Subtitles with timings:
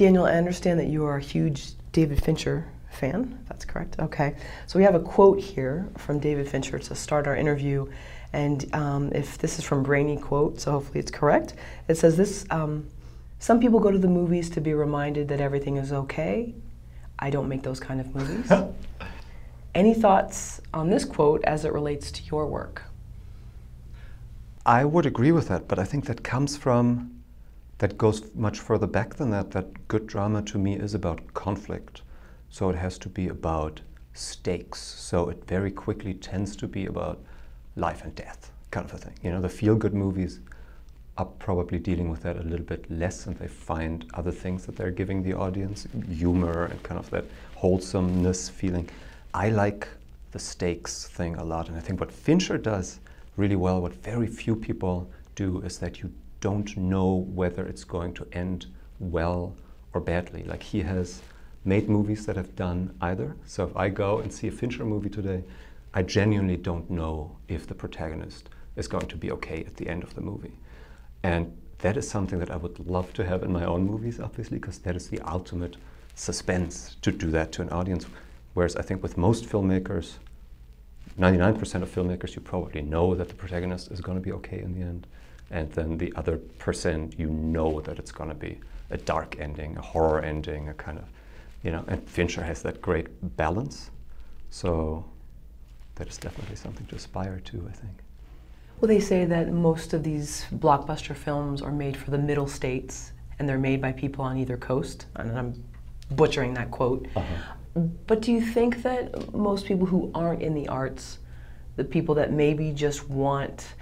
[0.00, 3.38] Daniel, I understand that you are a huge David Fincher fan.
[3.50, 3.96] That's correct.
[3.98, 4.34] Okay.
[4.66, 7.86] So we have a quote here from David Fincher to start our interview.
[8.32, 11.52] And um, if this is from Brainy Quote, so hopefully it's correct,
[11.86, 12.88] it says this um,
[13.40, 16.54] Some people go to the movies to be reminded that everything is okay.
[17.18, 18.50] I don't make those kind of movies.
[19.74, 22.84] Any thoughts on this quote as it relates to your work?
[24.64, 27.19] I would agree with that, but I think that comes from,
[27.80, 29.50] that goes much further back than that.
[29.50, 32.02] That good drama to me is about conflict.
[32.50, 33.80] So it has to be about
[34.12, 34.80] stakes.
[34.80, 37.18] So it very quickly tends to be about
[37.76, 39.14] life and death kind of a thing.
[39.22, 40.40] You know, the feel good movies
[41.16, 44.76] are probably dealing with that a little bit less and they find other things that
[44.76, 47.24] they're giving the audience humor and kind of that
[47.56, 48.88] wholesomeness feeling.
[49.32, 49.88] I like
[50.32, 51.68] the stakes thing a lot.
[51.68, 53.00] And I think what Fincher does
[53.38, 58.14] really well, what very few people do, is that you don't know whether it's going
[58.14, 58.66] to end
[58.98, 59.54] well
[59.92, 60.44] or badly.
[60.44, 61.22] Like he has
[61.64, 63.36] made movies that have done either.
[63.44, 65.44] So if I go and see a Fincher movie today,
[65.92, 70.02] I genuinely don't know if the protagonist is going to be okay at the end
[70.02, 70.56] of the movie.
[71.22, 74.58] And that is something that I would love to have in my own movies, obviously,
[74.58, 75.76] because that is the ultimate
[76.14, 78.06] suspense to do that to an audience.
[78.54, 80.14] Whereas I think with most filmmakers,
[81.18, 84.74] 99% of filmmakers, you probably know that the protagonist is going to be okay in
[84.74, 85.06] the end.
[85.50, 89.76] And then the other person you know that it's going to be a dark ending,
[89.76, 91.04] a horror ending, a kind of
[91.62, 93.90] you know, and Fincher has that great balance.
[94.50, 95.04] So
[95.96, 97.92] that is definitely something to aspire to, I think.
[98.80, 103.12] Well, they say that most of these blockbuster films are made for the middle states,
[103.38, 105.06] and they're made by people on either coast.
[105.16, 105.64] And I'm
[106.12, 107.06] butchering that quote.
[107.14, 107.80] Uh-huh.
[108.06, 111.18] But do you think that most people who aren't in the arts,
[111.76, 113.74] the people that maybe just want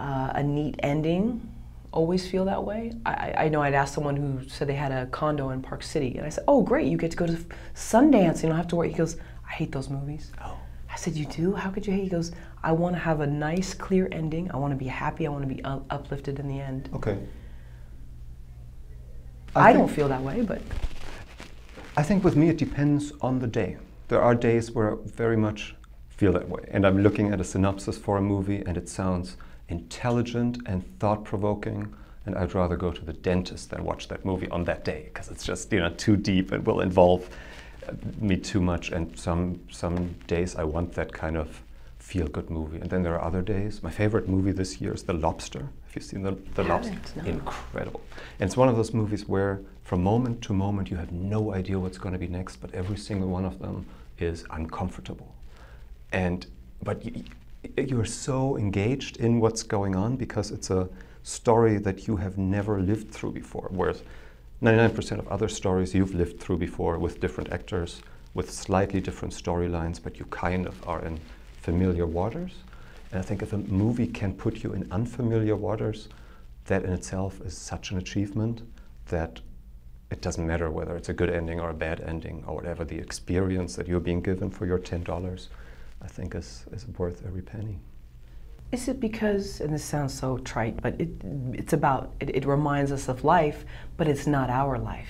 [0.00, 1.46] uh, a neat ending,
[1.92, 2.92] always feel that way.
[3.04, 6.16] I, I know I'd asked someone who said they had a condo in Park City,
[6.16, 6.86] and I said, "Oh, great!
[6.88, 7.38] You get to go to
[7.74, 8.42] Sundance.
[8.42, 9.16] You don't have to worry." He goes,
[9.48, 10.56] "I hate those movies." Oh.
[10.90, 11.54] I said, "You do?
[11.54, 14.50] How could you hate?" He goes, "I want to have a nice, clear ending.
[14.50, 15.26] I want to be happy.
[15.26, 17.18] I want to be uplifted in the end." Okay.
[19.54, 20.62] I, I don't feel that way, but
[21.96, 23.76] I think with me it depends on the day.
[24.08, 25.74] There are days where I very much
[26.08, 29.36] feel that way, and I'm looking at a synopsis for a movie, and it sounds
[29.70, 31.92] intelligent and thought provoking.
[32.26, 35.30] And I'd rather go to the dentist than watch that movie on that day because
[35.30, 37.28] it's just you know too deep and will involve
[37.88, 38.90] uh, me too much.
[38.90, 41.62] And some some days I want that kind of
[41.98, 42.78] feel good movie.
[42.78, 43.82] And then there are other days.
[43.82, 45.60] My favorite movie this year is The Lobster.
[45.60, 46.96] Have you seen The, the Lobster?
[47.16, 47.24] No.
[47.24, 48.02] Incredible.
[48.40, 51.78] And it's one of those movies where from moment to moment you have no idea
[51.78, 53.86] what's going to be next, but every single one of them
[54.18, 55.34] is uncomfortable.
[56.12, 56.46] And
[56.82, 57.02] but
[57.76, 60.88] you're so engaged in what's going on because it's a
[61.22, 63.68] story that you have never lived through before.
[63.70, 64.02] Whereas
[64.62, 68.02] 99% of other stories you've lived through before with different actors,
[68.34, 71.18] with slightly different storylines, but you kind of are in
[71.60, 72.52] familiar waters.
[73.12, 76.08] And I think if a movie can put you in unfamiliar waters,
[76.66, 78.62] that in itself is such an achievement
[79.06, 79.40] that
[80.10, 82.98] it doesn't matter whether it's a good ending or a bad ending or whatever the
[82.98, 85.48] experience that you're being given for your $10
[86.02, 87.78] I think is, is worth every penny.
[88.72, 91.10] Is it because, and this sounds so trite, but it,
[91.52, 93.64] it's about, it, it reminds us of life,
[93.96, 95.08] but it's not our life.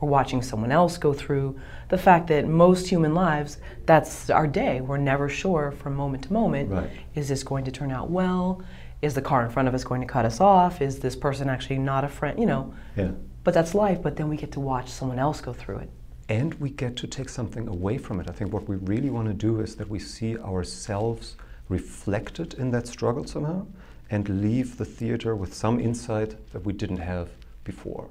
[0.00, 1.58] We're watching someone else go through
[1.88, 4.80] the fact that most human lives, that's our day.
[4.80, 6.90] We're never sure from moment to moment right.
[7.14, 8.62] is this going to turn out well?
[9.02, 10.82] Is the car in front of us going to cut us off?
[10.82, 12.38] Is this person actually not a friend?
[12.38, 12.74] You know.
[12.96, 13.12] Yeah.
[13.44, 15.90] But that's life, but then we get to watch someone else go through it
[16.28, 18.28] and we get to take something away from it.
[18.28, 21.36] I think what we really want to do is that we see ourselves
[21.68, 23.66] reflected in that struggle somehow
[24.10, 27.28] and leave the theater with some insight that we didn't have
[27.64, 28.08] before.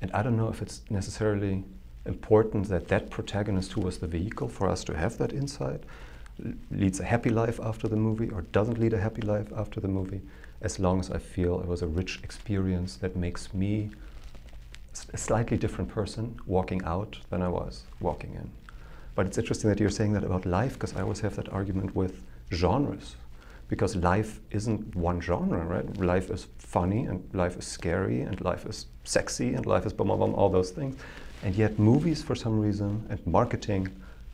[0.00, 1.64] And I don't know if it's necessarily
[2.06, 5.82] important that that protagonist who was the vehicle for us to have that insight
[6.70, 9.88] leads a happy life after the movie or doesn't lead a happy life after the
[9.88, 10.22] movie,
[10.62, 13.90] as long as I feel it was a rich experience that makes me
[15.12, 18.50] a slightly different person walking out than I was walking in.
[19.14, 21.94] But it's interesting that you're saying that about life, because I always have that argument
[21.94, 22.22] with
[22.52, 23.16] genres.
[23.68, 25.96] Because life isn't one genre, right?
[25.98, 30.06] Life is funny, and life is scary, and life is sexy, and life is blah,
[30.06, 31.00] blah, blah, all those things.
[31.42, 33.88] And yet, movies, for some reason, and marketing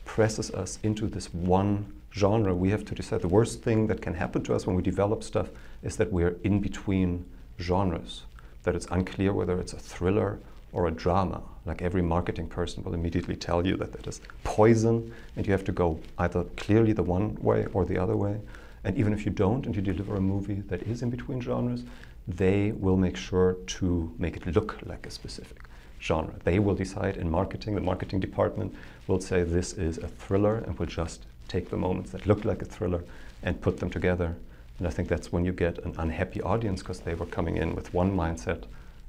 [0.05, 2.55] presses us into this one genre.
[2.55, 5.23] We have to decide the worst thing that can happen to us when we develop
[5.23, 5.49] stuff
[5.83, 7.25] is that we're in between
[7.59, 8.23] genres
[8.67, 10.39] that it's unclear whether it's a thriller
[10.71, 11.41] or a drama.
[11.65, 15.65] Like every marketing person will immediately tell you that that is poison and you have
[15.65, 18.39] to go either clearly the one way or the other way.
[18.83, 21.83] And even if you don't and you deliver a movie that is in between genres,
[22.27, 25.63] they will make sure to make it look like a specific
[26.01, 26.33] genre.
[26.43, 28.73] They will decide in marketing, the marketing department
[29.07, 32.61] will say this is a thriller and will just take the moments that look like
[32.61, 33.03] a thriller
[33.43, 34.35] and put them together.
[34.77, 37.75] And I think that's when you get an unhappy audience because they were coming in
[37.75, 38.65] with one mindset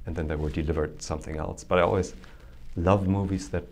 [0.09, 1.63] and then they were delivered something else.
[1.63, 2.15] But I always
[2.75, 3.65] love movies that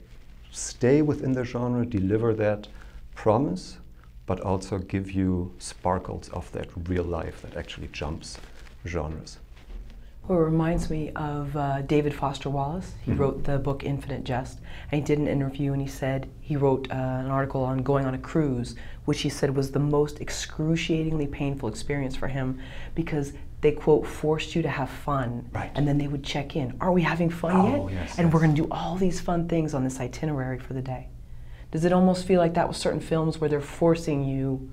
[0.51, 2.67] stay within the genre, deliver that
[3.15, 3.79] promise,
[4.27, 8.37] but also give you sparkles of that real life that actually jumps
[8.85, 9.39] genres.
[10.27, 12.93] Well, it reminds me of uh, David Foster Wallace.
[13.03, 13.19] He mm-hmm.
[13.19, 14.59] wrote the book Infinite Jest,
[14.91, 18.05] and he did an interview and he said he wrote uh, an article on going
[18.05, 18.75] on a cruise,
[19.05, 22.59] which he said was the most excruciatingly painful experience for him
[22.93, 25.71] because they quote forced you to have fun, right.
[25.75, 26.75] and then they would check in.
[26.79, 27.95] Are we having fun oh, yet?
[27.95, 28.33] Yes, and yes.
[28.33, 31.07] we're going to do all these fun things on this itinerary for the day.
[31.71, 34.69] Does it almost feel like that with certain films where they're forcing you?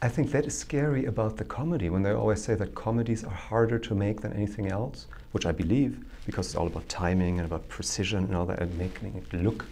[0.00, 3.34] I think that is scary about the comedy when they always say that comedies are
[3.34, 7.46] harder to make than anything else, which I believe because it's all about timing and
[7.46, 9.64] about precision and all that and making it look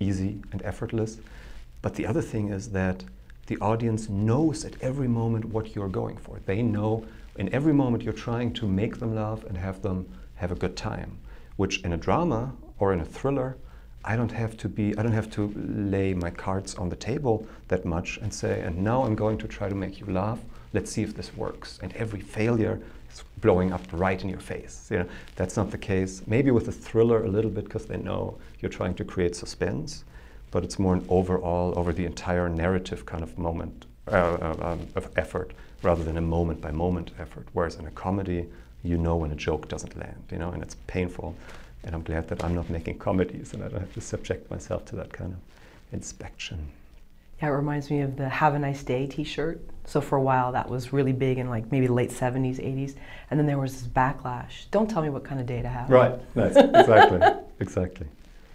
[0.00, 1.18] easy and effortless.
[1.82, 3.04] But the other thing is that
[3.46, 6.38] the audience knows at every moment what you're going for.
[6.46, 7.04] They know
[7.38, 10.76] in every moment you're trying to make them laugh and have them have a good
[10.76, 11.18] time,
[11.56, 13.56] which in a drama or in a thriller
[14.04, 17.46] I don't have to be, I don't have to lay my cards on the table
[17.68, 20.38] that much and say, and now I'm going to try to make you laugh.
[20.72, 21.78] Let's see if this works.
[21.82, 22.80] And every failure
[23.12, 24.88] is blowing up right in your face.
[24.90, 26.22] You know, that's not the case.
[26.26, 30.04] Maybe with a thriller a little bit because they know you're trying to create suspense,
[30.50, 34.86] but it's more an overall, over the entire narrative kind of moment uh, uh, um,
[34.94, 35.52] of effort
[35.82, 37.46] rather than a moment by moment effort.
[37.52, 38.46] Whereas in a comedy,
[38.82, 41.34] you know when a joke doesn't land, you know, and it's painful.
[41.84, 44.84] And I'm glad that I'm not making comedies and I don't have to subject myself
[44.86, 45.38] to that kind of
[45.92, 46.68] inspection.
[47.40, 49.60] Yeah, it reminds me of the Have a Nice Day t shirt.
[49.84, 52.94] So for a while that was really big in like maybe the late 70s, 80s.
[53.30, 54.66] And then there was this backlash.
[54.70, 55.88] Don't tell me what kind of day to have.
[55.88, 56.56] Right, nice.
[56.56, 57.20] exactly.
[57.60, 58.06] exactly.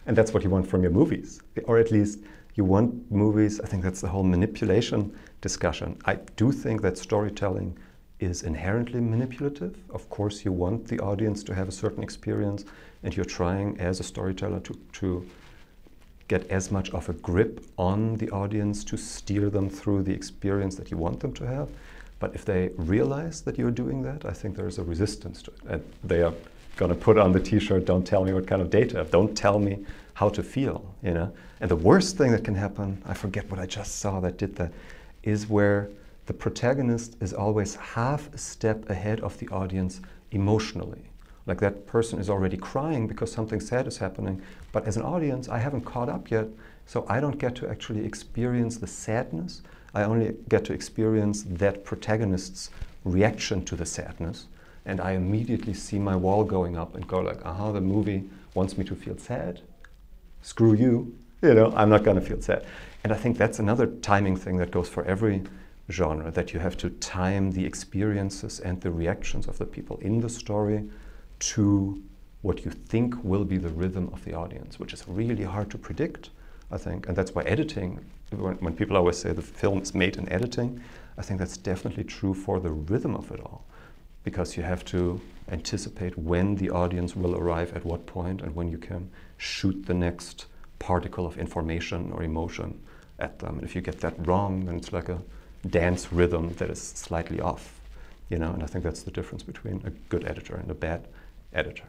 [0.06, 1.42] And that's what you want from your movies.
[1.64, 2.20] Or at least
[2.56, 6.00] you want movies, I think that's the whole manipulation discussion.
[6.06, 7.78] I do think that storytelling
[8.20, 9.76] is inherently manipulative.
[9.90, 12.66] Of course, you want the audience to have a certain experience
[13.04, 15.30] and you're trying as a storyteller to, to
[16.30, 20.76] get as much of a grip on the audience to steer them through the experience
[20.76, 21.68] that you want them to have.
[22.20, 25.52] But if they realize that you're doing that, I think there is a resistance to
[25.52, 25.62] it.
[25.68, 26.34] And they are
[26.78, 29.60] going to put on the t-shirt, don't tell me what kind of data, don't tell
[29.60, 31.30] me how to feel, you know?
[31.60, 34.56] And the worst thing that can happen, I forget what I just saw that did
[34.56, 34.72] that,
[35.24, 35.90] is where
[36.26, 41.10] the protagonist is always half a step ahead of the audience emotionally.
[41.46, 44.42] Like that person is already crying because something sad is happening.
[44.72, 46.48] But as an audience, I haven't caught up yet,
[46.86, 49.62] so I don't get to actually experience the sadness.
[49.94, 52.70] I only get to experience that protagonist's
[53.04, 54.48] reaction to the sadness.
[54.86, 58.78] And I immediately see my wall going up and go like, aha, the movie wants
[58.78, 59.62] me to feel sad.
[60.42, 61.18] Screw you.
[61.42, 62.66] You know, I'm not going to feel sad.
[63.04, 65.44] And I think that's another timing thing that goes for every
[65.92, 70.22] genre, that you have to time the experiences and the reactions of the people in
[70.22, 70.90] the story
[71.40, 72.02] to
[72.42, 75.78] what you think will be the rhythm of the audience, which is really hard to
[75.78, 76.30] predict,
[76.72, 77.08] I think.
[77.08, 78.00] And that's why editing,
[78.32, 80.82] when, when, people always say the film is made in editing,
[81.18, 83.66] I think that's definitely true for the rhythm of it all.
[84.24, 85.20] Because you have to
[85.52, 89.94] anticipate when the audience will arrive at what point and when you can shoot the
[89.94, 90.46] next
[90.80, 92.80] particle of information or emotion
[93.24, 93.56] at them.
[93.56, 95.20] And if you get that wrong, then it's like a
[95.70, 97.80] dance rhythm that is slightly off.
[98.30, 101.08] You know, and I think that's the difference between a good editor and a bad
[101.54, 101.88] editor.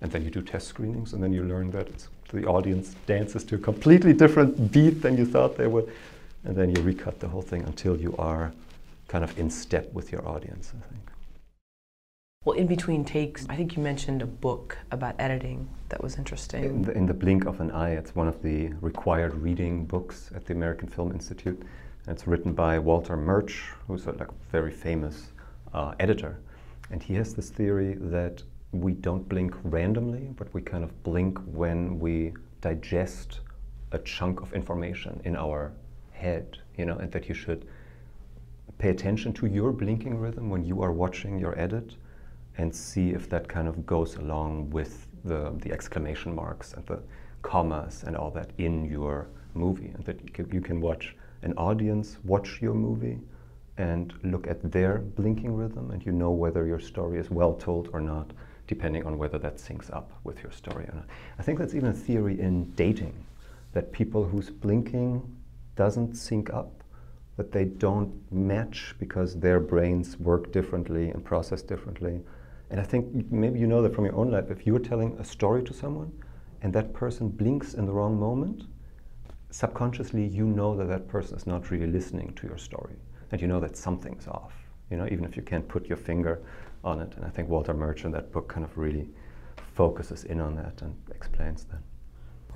[0.00, 1.88] And then you do test screenings, and then you learn that
[2.30, 5.92] the audience dances to a completely different beat than you thought they would.
[6.44, 8.52] And then you recut the whole thing until you are
[9.06, 11.01] kind of in step with your audience, I think.
[12.44, 16.64] Well, in between takes, I think you mentioned a book about editing that was interesting.
[16.64, 20.28] In the, in the, blink of an eye, it's one of the required reading books
[20.34, 21.62] at the American Film Institute.
[22.06, 25.28] And it's written by Walter Murch, who's a like, very famous
[25.72, 26.40] uh, editor.
[26.90, 31.38] And he has this theory that we don't blink randomly, but we kind of blink
[31.46, 33.38] when we digest
[33.92, 35.70] a chunk of information in our
[36.10, 37.68] head, you know, and that you should
[38.78, 41.94] pay attention to your blinking rhythm when you are watching your edit
[42.58, 47.02] and see if that kind of goes along with the, the exclamation marks and the
[47.42, 49.92] commas and all that in your movie.
[49.94, 50.20] And that
[50.52, 53.18] you can watch an audience watch your movie
[53.78, 57.88] and look at their blinking rhythm and you know whether your story is well told
[57.92, 58.32] or not
[58.66, 61.06] depending on whether that syncs up with your story or not.
[61.38, 63.14] I think that's even a theory in dating,
[63.72, 65.22] that people whose blinking
[65.76, 66.82] doesn't sync up,
[67.36, 72.20] that they don't match because their brains work differently and process differently,
[72.72, 74.50] And I think maybe you know that from your own life.
[74.50, 76.10] If you're telling a story to someone
[76.62, 78.64] and that person blinks in the wrong moment,
[79.50, 82.96] subconsciously you know that that person is not really listening to your story.
[83.30, 84.54] And you know that something's off,
[84.90, 86.40] you know, even if you can't put your finger
[86.82, 87.12] on it.
[87.14, 89.10] And I think Walter Murch in that book kind of really
[89.74, 91.80] focuses in on that and explains that.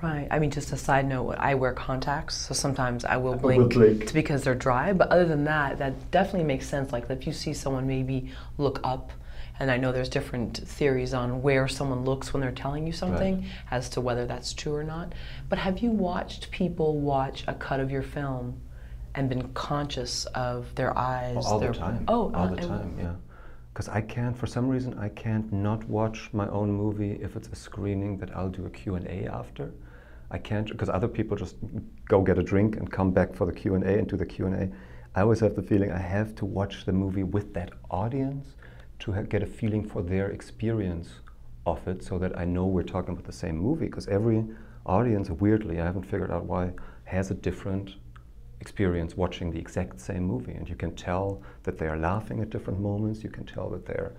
[0.03, 0.29] Right.
[0.31, 3.75] I mean, just a side note, I wear contacts, so sometimes I will will blink,
[3.75, 4.13] blink.
[4.15, 4.95] because they're dry.
[4.95, 6.91] But other than that, that definitely makes sense.
[6.91, 9.13] Like if you see someone maybe look up,
[9.59, 13.47] and I know there's different theories on where someone looks when they're telling you something
[13.71, 15.15] as to whether that's true or not.
[15.49, 18.61] But have you watched people watch a cut of your film
[19.15, 21.47] and been conscious of their eyes?
[21.47, 22.05] all their, the time.
[22.07, 23.15] Oh, all uh, the time, yeah.
[23.73, 27.49] Because I can't, for some reason, I can't not watch my own movie if it's
[27.49, 29.73] a screening that I'll do a Q&A after.
[30.31, 31.57] I can't, because other people just
[32.09, 34.71] go get a drink and come back for the Q&A and do the Q&A.
[35.15, 38.56] I always have the feeling I have to watch the movie with that audience
[39.01, 41.11] to get a feeling for their experience
[41.67, 43.87] of it so that I know we're talking about the same movie.
[43.87, 44.45] Because every
[44.85, 46.73] audience, weirdly, I haven't figured out why,
[47.05, 47.97] has a different
[48.61, 50.53] experience watching the exact same movie.
[50.53, 53.85] And you can tell that they are laughing at different moments, you can tell that
[53.85, 54.15] they're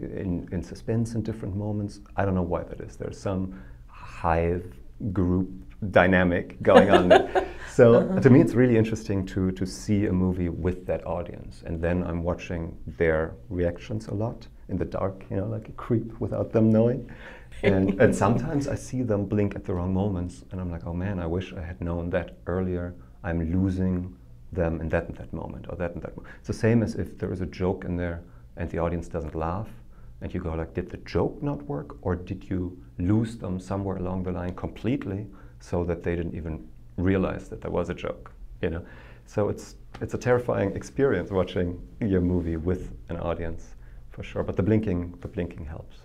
[0.00, 2.00] in, in suspense in different moments.
[2.16, 2.96] I don't know why that is.
[2.96, 4.72] There's some hive
[5.12, 5.48] group
[5.90, 7.46] dynamic going on there.
[7.76, 8.20] So uh-huh.
[8.20, 11.62] to me, it's really interesting to, to see a movie with that audience.
[11.66, 15.72] And then I'm watching their reactions a lot in the dark, you know, like a
[15.72, 17.10] creep without them knowing.
[17.62, 20.94] And, and sometimes I see them blink at the wrong moments, and I'm like, oh
[20.94, 22.94] man, I wish I had known that earlier.
[23.22, 24.16] I'm losing
[24.52, 26.16] them in that and that moment, or that and that.
[26.16, 26.34] Moment.
[26.38, 28.22] It's the same as if there is a joke in there
[28.56, 29.68] and the audience doesn't laugh,
[30.22, 33.98] and you go like, did the joke not work, or did you lose them somewhere
[33.98, 35.26] along the line completely,
[35.68, 38.32] so that they didn't even realize that there was a joke?
[38.62, 38.82] You know,
[39.26, 41.68] so it's it's a terrifying experience watching
[42.00, 43.74] your movie with an audience,
[44.10, 44.42] for sure.
[44.42, 45.96] But the blinking, the blinking helps.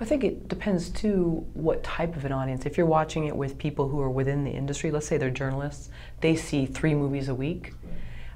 [0.00, 2.66] I think it depends too what type of an audience.
[2.66, 5.90] If you're watching it with people who are within the industry, let's say they're journalists,
[6.20, 7.72] they see three movies a week.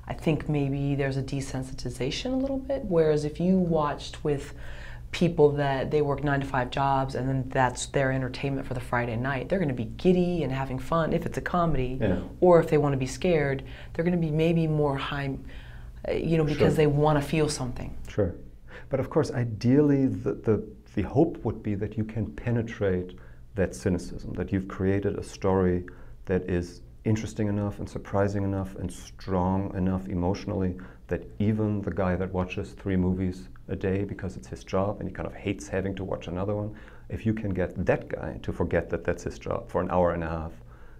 [0.06, 2.84] I think maybe there's a desensitization a little bit.
[2.84, 4.54] Whereas if you watched with
[5.12, 8.80] people that they work nine to five jobs and then that's their entertainment for the
[8.80, 11.98] Friday night, they're going to be giddy and having fun if it's a comedy.
[12.00, 12.20] Yeah.
[12.40, 15.36] Or if they want to be scared, they're going to be maybe more high,
[16.08, 16.76] uh, you know, because Sure.
[16.76, 17.96] they want to feel something.
[18.08, 18.34] Sure.
[18.88, 20.64] But of course, ideally, the, the,
[20.94, 23.18] the hope would be that you can penetrate
[23.56, 25.84] that cynicism, that you've created a story
[26.26, 30.76] that is interesting enough and surprising enough and strong enough emotionally
[31.08, 35.08] that even the guy that watches three movies a day because it's his job and
[35.08, 36.74] he kind of hates having to watch another one,
[37.08, 40.12] if you can get that guy to forget that that's his job for an hour
[40.12, 40.52] and a half,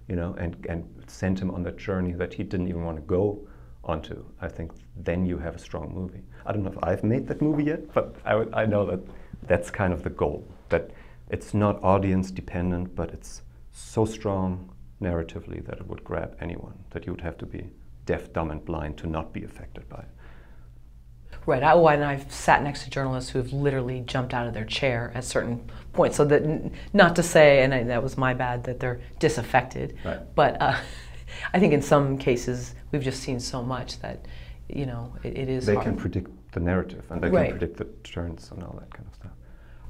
[0.08, 3.02] you know, and, and send him on that journey that he didn't even want to
[3.02, 3.46] go
[3.84, 6.22] onto, I think then you have a strong movie.
[6.46, 9.00] I don't know if I've made that movie yet, but I, I know that
[9.46, 10.46] that's kind of the goal.
[10.68, 10.90] That
[11.30, 17.06] it's not audience dependent, but it's so strong narratively that it would grab anyone, that
[17.06, 17.70] you would have to be
[18.04, 20.08] deaf, dumb, and blind to not be affected by it.
[21.46, 21.62] Right.
[21.62, 24.64] I, well, and I've sat next to journalists who have literally jumped out of their
[24.64, 26.16] chair at certain points.
[26.16, 29.96] So that, not to say, and I, that was my bad, that they're disaffected.
[30.04, 30.20] Right.
[30.34, 30.76] But uh,
[31.54, 34.26] I think in some cases we've just seen so much that,
[34.68, 35.86] you know, it, it is They hard.
[35.86, 37.50] can predict the narrative and they Right.
[37.50, 39.30] can predict the turns and all that kind of stuff.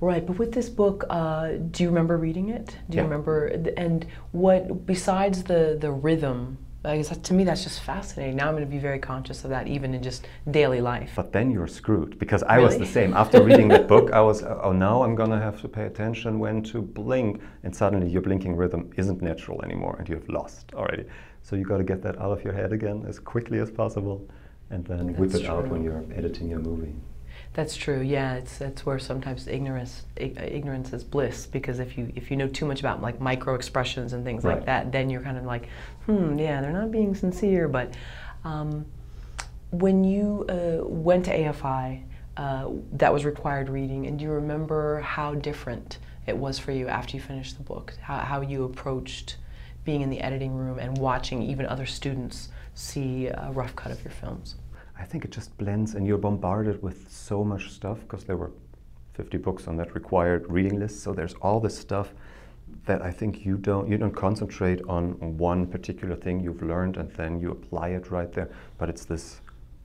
[0.02, 2.69] Right, but with this book, uh, do you remember reading it?
[2.88, 3.02] Do you Yeah.
[3.02, 3.47] remember?
[3.76, 6.57] And what besides the the rhythm?
[6.82, 8.37] I guess that, to me that's just fascinating.
[8.37, 11.12] Now I'm going to be very conscious of that, even in just daily life.
[11.14, 13.12] But then you're screwed because I was the same.
[13.12, 16.38] After reading that book, I was, uh, oh, now I'm gonna have to pay attention
[16.38, 21.04] when to blink, and suddenly your blinking rhythm isn't natural anymore, and you've lost already.
[21.42, 24.26] So you got to get that out of your head again as quickly as possible,
[24.70, 26.94] and then whip That's it out when you're editing your movie.
[27.52, 28.00] That's true.
[28.00, 32.30] Yeah, it's that's where sometimes ignorance ig- uh, ignorance is bliss because if you if
[32.30, 34.56] you know too much about like micro expressions and things Right.
[34.58, 35.68] like that, then you're kind of like,
[36.07, 37.69] hmm, yeah, they're not being sincere.
[37.69, 37.95] But
[38.45, 38.87] um,
[39.71, 42.02] when you uh, went to AFI,
[42.37, 46.88] uh, that was required reading, and do you remember how different it was for you
[46.88, 47.95] after you finished the book?
[48.00, 49.37] How how you approached
[49.85, 54.02] being in the editing room and watching even other students see a rough cut of
[54.04, 54.57] your films.
[54.99, 58.52] I think it just blends, and you're bombarded with so much stuff because there were
[59.14, 61.02] 50 books on that required reading list.
[61.02, 62.12] So there's all this stuff
[62.87, 67.10] that I think you don't you don't concentrate on one particular thing you've learned and
[67.12, 68.50] then you apply it right there.
[68.78, 69.40] But it's this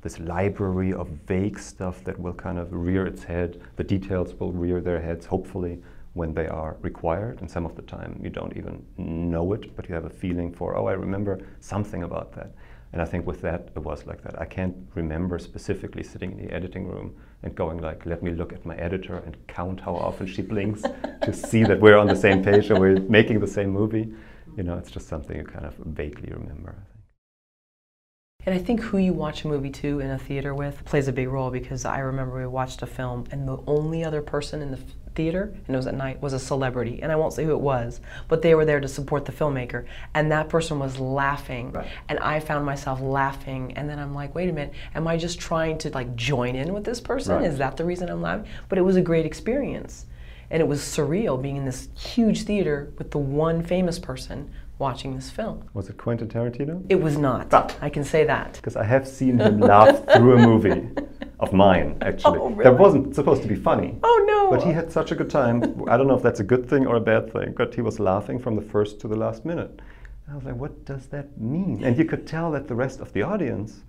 [0.06, 3.60] this library of vague stuff that will kind of rear its head.
[3.76, 5.82] The details will rear their heads, hopefully,
[6.14, 7.42] when they are required.
[7.42, 10.54] And some of the time you don't even know it, but you have a feeling
[10.54, 12.52] for, oh, I remember something about that.
[12.96, 14.40] And I think with that, it was like that.
[14.40, 18.54] I can't remember specifically sitting in the editing room and going like, let me look
[18.54, 20.82] at my editor and count how often she blinks
[21.22, 24.14] to see that we're on the same page and we're making the same movie.
[24.56, 26.70] You know, it's just something you kind of vaguely remember.
[26.70, 28.46] I think.
[28.46, 31.12] And I think who you watch a movie to in a theater with plays a
[31.12, 34.72] big role because I remember we watched a film and the only other person in
[34.72, 34.80] the
[35.16, 37.00] theater, and it was at night, was a celebrity.
[37.02, 39.86] And I won't say who it was, but they were there to support the filmmaker.
[40.14, 41.72] And that person was laughing.
[41.72, 41.88] Right.
[42.10, 43.74] And I found myself laughing.
[43.76, 46.74] And then I'm like, wait a minute, am I just trying to like join in
[46.74, 47.36] with this person?
[47.36, 47.46] Right.
[47.46, 48.48] Is that the reason I'm laughing?
[48.70, 50.06] But it was a great experience.
[50.52, 55.16] And it was surreal being in this huge theater with the one famous person watching
[55.16, 55.64] this film.
[55.74, 56.86] Was it Quentin Tarantino?
[56.90, 57.54] It was not.
[57.54, 57.68] Ah.
[57.82, 58.54] I can say that.
[58.54, 60.90] Because I have seen him laugh through a movie
[61.40, 62.40] of mine, oh, actually.
[62.40, 63.98] Oh, That wasn't supposed to be funny.
[64.04, 64.50] Oh no!
[64.56, 65.58] But he had such a good time.
[65.90, 68.00] I don't know if that's a good thing or a bad thing, but he was
[68.00, 69.82] laughing from the first to the last minute.
[70.26, 71.84] And I was like, what does that mean?
[71.84, 73.84] And you could tell that the rest of the audience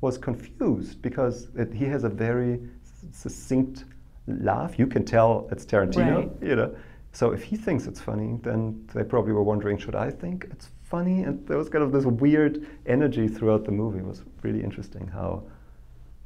[0.00, 2.60] was confused because it, he has a very
[3.12, 3.84] succinct
[4.26, 4.78] laugh.
[4.78, 6.48] You can tell it's Tarantino, Right.
[6.48, 6.74] you know.
[7.12, 10.68] So if he thinks it's funny, then they probably were wondering, should I think it's
[10.84, 11.22] funny?
[11.24, 13.98] And there was kind of this weird energy throughout the movie.
[13.98, 15.42] It was really interesting how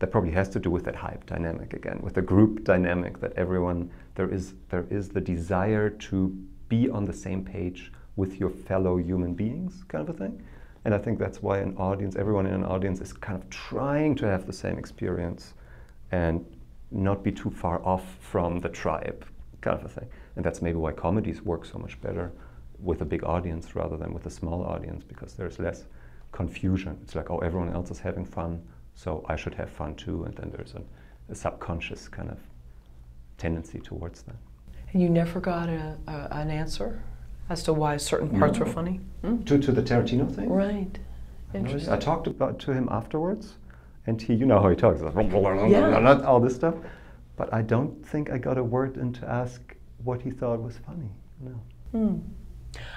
[0.05, 3.33] that probably has to do with that hype dynamic again, with the group dynamic that
[3.39, 6.29] everyone there is there is the desire to
[6.69, 10.43] be on the same page with your fellow human beings, kind of a thing.
[10.85, 14.15] And I think that's why an audience, everyone in an audience, is kind of trying
[14.17, 15.55] to have the same experience
[16.13, 16.45] and
[16.91, 19.25] not be too far off from the tribe,
[19.63, 20.09] kind of a thing.
[20.37, 22.31] And that's maybe why comedies work so much better
[22.79, 25.87] with a big audience rather than with a small audience because there's less
[26.31, 26.99] confusion.
[27.03, 28.61] It's like, oh, everyone else is having fun,
[28.95, 30.25] so I should have fun too.
[30.25, 30.83] And then there's a,
[31.31, 32.39] a subconscious kind of
[33.39, 34.37] tendency towards that.
[34.93, 37.03] And you never got a, a, an answer
[37.51, 39.01] as to why certain parts were funny?
[39.23, 39.43] Hmm?
[39.45, 40.49] To, to the Tarantino thing?
[40.49, 40.99] Right.
[41.53, 41.93] Interesting.
[41.93, 43.55] I talked about to him afterwards,
[44.07, 46.23] and he, you know how he talks, like, Yeah.
[46.27, 46.75] all this stuff.
[47.37, 49.61] But I don't think I got a word in to ask
[50.03, 51.09] what he thought was funny.
[51.41, 51.61] No.
[51.93, 52.19] Hmm.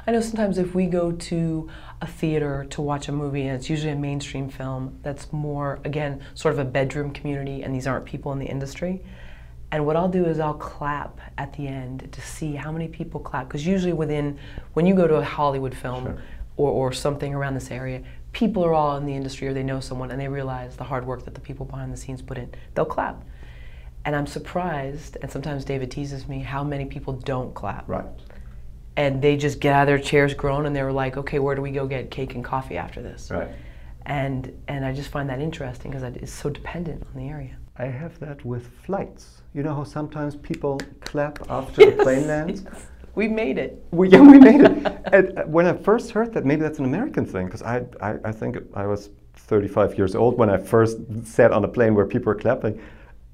[0.06, 1.70] I know sometimes if we go to
[2.02, 6.22] a theater to watch a movie, and it's usually a mainstream film that's more, again,
[6.36, 9.02] sort of a bedroom community, and these aren't people in the industry.
[9.72, 13.20] And what I'll do is I'll clap at the end to see how many people
[13.20, 13.48] clap.
[13.48, 14.38] Because usually, within,
[14.74, 16.22] when you go to a Hollywood film Sure.
[16.56, 19.80] or, or something around this area, people are all in the industry or they know
[19.80, 22.50] someone and they realize the hard work that the people behind the scenes put in.
[22.76, 23.24] They'll clap.
[24.06, 28.06] And I'm surprised, and sometimes David teases me, how many people don't clap Right.
[28.98, 31.56] And they just get out of their chairs grown and they were like okay where
[31.56, 33.50] do we go get cake and coffee after this Right.
[34.06, 37.86] and and i just find that interesting because it's so dependent on the area I
[37.86, 39.44] have that with flights.
[39.54, 42.64] You know how sometimes people clap after the plane lands?
[43.14, 44.78] we made it We, yeah, we made it.
[45.14, 48.12] and uh, when I first heard that, maybe that's an American thing, because I, I,
[48.30, 52.08] I think I was 35 years old when I first sat on a plane where
[52.08, 52.82] people were clapping.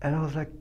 [0.02, 0.52] And I was like,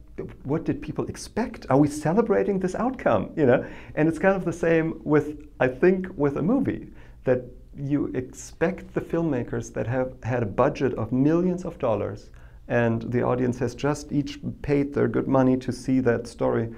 [0.45, 1.67] what did people expect?
[1.71, 3.31] Are we celebrating this outcome?
[3.37, 3.67] You know?
[3.95, 6.89] And it's kind of the same with, I think, with a movie,
[7.25, 7.45] that
[7.77, 12.31] you expect the filmmakers that have had a budget of millions of dollars
[12.69, 16.69] and the audience has just each paid their good money to see that story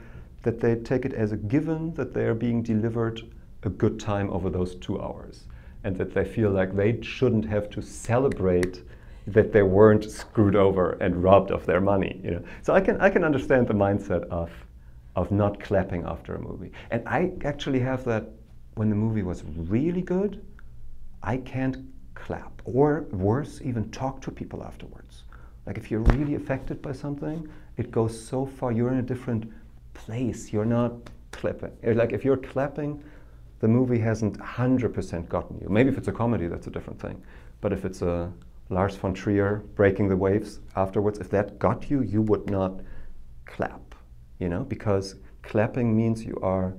[0.42, 3.22] that they take it as a given that they are being delivered
[3.64, 5.44] a good time over those two hours
[5.82, 8.82] and that they feel like they shouldn't have to celebrate
[9.26, 13.00] that they weren't screwed over and robbed of their money you know so i can
[13.00, 14.50] i can understand the mindset of
[15.16, 18.28] of not clapping after a movie and i actually have that
[18.74, 20.44] when the movie was really good
[21.22, 21.78] i can't
[22.14, 25.24] clap or worse even talk to people afterwards
[25.66, 28.72] like if you're really affected by something, it goes so far.
[28.72, 29.50] You're in a different
[29.94, 30.52] place.
[30.52, 30.92] You're not
[31.32, 31.72] clapping.
[31.82, 33.02] Like if you're clapping,
[33.60, 35.68] the movie hasn't 100% gotten you.
[35.68, 37.22] Maybe if it's a comedy, that's a different thing.
[37.60, 38.30] But if it's a
[38.70, 42.80] Lars von Trier breaking the waves afterwards, if that got you, you would not
[43.44, 43.94] clap.
[44.38, 46.74] You know, because clapping means you are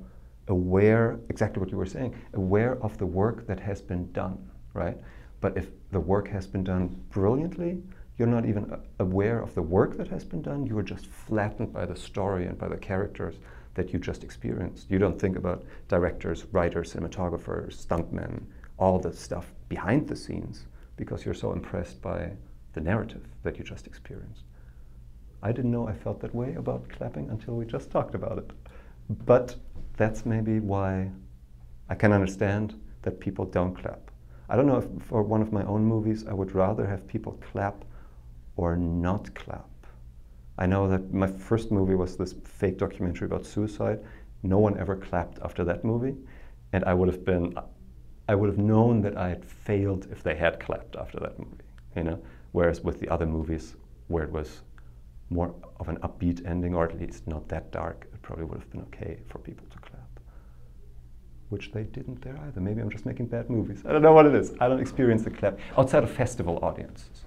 [0.47, 4.97] aware, exactly what you were saying, aware of the work that has been done, right?
[5.41, 7.83] But if the work has been done brilliantly,
[8.17, 10.65] you're not even aware of the work that has been done.
[10.65, 13.35] You are just flattened by the story and by the characters
[13.75, 14.89] that you just experienced.
[14.89, 18.43] You don't think about directors, writers, cinematographers, stuntmen,
[18.77, 20.65] all the stuff behind the scenes
[20.97, 22.31] because you're so impressed by
[22.73, 24.43] the narrative that you just experienced.
[25.41, 28.51] I didn't know I felt that way about clapping until we just talked about it.
[29.25, 29.55] But
[29.97, 31.11] that's maybe why
[31.89, 34.11] I can understand that people don't clap.
[34.49, 37.39] I don't know if for one of my own movies I would rather have people
[37.51, 37.85] clap
[38.55, 39.69] or not clap.
[40.57, 43.99] I know that my first movie was this fake documentary about suicide.
[44.43, 46.15] No one ever clapped after that movie,
[46.71, 47.55] and I would have been,
[48.27, 51.63] I would have known that I had failed if they had clapped after that movie.
[51.95, 52.19] you know.
[52.51, 53.75] Whereas with the other movies,
[54.07, 54.61] where it was
[55.29, 58.69] more of an upbeat ending, or at least not that dark, it probably would have
[58.71, 60.19] been okay for people to clap.
[61.49, 62.61] Which they didn't there either.
[62.61, 63.83] Maybe I'm just making bad movies.
[63.85, 64.53] I don't know what it is.
[64.59, 67.25] I don't experience the clap outside of festival audiences.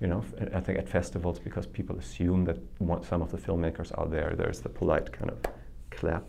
[0.00, 2.58] You know, I think at festivals because people assume that
[3.04, 4.34] some of the filmmakers are there.
[4.36, 5.38] There's the polite kind of
[5.90, 6.24] clap,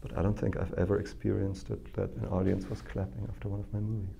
[0.00, 3.60] but I don't think I've ever experienced it that an audience was clapping after one
[3.60, 4.14] of my movies.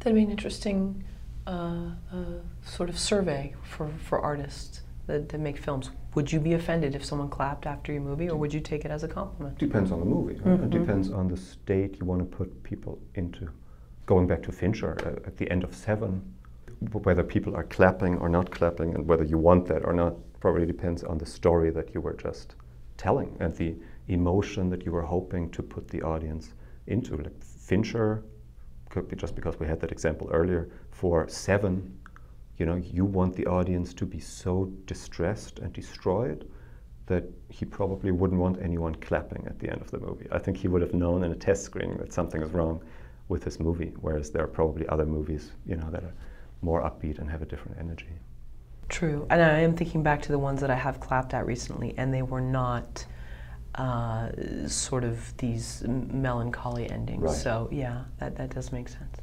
[0.00, 1.04] That'd be an interesting
[1.46, 2.16] uh, uh,
[2.64, 5.90] sort of survey for, for artists that, that make films.
[6.14, 8.90] Would you be offended if someone clapped after your movie, or would you take it
[8.90, 9.58] as a compliment?
[9.58, 10.34] Depends on the movie.
[10.34, 10.44] Right?
[10.58, 10.64] Mm-hmm.
[10.64, 13.50] It depends on the state you want to put people into.
[14.06, 16.22] Going back to Fincher, uh, at the end of Seven,
[16.92, 20.66] whether people are clapping or not clapping, and whether you want that or not, probably
[20.66, 22.54] depends on the story that you were just
[22.96, 23.74] telling and the
[24.08, 26.54] emotion that you were hoping to put the audience
[26.86, 27.16] into.
[27.16, 28.24] Like Fincher,
[28.90, 31.98] could be just because we had that example earlier, for Seven,
[32.58, 36.48] you know, you want the audience to be so distressed and destroyed
[37.06, 40.26] that he probably wouldn't want anyone clapping at the end of the movie.
[40.30, 42.82] I think he would have known in a test screening that something is wrong
[43.28, 46.14] with his movie, whereas there are probably other movies, you know, that are
[46.62, 48.08] more upbeat and have a different energy.
[48.88, 49.26] True.
[49.30, 52.12] And I am thinking back to the ones that I have clapped at recently, and
[52.12, 53.04] they were not
[53.74, 54.28] uh,
[54.68, 57.22] sort of these melancholy endings.
[57.22, 57.34] Right.
[57.34, 59.18] So, yeah, that, that does make sense.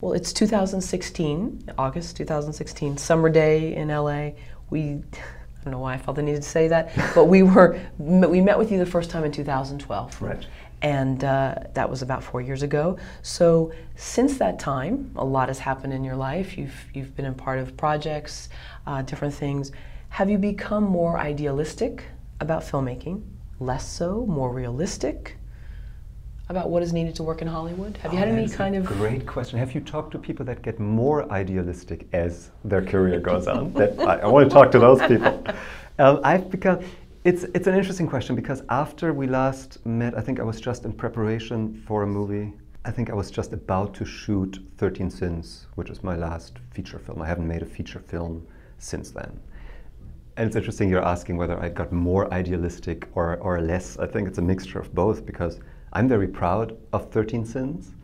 [0.00, 4.30] Well, it's 2016, August 2016, summer day in LA.
[4.70, 7.80] We, I don't know why I felt the need to say that, but we were,
[7.98, 10.22] we met with you the first time in 2012.
[10.22, 10.46] Right.
[10.82, 12.96] And uh, that was about four years ago.
[13.22, 16.56] So since that time, a lot has happened in your life.
[16.56, 18.48] You've, you've been a part of projects,
[18.86, 19.72] uh, different things.
[20.10, 22.04] Have you become more idealistic
[22.40, 23.22] about filmmaking?
[23.60, 24.24] Less so?
[24.26, 25.36] More realistic?
[26.48, 27.98] About what is needed to work in Hollywood?
[27.98, 29.58] Have you Oh, had any kind of great question?
[29.58, 33.72] Have you talked to people that get more idealistic as their career goes on?
[33.74, 35.44] That I, I want to talk to those people.
[35.98, 36.78] Um, I've become.
[37.24, 40.84] It's it's an interesting question because after we last met, I think I was just
[40.86, 42.54] in preparation for a movie.
[42.86, 46.98] I think I was just about to shoot 13 Sins, which is my last feature
[46.98, 47.20] film.
[47.20, 48.46] I haven't made a feature film
[48.78, 49.38] since then.
[50.38, 53.98] And it's interesting you're asking whether I got more idealistic or, or less.
[53.98, 55.58] I think it's a mixture of both because
[55.92, 57.96] I'm very proud of 13 Sins,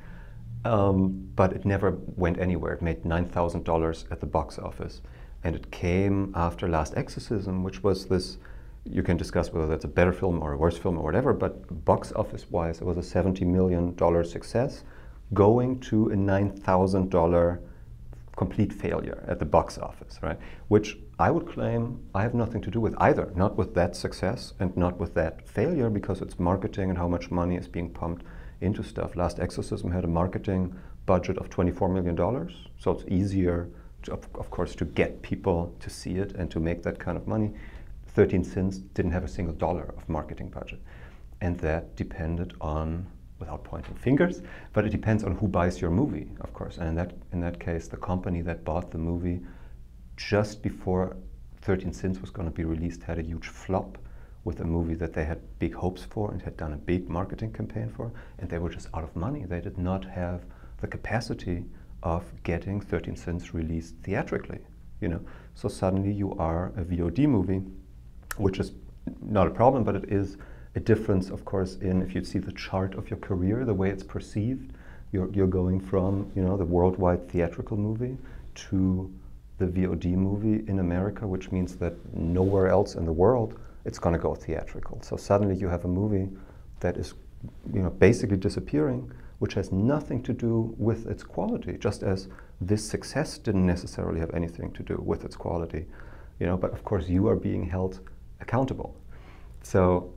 [0.64, 2.72] um, but it never went anywhere.
[2.72, 5.00] It made $9,000 at the box office.
[5.44, 8.38] And it came after Last Exorcism, which was this,
[8.84, 11.84] you can discuss whether that's a better film or a worse film or whatever, but
[11.84, 14.82] box office wise, it was a $70 million success
[15.34, 17.60] going to a $9,000
[18.36, 20.38] complete failure at the box office, right?
[20.68, 24.54] Which I would claim I have nothing to do with either, not with that success
[24.58, 28.24] and not with that failure because it's marketing and how much money is being pumped
[28.60, 29.14] into stuff.
[29.16, 30.74] Last Exorcism had a marketing
[31.06, 32.16] budget of $24 million,
[32.78, 33.68] so it's easier,
[34.02, 37.16] to, of, of course, to get people to see it and to make that kind
[37.16, 37.52] of money.
[38.08, 40.80] 13 Sins didn't have a single dollar of marketing budget.
[41.40, 43.06] And that depended on
[43.44, 44.40] without pointing fingers,
[44.72, 46.78] but it depends on who buys your movie, of course.
[46.78, 49.40] And in that, in that case, the company that bought the movie
[50.16, 51.16] just before
[51.61, 53.98] 13 Sins was going to be released had a huge flop
[54.44, 57.52] with a movie that they had big hopes for and had done a big marketing
[57.52, 59.44] campaign for, and they were just out of money.
[59.44, 60.44] They did not have
[60.80, 61.64] the capacity
[62.02, 64.61] of getting 13 Sins released theatrically,
[65.00, 65.20] you know.
[65.54, 67.62] So suddenly you are a VOD movie,
[68.37, 68.72] which is
[69.22, 70.37] not a problem, but it is
[70.74, 73.90] a difference, of course, in if you see the chart of your career, the way
[73.90, 74.72] it's perceived.
[75.12, 78.16] You're, you're going from, you know, the worldwide theatrical movie
[78.56, 79.12] to
[79.58, 84.14] the VOD movie in America, which means that nowhere else in the world it's going
[84.14, 85.00] to go theatrical.
[85.02, 86.28] So suddenly you have a movie
[86.80, 87.14] that is,
[87.72, 91.76] you know, basically disappearing, which has nothing to do with its quality.
[91.78, 92.28] Just as
[92.60, 95.87] this success didn't necessarily have anything to do with its quality,
[96.40, 96.56] you know.
[96.56, 98.00] But of course, you are being held
[98.40, 98.96] accountable.
[99.62, 100.12] So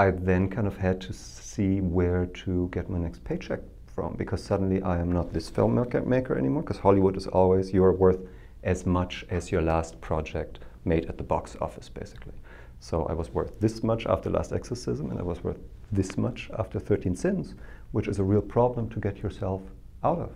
[0.00, 3.60] I then kind of had to see where to get my next paycheck
[3.94, 7.92] from because suddenly I am not this filmmaker maker anymore because Hollywood is always you're
[7.92, 8.20] worth
[8.62, 12.32] as much as your last project made at the box office basically.
[12.78, 15.58] So I was worth this much after Last Exorcism and I was worth
[15.92, 17.54] this much after 13 Sins,
[17.92, 19.60] which is a real problem to get yourself
[20.02, 20.30] out of.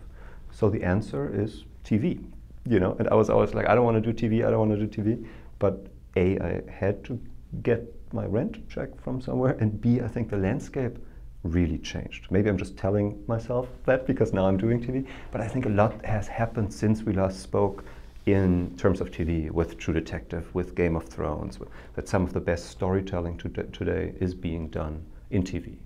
[0.50, 2.22] So the answer is TV,
[2.68, 4.68] you know, and I was always like, I don't want to do TV, I don't
[4.68, 5.26] want to do TV.
[5.58, 7.18] But A, I had to
[7.62, 7.80] get
[8.14, 10.96] my rent check from somewhere, and B, I think the landscape
[11.42, 12.28] really changed.
[12.30, 15.70] Maybe I'm just telling myself that because now I'm doing TV, but I think a
[15.70, 17.84] lot has happened since we last spoke
[18.26, 21.58] in terms of TV with True Detective, with Game of Thrones,
[21.94, 25.76] that some of the best storytelling to today is being done in TV.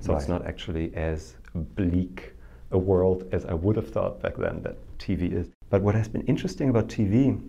[0.00, 0.18] So right.
[0.18, 2.32] it's not actually as bleak
[2.72, 5.48] a world as I would have thought back then that TV is.
[5.70, 7.40] But what has been interesting about TV,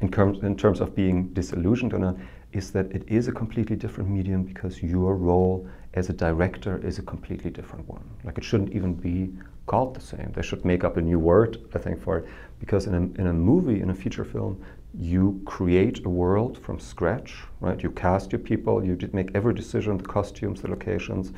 [0.00, 2.16] in terms, in terms of being disillusioned or not,
[2.52, 6.98] is that it is a completely different medium because your role as a director is
[6.98, 8.02] a completely different one.
[8.24, 9.32] Like it shouldn't even be
[9.66, 10.32] called the same.
[10.34, 12.26] They should make up a new word, I think, for it.
[12.58, 16.80] Because in a, in a movie, in a feature film, you create a world from
[16.80, 17.82] scratch, right?
[17.82, 21.32] You cast your people, you make every decision, the costumes, the locations,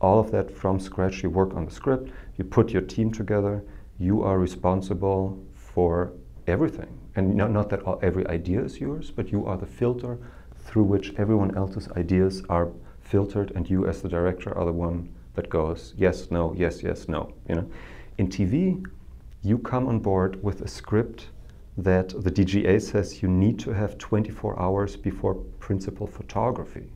[0.00, 1.22] all of that from scratch.
[1.22, 3.64] You work on the script, you put your team together,
[3.98, 6.12] you are responsible for
[6.46, 6.98] everything.
[7.16, 10.18] And not, not that all, every idea is yours, but you are the filter
[10.70, 15.12] through which everyone else's ideas are filtered, and you, as the director, are the one
[15.34, 17.32] that goes yes, no, yes, yes, no.
[17.48, 17.70] You know,
[18.18, 18.80] in TV,
[19.42, 21.30] you come on board with a script
[21.76, 26.88] that the DGA says you need to have 24 hours before principal photography.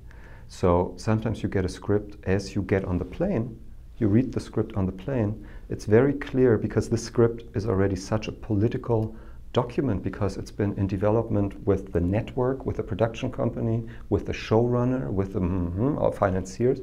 [0.47, 3.59] So sometimes you get a script as you get on the plane.
[3.99, 5.45] You read the script on the plane.
[5.69, 9.17] It's very clear because this script is already such a political
[9.55, 14.33] document because it's been in development with the network, with the production company, with the
[14.33, 16.81] showrunner, with the mm-hmm, financiers,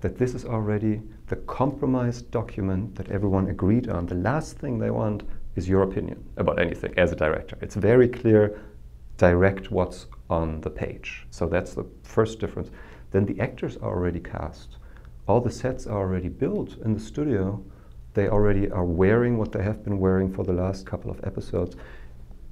[0.00, 4.06] that this is already the compromised document that everyone agreed on.
[4.06, 5.22] The last thing they want
[5.54, 7.56] is your opinion about anything as a director.
[7.60, 8.60] It's very clear,
[9.18, 11.26] direct what's on the page.
[11.30, 12.70] So that's the first difference.
[13.12, 14.78] Then the actors are already cast.
[15.28, 17.62] All the sets are already built in the studio.
[18.14, 21.76] They already are wearing what they have been wearing for the last couple of episodes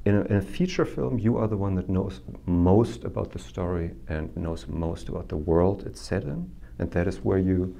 [0.04, 3.38] in a, in a, feature film, you are the one that knows most about the
[3.38, 7.76] story and knows most about the world it's set in, and that is where you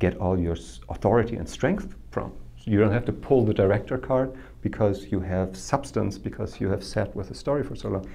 [0.00, 0.56] get all your
[0.88, 2.32] authority and strength from.
[2.56, 6.68] So you don't have to pull the director card because you have substance, because you
[6.68, 8.06] have sat with the story for so long.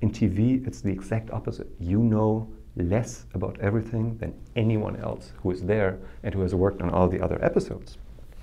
[0.00, 1.68] In TV, it's the exact opposite.
[1.78, 6.82] You know less about everything than anyone else who is there and who has worked
[6.82, 7.98] on all the other episodes,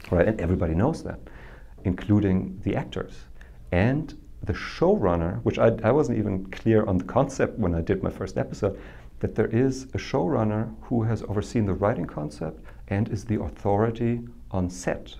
[0.09, 0.27] right?
[0.27, 1.19] And everybody knows that,
[1.83, 3.25] including the actors.
[3.71, 8.03] And the showrunner, which I, I wasn't even clear on the concept when I did
[8.03, 8.79] my first episode,
[9.19, 14.21] that there is a showrunner who has overseen the writing concept and is the authority
[14.51, 15.15] on set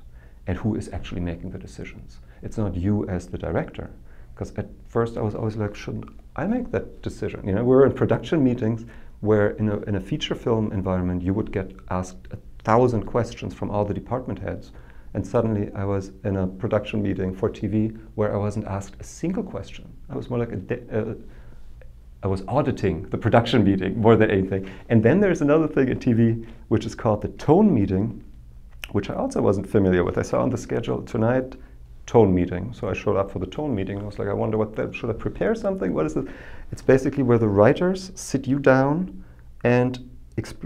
[0.46, 2.20] and who is actually making the decisions.
[2.42, 3.90] It's not you as the director.
[4.34, 7.48] Because at first I was always like, shouldn't I make that decision?
[7.48, 8.86] You know, we are in production meetings
[9.22, 13.54] where in a, in a feature film environment you would get asked a thousand questions
[13.54, 14.72] from all the department heads
[15.14, 19.04] and suddenly I was in a production meeting for TV where I wasn't asked a
[19.04, 19.88] single question.
[20.10, 21.16] I was more like a uh,
[22.24, 24.70] I was auditing the production meeting more than anything.
[24.88, 28.24] And then there's another thing in TV which is called the tone meeting,
[28.92, 30.18] which I also wasn't familiar with.
[30.18, 31.58] I saw on the schedule tonight
[32.06, 32.74] tone meeting.
[32.74, 34.00] So I showed up for the tone meeting.
[34.00, 35.94] I was like, I wonder what that, should I prepare something?
[35.94, 36.26] What is it?
[36.72, 39.24] It's basically where the writers sit you down
[39.66, 40.10] and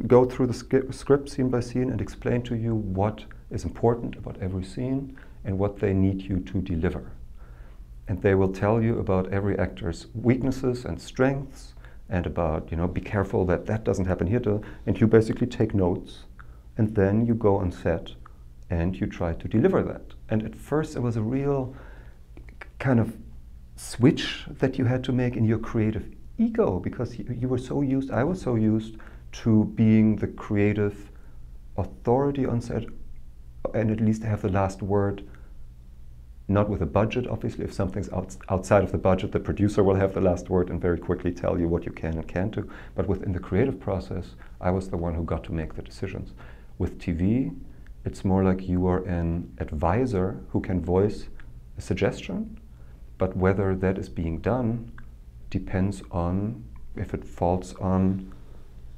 [0.06, 0.54] go through the
[0.92, 5.58] script scene by scene and explain to you what is important about every scene and
[5.58, 7.12] what they need you to deliver.
[8.08, 11.74] And they will tell you about every actor's weaknesses and strengths
[12.10, 14.40] and about, you know, be careful that that doesn't happen here.
[14.40, 16.20] To, and you basically take notes
[16.78, 18.12] and then you go on set
[18.70, 20.14] and you try to deliver that.
[20.30, 21.76] And at first it was a real
[22.80, 23.18] kind of
[23.76, 26.08] switch that you had to make in your creative
[26.38, 28.96] ego because you, you were so used, I was so used
[29.44, 31.12] to being the creative
[31.78, 32.86] authority on set
[33.74, 35.24] and at least have the last word
[36.48, 37.66] not with a budget obviously.
[37.66, 40.82] If something's out, outside of the budget the producer will have the last word and
[40.82, 42.70] very quickly tell you what you can and can't do.
[42.96, 46.34] But within the creative process i was the one who got to make the decisions.
[46.78, 47.56] With tv
[48.06, 51.28] it's more like you are an advisor who can voice
[51.78, 52.58] a suggestion
[53.18, 54.92] but whether that is being done
[55.50, 56.64] depends on
[56.96, 58.32] if it falls on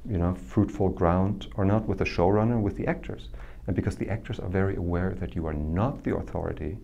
[0.08, 3.28] you know fruitful ground or not with the showrunner with the actors
[3.66, 6.78] and because the actors are very aware that you are not the authority,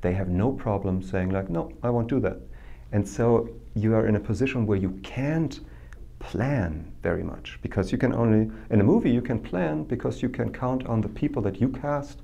[0.00, 2.38] they have no problem saying, like, no, I won't do that.
[2.92, 5.60] And so you are in a position where you can't
[6.18, 10.28] plan very much because you can only, in a movie, you can plan because you
[10.28, 12.18] can count on the people that you cast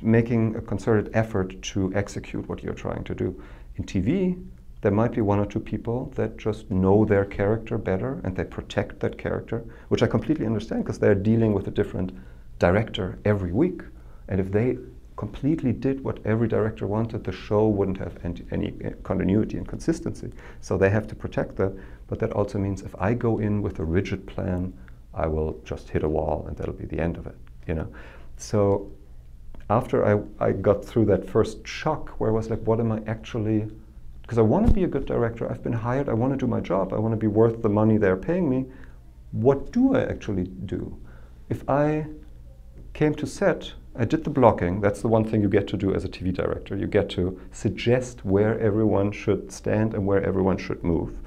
[0.00, 3.42] making a concerted effort to execute what you're trying to do.
[3.76, 4.42] In TV,
[4.80, 8.44] there might be one or two people that just know their character better and they
[8.44, 12.12] protect that character, which I completely understand because they're dealing with a different
[12.58, 13.82] director every week.
[14.28, 14.78] And if they
[15.16, 20.32] completely did what every director wanted, the show wouldn't have any, any, continuity and consistency.
[20.60, 21.76] So they have to protect that.
[22.06, 24.72] But that also means if I go in with a rigid plan,
[25.14, 27.36] I will just hit a wall and that'll be the end of it.
[27.66, 27.88] You know.
[28.36, 28.90] So
[29.70, 33.02] after I, I got through that first shock where I was like, what am I
[33.06, 33.68] actually
[34.28, 36.46] because I want to be a good director, I've been hired, I want to do
[36.46, 38.66] my job, I want to be worth the money they're paying me.
[39.32, 40.94] What do I actually do?
[41.48, 42.04] If I
[42.98, 44.80] came to set I did the blocking.
[44.80, 46.76] That's the one thing you get to do as a TV director.
[46.76, 51.18] You get to suggest where everyone should stand and where everyone should move.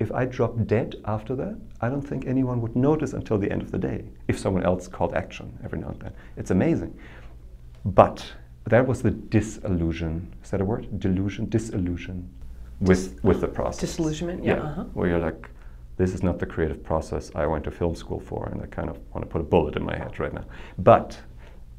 [0.00, 3.62] If I dropped dead after that, I don't think anyone would notice until the end
[3.62, 6.12] of the day if someone else called action every now and then.
[6.36, 6.98] It's amazing.
[7.84, 8.24] But
[8.66, 10.32] that was the disillusion.
[10.42, 10.98] Is that a word?
[10.98, 11.48] Delusion?
[11.48, 12.28] Disillusion
[12.80, 13.80] with, with the process.
[13.80, 14.56] Disillusionment, yeah.
[14.56, 14.62] yeah.
[14.62, 14.84] Uh-huh.
[14.94, 15.48] Where you're like,
[15.96, 18.90] this is not the creative process I went to film school for, and I kind
[18.90, 20.44] of want to put a bullet in my head right now.
[20.78, 21.18] But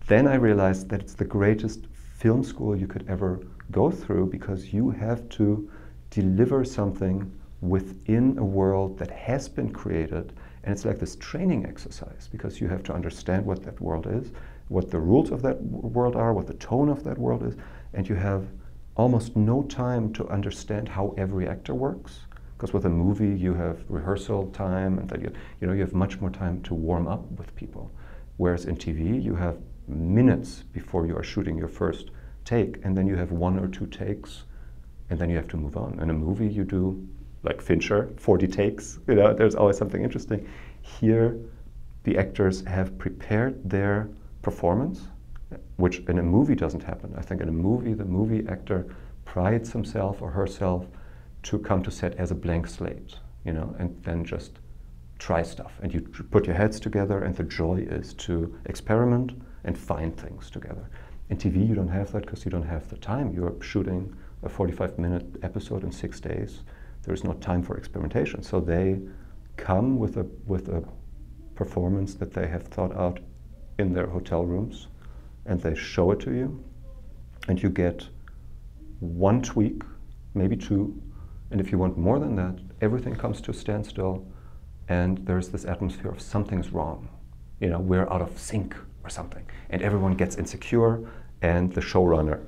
[0.07, 4.73] then I realized that it's the greatest film school you could ever go through because
[4.73, 5.69] you have to
[6.11, 10.31] deliver something within a world that has been created.
[10.63, 14.31] And it's like this training exercise because you have to understand what that world is,
[14.69, 17.55] what the rules of that world are, what the tone of that world is,
[17.93, 18.47] and you have
[18.95, 22.21] almost no time to understand how every actor works.
[22.57, 25.93] Because with a movie, you have rehearsal time, and then you, you know you have
[25.93, 27.91] much more time to warm up with people.
[28.37, 32.11] Whereas in TV, you have minutes before you are shooting your first
[32.45, 34.43] take, and then you have one or two takes,
[35.09, 35.99] and then you have to move on.
[35.99, 37.05] In a movie, you do
[37.43, 38.99] like Fincher, 40 takes.
[39.07, 40.47] You know, there's always something interesting.
[40.81, 41.37] Here,
[42.03, 44.09] the actors have prepared their
[44.41, 45.07] performance,
[45.77, 47.13] which in a movie doesn't happen.
[47.17, 50.87] I think in a movie, the movie actor prides himself or herself
[51.45, 54.59] to come to set as a blank slate, you know, and then just
[55.19, 55.79] try stuff.
[55.81, 59.31] And you put your heads together, and the joy is to experiment
[59.63, 60.89] and find things together.
[61.29, 63.33] In TV, you don't have that because you don't have the time.
[63.33, 66.61] You're shooting a 45 minute episode in six days.
[67.03, 68.43] There's no time for experimentation.
[68.43, 68.99] So they
[69.57, 70.83] come with a, with a
[71.55, 73.19] performance that they have thought out
[73.79, 74.87] in their hotel rooms
[75.45, 76.63] and they show it to you.
[77.47, 78.07] And you get
[78.99, 79.83] one tweak,
[80.33, 81.01] maybe two.
[81.55, 84.27] And if you want more than that, everything comes to a standstill
[84.89, 87.07] and there's this atmosphere of something's wrong.
[87.61, 89.49] You know, we're out of sync or something.
[89.69, 91.09] And everyone gets insecure,
[91.41, 92.41] and the showrunner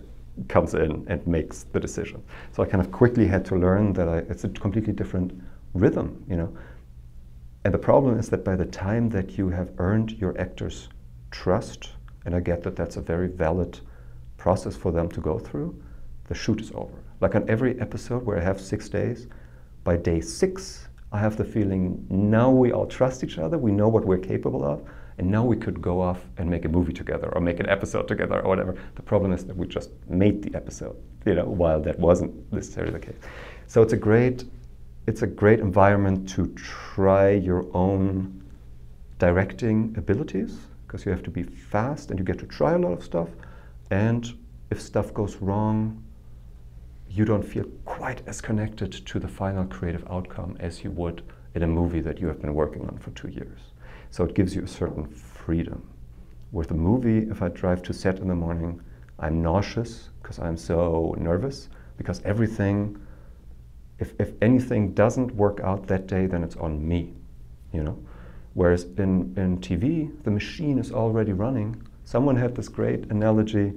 [0.49, 2.21] comes in and makes the decision.
[2.51, 5.41] So I kind of quickly had to learn that I, it's a completely different
[5.73, 6.53] rhythm, you know.
[7.63, 10.89] And the problem is that by the time that you have earned your actors'
[11.31, 11.91] trust,
[12.25, 13.79] and I get that that's a very valid
[14.35, 15.81] process for them to go through,
[16.25, 17.06] the shoot is over.
[17.19, 19.27] Like on every episode where I have six days,
[19.83, 23.87] by day six, I have the feeling now we all trust each other, we know
[23.87, 24.83] what we're capable of,
[25.17, 28.07] and now we could go off and make a movie together or make an episode
[28.07, 28.75] together or whatever.
[28.95, 32.93] The problem is that we just made the episode, you know, while that wasn't necessarily
[32.93, 33.15] the case.
[33.65, 34.43] So it's a great,
[35.07, 38.43] it's a great environment to try your own
[39.17, 42.91] directing abilities because you have to be fast and you get to try a lot
[42.91, 43.29] of stuff.
[43.89, 44.31] And
[44.69, 46.03] if stuff goes wrong,
[47.09, 51.23] you don't feel quite as connected to the final creative outcome as you would
[51.55, 53.59] in a movie that you have been working on for two years.
[54.11, 55.87] So it gives you a certain freedom.
[56.51, 58.81] With a movie, if I drive to set in the morning,
[59.19, 62.99] I'm nauseous because I'm so nervous because everything,
[63.99, 67.13] if, if anything doesn't work out that day, then it's on me,
[67.73, 67.97] you know?
[68.53, 71.81] Whereas in, in TV, the machine is already running.
[72.05, 73.73] Someone had this great analogy.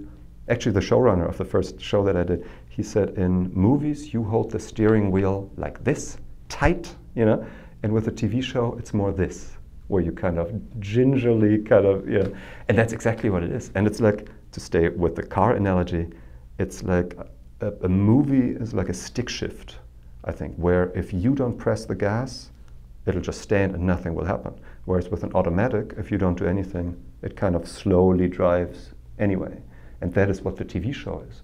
[0.49, 4.25] Actually, the showrunner of the first show that I did, he said, in movies, you
[4.25, 6.17] hold the steering wheel like this,
[6.49, 7.45] tight, you know?
[7.83, 9.53] And with a TV show, it's more this
[9.89, 12.29] where you kind of gingerly kind of, yeah.
[12.69, 13.73] And that's exactly what it is.
[13.75, 16.07] And it's like, to stay with the car analogy,
[16.59, 17.17] it's like
[17.61, 19.79] a, a movie is like a stick shift,
[20.25, 22.51] I think, where if you don't press the gas,
[23.07, 24.55] it'll just stand and nothing will happen.
[24.85, 29.61] Whereas with an automatic, if you don't do anything, it kind of slowly drives anyway.
[30.01, 31.43] And that is what the TV show is.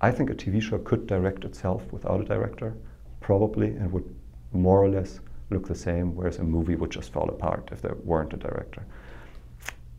[0.00, 2.76] I think a TV show could direct itself without a director,
[3.20, 4.14] probably, and would
[4.52, 7.96] more or less look the same, whereas a movie would just fall apart if there
[8.04, 8.84] weren't a director.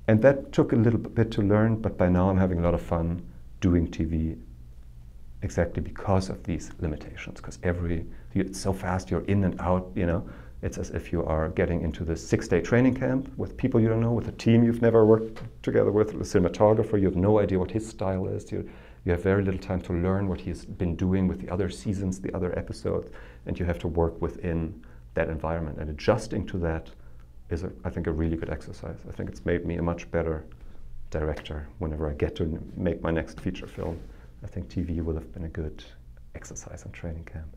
[0.08, 2.74] And that took a little bit to learn, but by now I'm having a lot
[2.74, 3.22] of fun
[3.62, 4.38] doing TV
[5.42, 7.38] exactly because of these limitations.
[7.38, 10.28] Because every, it's so fast, you're in and out, you know.
[10.62, 13.88] It's as if you are getting into this six day training camp with people you
[13.88, 17.40] don't know, with a team you've never worked together with, a cinematographer, you have no
[17.40, 18.52] idea what his style is.
[18.52, 18.70] You,
[19.06, 22.20] you have very little time to learn what he's been doing with the other seasons,
[22.20, 23.10] the other episodes,
[23.46, 25.78] and you have to work within that environment.
[25.80, 26.90] And adjusting to that
[27.50, 28.98] is, a, I think, a really good exercise.
[29.08, 30.46] I think it's made me a much better
[31.10, 34.00] director whenever I get to make my next feature film.
[34.44, 35.84] I think TV will have been a good
[36.36, 37.56] exercise and training camp.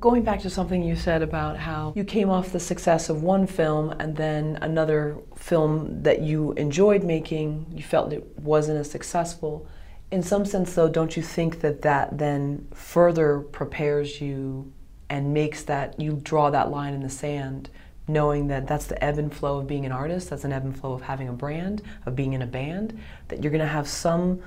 [0.00, 3.48] Going back to something you said about how you came off the success of one
[3.48, 9.66] film and then another film that you enjoyed making, you felt it wasn't as successful.
[10.10, 14.72] In some sense, though, don't you think that that then further prepares you
[15.10, 17.70] and makes that you draw that line in the sand
[18.08, 20.78] knowing that that's the ebb and flow of being an artist, that's an ebb and
[20.78, 22.98] flow of having a brand, of being in a band,
[23.28, 24.40] that you're going to have some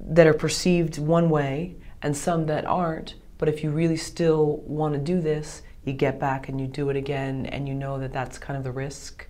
[0.00, 3.14] that are perceived one way and some that aren't.
[3.38, 6.90] But if you really still want to do this, you get back and you do
[6.90, 9.26] it again, and you know that that's kind of the risk.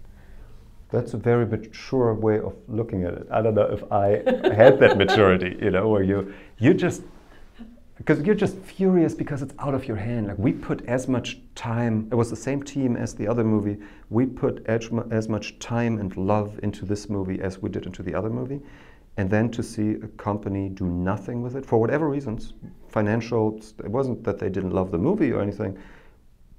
[0.92, 3.26] That's a very mature way of looking at it.
[3.30, 4.08] I don't know if I
[4.54, 7.02] had that maturity, you know, where you you just
[7.96, 10.26] because you're just furious because it's out of your hand.
[10.26, 12.08] Like we put as much time.
[12.12, 13.78] It was the same team as the other movie.
[14.10, 18.02] We put as, as much time and love into this movie as we did into
[18.02, 18.60] the other movie,
[19.16, 22.52] and then to see a company do nothing with it for whatever reasons,
[22.88, 23.58] financial.
[23.78, 25.78] It wasn't that they didn't love the movie or anything,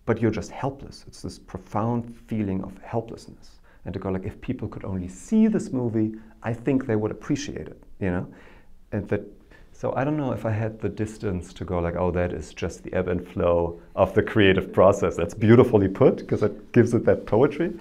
[0.05, 1.05] but you're just helpless.
[1.07, 3.52] It's this profound feeling of helplessness,
[3.85, 7.11] and to go like, if people could only see this movie, I think they would
[7.11, 7.81] appreciate it.
[7.99, 8.33] You know,
[8.91, 9.21] and that
[9.73, 12.53] so I don't know if I had the distance to go like, oh, that is
[12.53, 15.15] just the ebb and flow of the creative process.
[15.15, 17.73] That's beautifully put because it gives it that poetry,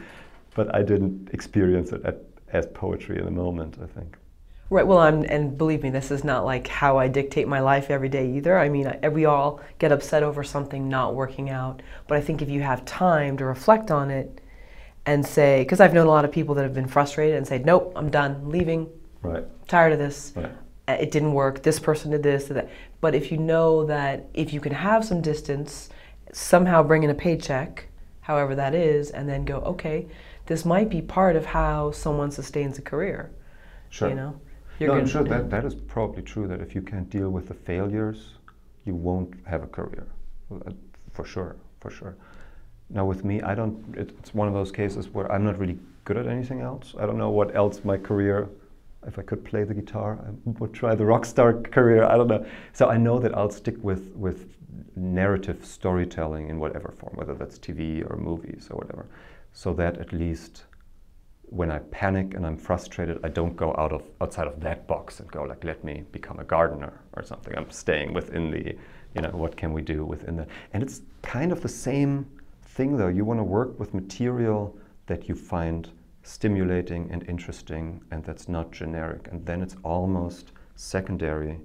[0.54, 3.78] but I didn't experience it at, as poetry in the moment.
[3.82, 4.16] I think.
[4.70, 4.86] Right.
[4.86, 8.08] Well, I'm, and believe me, this is not like how I dictate my life every
[8.08, 8.58] day either.
[8.58, 12.48] I mean, we all get upset over something not working out, but I think if
[12.48, 14.40] you have time to reflect on it
[15.06, 17.58] and say, because I've known a lot of people that have been frustrated and say,
[17.58, 18.88] nope, I'm done, leaving,
[19.22, 20.32] right, tired of this.
[20.36, 20.52] Right
[20.88, 22.70] it didn't work, this person did this, did that.
[23.00, 25.88] But if you know that if you can have some distance,
[26.32, 27.86] somehow bring in a paycheck,
[28.20, 30.06] however that is, and then go, okay,
[30.46, 33.30] this might be part of how someone sustains a career.
[33.90, 34.08] Sure.
[34.08, 34.40] You know?
[34.78, 37.48] You're no, I'm sure that, that is probably true that if you can't deal with
[37.48, 38.34] the failures,
[38.84, 40.06] you won't have a career.
[40.50, 40.72] Uh,
[41.12, 42.16] for sure, for sure.
[42.92, 46.16] Now, with me, I don't, it's one of those cases where I'm not really good
[46.16, 46.94] at anything else.
[46.98, 48.48] I don't know what else my career
[49.06, 52.04] if I could play the guitar, I would try the rock star career.
[52.04, 52.46] I don't know.
[52.72, 54.54] So I know that I'll stick with with
[54.96, 59.06] narrative storytelling in whatever form, whether that's TV or movies or whatever,
[59.52, 60.64] so that at least
[61.42, 65.20] when I panic and I'm frustrated, I don't go out of outside of that box
[65.20, 67.54] and go like, let me become a gardener or something.
[67.56, 68.74] I'm staying within the,
[69.14, 70.48] you know, what can we do within that?
[70.72, 72.26] And it's kind of the same
[72.74, 73.08] thing though.
[73.08, 75.88] You want to work with material that you find
[76.22, 79.28] stimulating and interesting and that's not generic.
[79.30, 81.60] And then it's almost secondary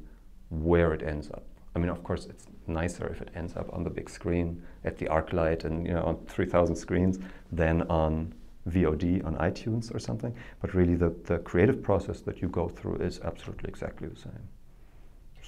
[0.50, 1.44] where it ends up.
[1.76, 4.98] I mean, of course, it's nicer if it ends up on the big screen at
[4.98, 7.20] the ArcLight and you know on 3,000 screens
[7.52, 8.34] than on
[8.70, 10.36] VOD on iTunes or something.
[10.62, 14.44] But really, the, the creative process that you go through is absolutely exactly the same.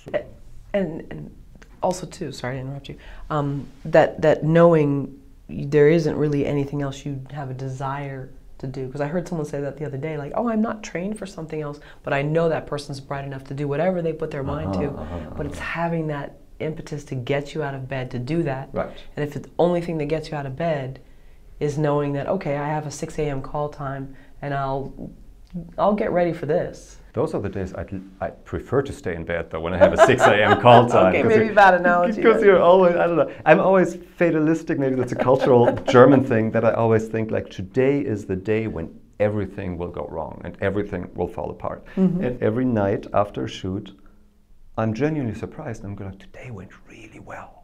[0.05, 0.25] So.
[0.73, 1.35] And, and
[1.81, 2.97] also, too, sorry to interrupt you,
[3.29, 5.19] um, that, that knowing
[5.49, 9.45] there isn't really anything else you have a desire to do because I heard someone
[9.47, 12.21] say that the other day like oh I'm not trained for something else but I
[12.21, 15.15] know that person's bright enough to do whatever they put their mind uh-huh, to uh-huh,
[15.15, 15.29] uh-huh.
[15.35, 18.91] but it's having that impetus to get you out of bed to do that right
[19.15, 21.01] and if the only thing that gets you out of bed
[21.59, 23.41] is knowing that okay I have a 6 a.m.
[23.41, 25.11] call time and I'll
[25.77, 29.25] I'll get ready for this those are the days I'd, i prefer to stay in
[29.25, 30.61] bed though when I have a 6 a.m.
[30.61, 31.15] call time.
[31.15, 32.21] okay, maybe bad analogy.
[32.21, 34.79] Because you're always, I don't know, I'm always fatalistic.
[34.79, 38.67] Maybe that's a cultural German thing that I always think like today is the day
[38.67, 41.85] when everything will go wrong and everything will fall apart.
[41.95, 42.23] Mm-hmm.
[42.23, 43.97] And every night after a shoot,
[44.77, 45.83] I'm genuinely surprised.
[45.83, 47.59] I'm going, today went really well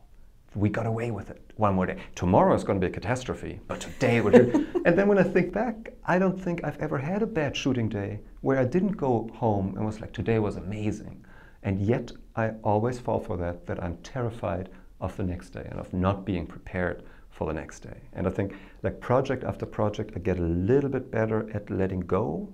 [0.55, 1.97] we got away with it one more day.
[2.15, 4.31] Tomorrow is going to be a catastrophe, but today we're
[4.85, 7.89] and then when I think back, I don't think I've ever had a bad shooting
[7.89, 11.25] day where I didn't go home and was like, today was amazing.
[11.63, 14.69] And yet I always fall for that, that I'm terrified
[15.01, 17.97] of the next day and of not being prepared for the next day.
[18.13, 22.01] And I think like project after project, I get a little bit better at letting
[22.01, 22.47] go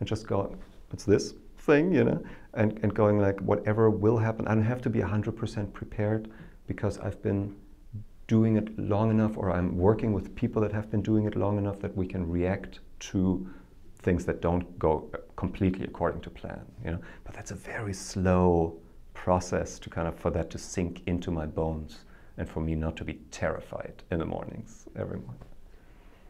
[0.00, 0.52] and just go,
[0.92, 2.20] it's this thing, you know,
[2.54, 6.28] and, and going like, whatever will happen, I don't have to be 100% prepared
[6.66, 7.54] because I've been
[8.26, 11.56] doing it long enough or I'm working with people that have been doing it long
[11.56, 13.48] enough that we can react to
[14.06, 18.72] things that don't go completely according to plan you know but that's a very slow
[19.14, 22.04] process to kind of for that to sink into my bones
[22.38, 25.48] and for me not to be terrified in the mornings every morning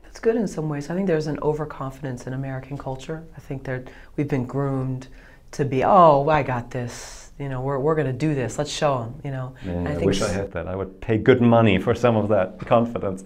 [0.03, 3.63] that's good in some ways i think there's an overconfidence in american culture i think
[3.63, 3.83] that
[4.17, 5.09] we've been groomed
[5.51, 8.57] to be oh i got this you know, we're, we're going to do this.
[8.57, 9.55] Let's show them, you know.
[9.63, 10.67] Yeah, I, I wish I had that.
[10.67, 13.25] I would pay good money for some of that confidence.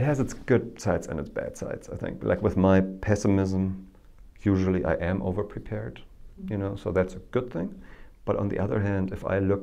[0.00, 2.24] It has its good sides and its bad sides, I think.
[2.24, 3.86] Like with my pessimism,
[4.40, 6.00] usually I am over prepared,
[6.48, 7.78] you know, so that's a good thing.
[8.24, 9.60] But on the other hand, if I look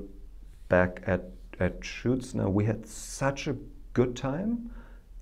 [0.70, 1.24] back at,
[1.60, 3.56] at shoots now, we had such a
[3.94, 4.70] good time,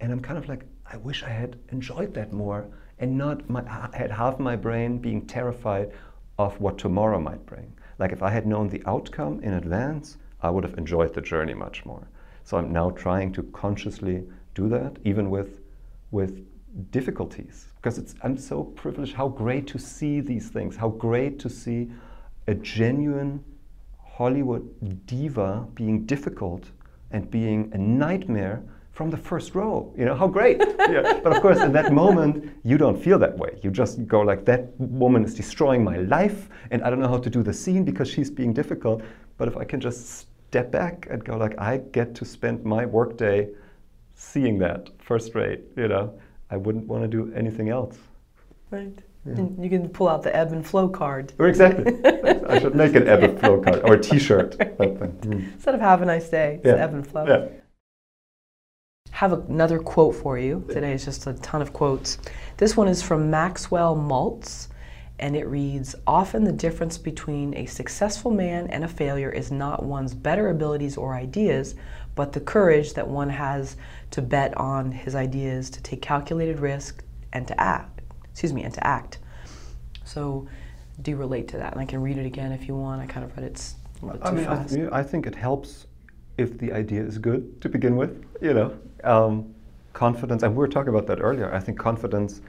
[0.01, 2.67] and I'm kind of like, I wish I had enjoyed that more
[2.99, 3.63] and not my,
[3.93, 5.93] had half my brain being terrified
[6.37, 7.71] of what tomorrow might bring.
[7.99, 11.53] Like if I had known the outcome in advance, I would have enjoyed the journey
[11.53, 12.05] much more.
[12.43, 14.25] So I'm now trying to consciously
[14.55, 15.61] do that, even with
[16.11, 16.45] with
[16.91, 17.67] difficulties.
[17.75, 19.13] Because it's I'm so privileged.
[19.13, 20.75] How great to see these things.
[20.75, 21.91] How great to see
[22.47, 23.43] a genuine
[24.03, 24.63] Hollywood
[25.05, 26.71] diva being difficult
[27.11, 28.63] and being a nightmare
[28.95, 29.93] from the first row.
[29.97, 30.57] You know, how great.
[30.79, 31.19] yeah.
[31.21, 33.59] But of course, in that moment, you don't feel that way.
[33.61, 37.17] You just go like, that woman is destroying my life, and I don't know how
[37.17, 39.01] to do the scene because she's being difficult.
[39.37, 42.85] But if I can just step back and go like, I get to spend my
[42.85, 43.49] workday
[44.15, 46.17] seeing that first rate, you know,
[46.49, 47.97] I wouldn't want to do anything else.
[48.71, 48.97] Right.
[49.25, 49.45] Yeah.
[49.59, 51.33] You can pull out the ebb and flow card.
[51.39, 51.93] Or exactly.
[52.47, 54.55] I should make an ebb and flow card or a T-shirt.
[54.77, 55.31] Hmm.
[55.31, 56.75] Instead of "Have a nice day," it's yeah.
[56.75, 57.25] ebb and flow.
[57.25, 57.47] Yeah
[59.15, 60.65] have another quote for you.
[60.67, 62.17] Today is just a ton of quotes.
[62.57, 64.67] This one is from Maxwell Maltz,
[65.19, 69.85] and it reads Often the difference between a successful man and a failure is not
[69.85, 71.75] one's better abilities or ideas,
[72.15, 73.77] but the courage that one has
[74.11, 77.03] to bet on his ideas, to take calculated risk,
[77.33, 78.01] and to act.
[78.31, 79.19] Excuse me, and to act.
[80.03, 80.47] So,
[81.01, 81.73] do you relate to that?
[81.73, 83.01] And I can read it again if you want.
[83.01, 83.73] I kind of read it.
[84.21, 85.87] I mean, I, I think it helps
[86.37, 89.53] if the idea is good to begin with, you know, um,
[89.93, 91.53] confidence, and we were talking about that earlier.
[91.53, 92.41] I think confidence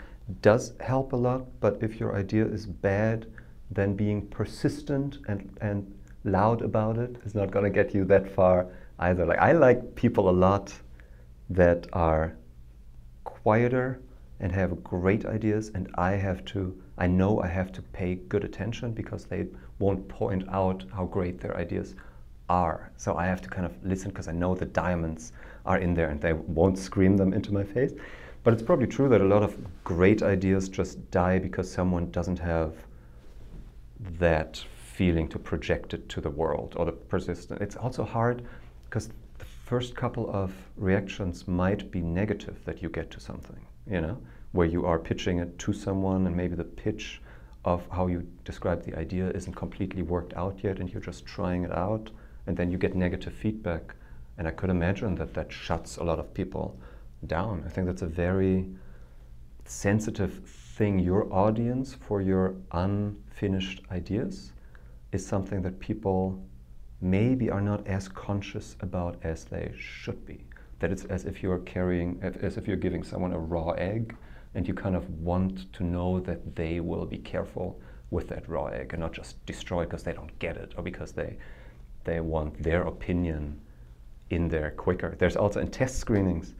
[0.42, 3.26] does help a lot, but if your idea is bad,
[3.70, 5.92] then being persistent and, and
[6.24, 8.66] loud about it is not going to get you that far
[8.98, 9.24] either.
[9.24, 10.74] Like I like people a lot
[11.50, 12.36] that are
[13.24, 14.00] quieter
[14.40, 16.76] and have great ideas, and I have to.
[16.98, 19.46] I know I have to pay good attention because they
[19.78, 21.94] won't point out how great their ideas
[22.48, 22.90] are.
[22.96, 25.32] So I have to kind of listen because I know the diamonds
[25.64, 27.92] are in there and they won't scream them into my face.
[28.44, 32.38] But it's probably true that a lot of great ideas just die because someone doesn't
[32.38, 32.74] have
[34.18, 37.60] that feeling to project it to the world or the persistent.
[37.60, 38.42] It's also hard
[38.84, 39.10] because
[39.66, 43.60] first couple of reactions might be negative that you get to something,
[43.90, 44.16] you know,
[44.52, 47.20] where you are pitching it to someone and maybe the pitch
[47.64, 51.64] of how you describe the idea isn't completely worked out yet and you're just trying
[51.64, 52.10] it out
[52.46, 53.96] and then you get negative feedback.
[54.38, 56.78] And I could imagine that that shuts a lot of people
[57.26, 57.64] down.
[57.66, 58.68] I think that's a very
[59.64, 60.44] sensitive
[60.76, 61.00] thing.
[61.00, 64.52] Your audience for your unfinished ideas
[65.10, 66.40] is something that people
[67.00, 70.44] maybe are not as conscious about as they should be.
[70.78, 74.16] That it's as if you're carrying, as if you're giving someone a raw egg
[74.54, 77.80] and you kind of want to know that they will be careful
[78.10, 80.82] with that raw egg and not just destroy it because they don't get it or
[80.82, 81.36] because they
[82.04, 83.60] they want their opinion
[84.30, 85.16] in there quicker.
[85.18, 86.54] There's also in test screenings,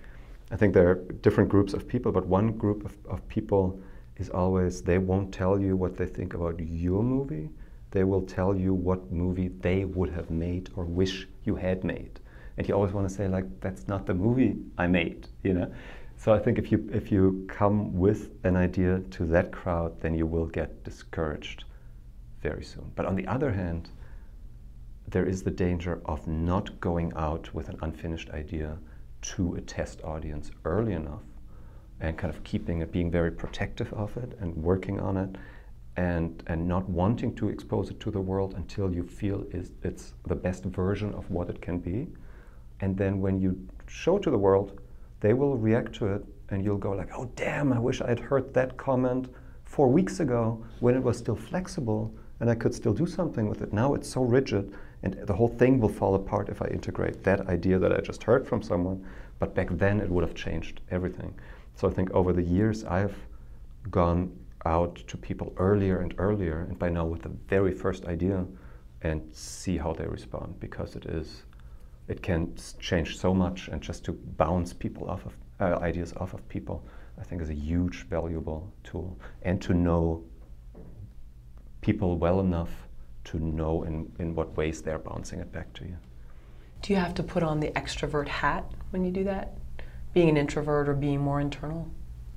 [0.51, 3.80] I think there are different groups of people, but one group of, of people
[4.16, 7.51] is always they won't tell you what they think about your movie.
[7.91, 12.20] They will tell you what movie they would have made or wish you had made.
[12.57, 15.72] And you always want to say like that's not the movie I made, you know.
[16.16, 20.14] So I think if you if you come with an idea to that crowd, then
[20.14, 21.64] you will get discouraged
[22.43, 22.91] very soon.
[22.95, 23.91] But on the other hand,
[25.09, 28.78] there is the danger of not going out with an unfinished idea
[29.22, 31.22] to a test audience early enough
[32.01, 35.37] and kind of keeping it, being very protective of it and working on it
[35.97, 40.14] and, and not wanting to expose it to the world until you feel is, it's
[40.26, 42.07] the best version of what it can be.
[42.80, 44.80] And then when you show to the world,
[45.20, 48.20] they will react to it and you'll go like, oh damn, I wish I had
[48.20, 49.28] heard that comment
[49.64, 53.62] four weeks ago when it was still flexible and I could still do something with
[53.62, 53.72] it.
[53.72, 57.49] Now it's so rigid and the whole thing will fall apart if I integrate that
[57.49, 59.05] idea that I just heard from someone.
[59.38, 61.34] But back then it would have changed everything.
[61.74, 63.16] So I think over the years I've
[63.90, 64.32] gone
[64.66, 68.44] out to people earlier and earlier, and by now with the very first idea,
[69.02, 71.44] and see how they respond because it is,
[72.08, 76.34] it can change so much, and just to bounce people off of uh, ideas off
[76.34, 76.84] of people,
[77.18, 80.24] I think is a huge valuable tool, and to know
[81.80, 82.70] people well enough
[83.24, 85.96] to know in, in what ways they're bouncing it back to you.
[86.82, 89.56] Do you have to put on the extrovert hat when you do that?
[90.14, 91.88] Being an introvert or being more internal?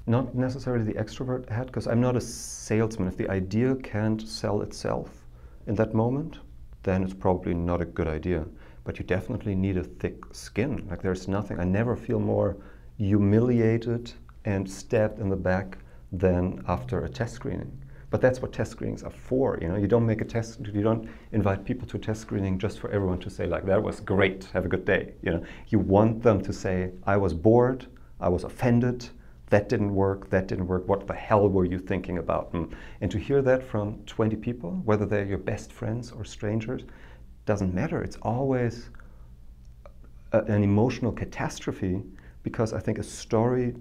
[0.09, 3.07] Not necessarily the extrovert hat, because I'm not a salesman.
[3.07, 5.27] If the idea can't sell itself
[5.67, 6.39] in that moment,
[6.81, 8.43] then it's probably not a good idea.
[8.83, 10.87] But you definitely need a thick skin.
[10.89, 12.57] Like there's nothing, I never feel more
[12.97, 14.11] humiliated
[14.45, 15.77] and stabbed in the back
[16.11, 17.71] than after a test screening.
[18.09, 19.59] But that's what test screenings are for.
[19.61, 20.59] You know, you don't make a test.
[20.73, 23.99] You don't invite people to test screening just for everyone to say like, "That was
[23.99, 24.45] great.
[24.53, 27.85] Have a good day." You know, you want them to say, "I was bored.
[28.19, 29.07] I was offended.
[29.49, 30.29] That didn't work.
[30.29, 30.87] That didn't work.
[30.87, 32.71] What the hell were you thinking about?" Mm.
[33.01, 36.83] And to hear that from 20 people, whether they're your best friends or strangers,
[37.45, 38.01] doesn't matter.
[38.01, 38.89] It's always
[40.31, 42.03] a, an emotional catastrophe
[42.43, 43.75] because I think a story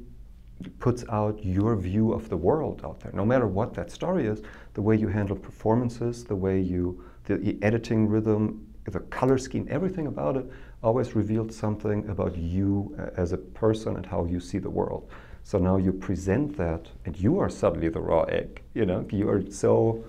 [0.78, 3.12] puts out your view of the world out there.
[3.12, 4.42] No matter what that story is,
[4.74, 9.66] the way you handle performances, the way you, the, the editing rhythm, the color scheme,
[9.70, 10.50] everything about it
[10.82, 15.10] always revealed something about you as a person and how you see the world.
[15.48, 18.60] So now you present that, and you are suddenly the raw egg.
[18.74, 20.04] You know, you are so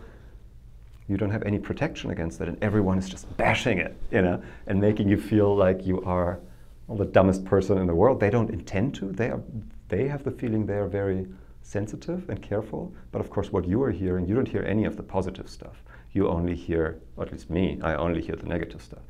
[1.08, 4.44] you don't have any protection against that, and everyone is just bashing it, you know,
[4.68, 6.42] and making you feel like you are
[6.90, 8.20] the dumbest person in the world.
[8.20, 9.14] They don't intend to.
[9.14, 9.42] They are.
[9.88, 11.26] They have the feeling they are very
[11.62, 12.94] sensitive and careful.
[13.14, 15.86] But of course, what you are hearing, you don't hear any of the positive stuff.
[16.12, 19.04] You only hear, or at least me, I only hear the negative stuff.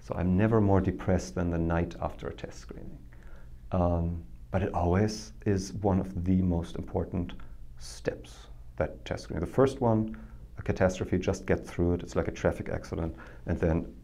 [0.00, 2.98] So I'm never more depressed than the night after a test screening.
[3.72, 4.22] Um,
[4.56, 7.34] but it always is one of the most important
[7.76, 8.46] steps,
[8.76, 9.44] that test screening.
[9.44, 10.16] The first one,
[10.56, 12.02] a catastrophe, just get through it.
[12.02, 13.14] It's like a traffic accident.
[13.44, 13.94] And then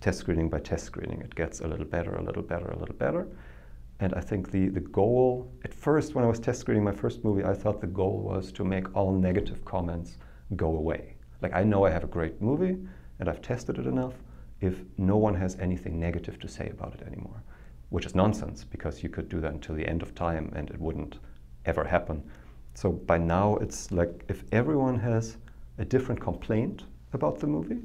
[0.00, 2.94] test screening by test screening, it gets a little better, a little better, a little
[2.94, 3.28] better.
[3.98, 7.22] And I think the, the goal, at first, when I was test screening my first
[7.22, 10.16] movie, I thought the goal was to make all negative comments
[10.56, 11.16] go away.
[11.42, 12.78] Like, I know I have a great movie
[13.18, 14.14] and I've tested it enough
[14.62, 17.42] if no one has anything negative to say about it anymore,
[17.90, 20.80] which is nonsense because you could do that until the end of time and it
[20.80, 21.18] wouldn't
[21.66, 22.22] ever happen.
[22.74, 25.36] So by now, it's like if everyone has
[25.78, 27.82] a different complaint about the movie,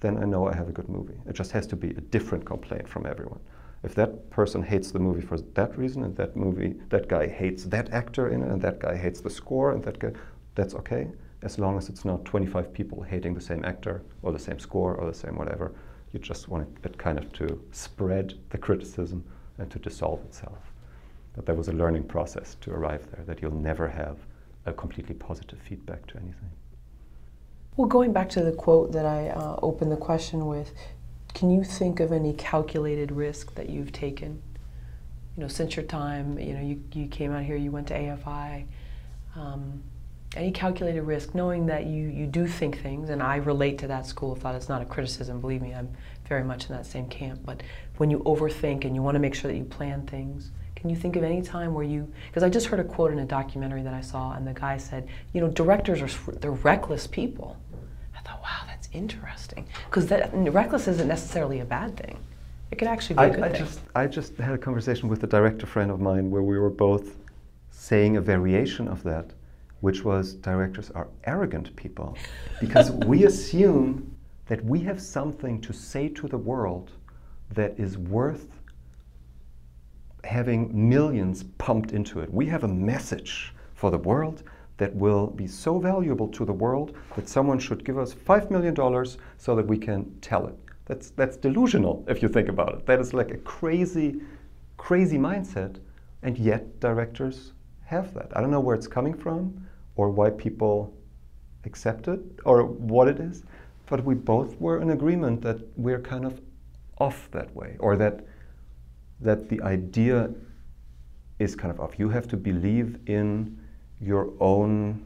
[0.00, 1.20] then I know I have a good movie.
[1.26, 3.40] It just has to be a different complaint from everyone.
[3.82, 7.64] If that person hates the movie for that reason, and that movie, that guy hates
[7.64, 10.12] that actor in it, and that guy hates the score, and that guy,
[10.54, 11.08] that's okay,
[11.42, 14.94] as long as it's not 25 people hating the same actor or the same score
[14.94, 15.72] or the same whatever.
[16.12, 19.24] You just want it kind of to spread the criticism
[19.58, 20.58] and to dissolve itself.
[21.34, 24.18] But there was a learning process to arrive there, that you'll never have
[24.66, 26.50] a completely positive feedback to anything.
[27.76, 30.72] Well, going back to the quote that I uh, opened the question with,
[31.32, 34.42] can you think of any calculated risk that you've taken?
[35.36, 37.94] You know, since your time, you know, you, you came out here, you went to
[37.94, 38.66] AFI.
[39.34, 39.82] Um,
[40.36, 44.06] any calculated risk, knowing that you, you do think things, and I relate to that
[44.06, 44.54] school of thought.
[44.54, 45.90] It's not a criticism, believe me, I'm
[46.26, 47.40] very much in that same camp.
[47.44, 47.62] But
[47.98, 50.96] when you overthink and you want to make sure that you plan things, can you
[50.96, 53.82] think of any time where you, because I just heard a quote in a documentary
[53.82, 57.56] that I saw, and the guy said, you know, directors are, they're reckless people.
[58.16, 59.66] I thought, wow, that's interesting.
[59.88, 62.18] Because reckless isn't necessarily a bad thing.
[62.70, 63.64] It could actually be I, a good I thing.
[63.66, 66.70] Just, I just had a conversation with a director friend of mine where we were
[66.70, 67.16] both
[67.70, 69.30] saying a variation of that
[69.82, 72.16] which was directors are arrogant people
[72.60, 74.16] because we assume
[74.46, 76.92] that we have something to say to the world
[77.50, 78.46] that is worth
[80.22, 82.32] having millions pumped into it.
[82.32, 84.44] We have a message for the world
[84.76, 88.76] that will be so valuable to the world that someone should give us $5 million
[89.36, 90.54] so that we can tell it.
[90.84, 92.86] That's, that's delusional if you think about it.
[92.86, 94.20] That is like a crazy,
[94.76, 95.78] crazy mindset,
[96.22, 97.52] and yet directors
[97.84, 98.30] have that.
[98.36, 99.66] I don't know where it's coming from
[99.96, 100.94] or why people
[101.64, 103.44] accept it or what it is,
[103.86, 106.40] but we both were in agreement that we're kind of
[106.98, 108.24] off that way or that
[109.20, 110.30] that the idea
[111.38, 111.98] is kind of off.
[111.98, 113.58] You have to believe in
[114.00, 115.04] your own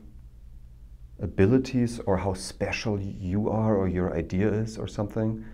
[1.21, 5.45] abilities or how special you are or your idea is or something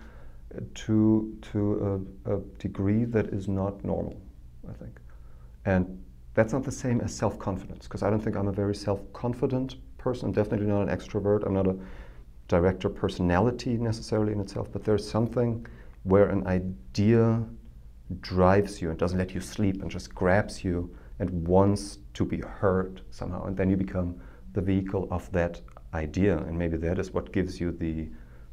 [0.75, 4.21] to to a, a degree that is not normal,
[4.69, 4.99] I think.
[5.65, 6.02] And
[6.33, 9.01] that's not the same as self confidence, because I don't think I'm a very self
[9.13, 10.27] confident person.
[10.27, 11.45] I'm definitely not an extrovert.
[11.45, 11.77] I'm not a
[12.47, 15.65] director personality necessarily in itself, but there's something
[16.03, 17.43] where an idea
[18.19, 22.39] drives you and doesn't let you sleep and just grabs you and wants to be
[22.41, 23.45] heard somehow.
[23.45, 24.19] And then you become
[24.53, 25.61] the vehicle of that
[25.93, 26.37] idea.
[26.37, 28.09] And maybe that is what gives you the,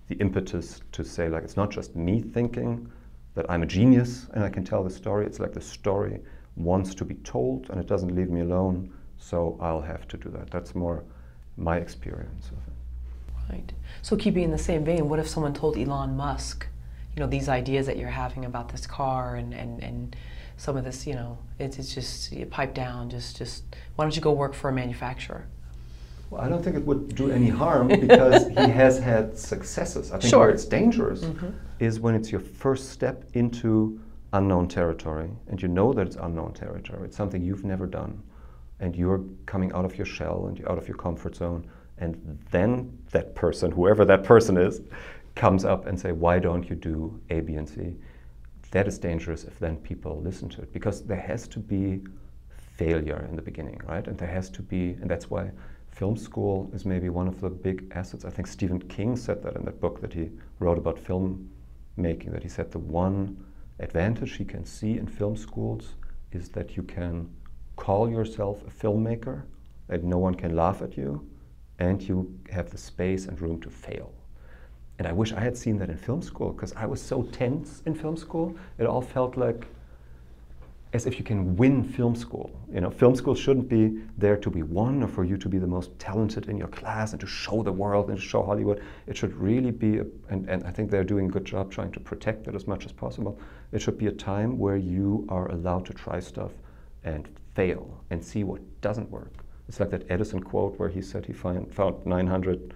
[0.08, 2.90] the impetus to say, like, it's not just me thinking
[3.34, 6.20] that I'm a genius and I can tell the story, it's like the story
[6.64, 10.30] wants to be told and it doesn't leave me alone, so I'll have to do
[10.30, 10.50] that.
[10.50, 11.04] That's more
[11.56, 13.52] my experience of it.
[13.52, 13.72] Right.
[14.02, 16.66] So keeping in the same vein, what if someone told Elon Musk,
[17.16, 20.16] you know, these ideas that you're having about this car and, and, and
[20.56, 23.64] some of this, you know, it's, it's just you pipe down, just, just,
[23.96, 25.46] why don't you go work for a manufacturer?
[26.30, 30.12] Well, I don't think it would do any harm because he has had successes.
[30.12, 30.40] I think sure.
[30.40, 31.48] where it's dangerous mm-hmm.
[31.80, 34.00] is when it's your first step into
[34.32, 38.22] unknown territory and you know that it's unknown territory, it's something you've never done,
[38.78, 41.66] and you're coming out of your shell and you're out of your comfort zone,
[41.98, 44.80] and then that person, whoever that person is,
[45.34, 47.94] comes up and say, why don't you do A, B, and C?
[48.70, 52.00] That is dangerous if then people listen to it because there has to be
[52.76, 54.06] failure in the beginning, right?
[54.06, 55.50] And there has to be, and that's why
[55.90, 58.24] film school is maybe one of the big assets.
[58.24, 61.50] I think Stephen King said that in that book that he wrote about film
[61.96, 63.44] making, that he said the one
[63.80, 65.94] advantage he can see in film schools
[66.32, 67.28] is that you can
[67.76, 69.42] call yourself a filmmaker,
[69.88, 71.26] that no one can laugh at you,
[71.78, 74.12] and you have the space and room to fail.
[74.98, 77.82] And I wish I had seen that in film school because I was so tense
[77.86, 78.54] in film school.
[78.78, 79.66] It all felt like
[80.92, 82.50] as if you can win film school.
[82.72, 85.58] You know, film school shouldn't be there to be won or for you to be
[85.58, 88.82] the most talented in your class and to show the world and to show Hollywood.
[89.06, 91.92] It should really be, a, and, and I think they're doing a good job trying
[91.92, 93.38] to protect that as much as possible.
[93.72, 96.52] It should be a time where you are allowed to try stuff
[97.04, 99.44] and fail and see what doesn't work.
[99.68, 102.74] It's like that Edison quote where he said he find, found 900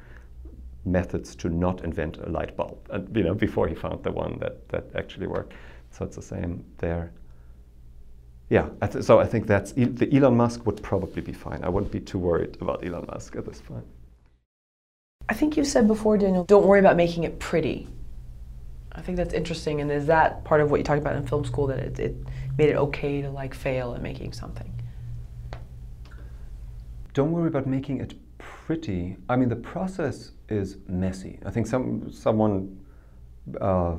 [0.84, 4.38] methods to not invent a light bulb, and, you know, before he found the one
[4.38, 5.54] that, that actually worked.
[5.90, 7.12] So it's the same there
[8.50, 8.68] yeah,
[9.00, 11.64] so I think that's the Elon Musk would probably be fine.
[11.64, 13.84] I wouldn't be too worried about Elon Musk at this point.
[15.28, 17.88] I think you said before, Daniel, don't worry about making it pretty.
[18.94, 21.44] I think that's interesting, and is that part of what you talked about in film
[21.44, 22.16] school that it, it
[22.56, 24.72] made it okay to like fail at making something?
[27.12, 29.16] Don't worry about making it pretty.
[29.28, 31.38] I mean, the process is messy.
[31.44, 32.80] I think some someone.
[33.60, 33.96] Uh,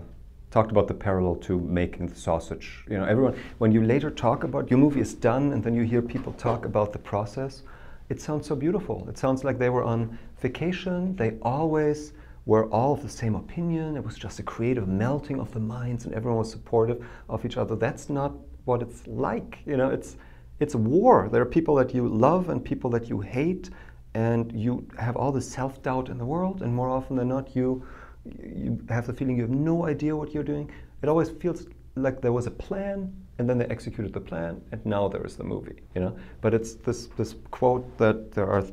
[0.55, 2.85] talked about the parallel to making the sausage.
[2.89, 5.83] You know, everyone, when you later talk about your movie is done and then you
[5.83, 7.63] hear people talk about the process,
[8.07, 9.05] it sounds so beautiful.
[9.09, 11.13] It sounds like they were on vacation.
[11.17, 12.13] They always
[12.45, 13.97] were all of the same opinion.
[13.97, 17.57] It was just a creative melting of the minds and everyone was supportive of each
[17.57, 17.75] other.
[17.75, 18.33] That's not
[18.65, 19.59] what it's like.
[19.65, 20.17] You know, it's
[20.59, 21.29] it's war.
[21.31, 23.69] There are people that you love and people that you hate,
[24.13, 27.85] and you have all the self-doubt in the world, and more often than not, you
[28.25, 30.71] you have the feeling you have no idea what you're doing.
[31.01, 34.85] It always feels like there was a plan and then they executed the plan and
[34.85, 36.17] now there is the movie, you know.
[36.41, 38.63] But it's this this quote that there are,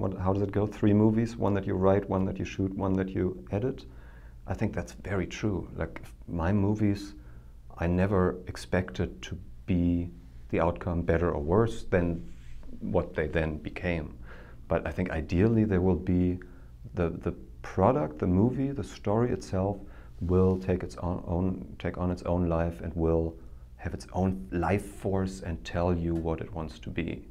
[0.00, 0.66] what, how does it go?
[0.66, 3.84] Three movies: one that you write, one that you shoot, one that you edit.
[4.46, 5.68] I think that's very true.
[5.74, 7.14] Like my movies,
[7.78, 10.10] I never expected to be
[10.50, 12.32] the outcome better or worse than
[12.80, 14.16] what they then became.
[14.68, 16.38] But I think ideally there will be
[16.94, 17.32] the the
[17.62, 19.76] product, the movie, the story itself
[20.20, 23.34] will take its own, own, take on its own life and will
[23.76, 27.26] have its own life force and tell you what it wants to be.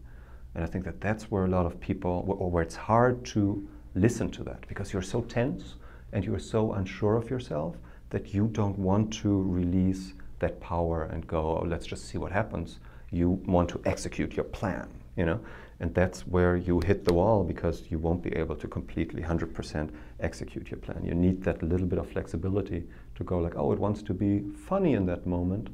[0.55, 3.67] And I think that that's where a lot of people, or where it's hard to
[3.93, 5.75] listen to that because you're so tense
[6.13, 7.75] and you're so unsure of yourself
[8.09, 12.31] that you don't want to release that power and go, oh, let's just see what
[12.31, 12.79] happens.
[13.11, 14.87] You want to execute your plan,
[15.17, 15.39] you know?
[15.81, 19.89] And that's where you hit the wall because you won't be able to completely 100%
[20.21, 21.03] execute your plan.
[21.03, 22.83] You need that little bit of flexibility
[23.15, 25.67] to go like, oh, it wants to be funny in that moment,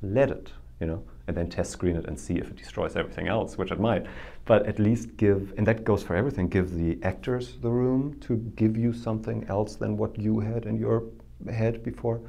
[0.00, 3.28] let it, you know, and then test screen it and see if it destroys everything
[3.28, 4.06] else, which it might.
[4.44, 8.36] But at least give, and that goes for everything, give the actors the room to
[8.56, 11.04] give you something else than what you had in your
[11.50, 12.20] head before.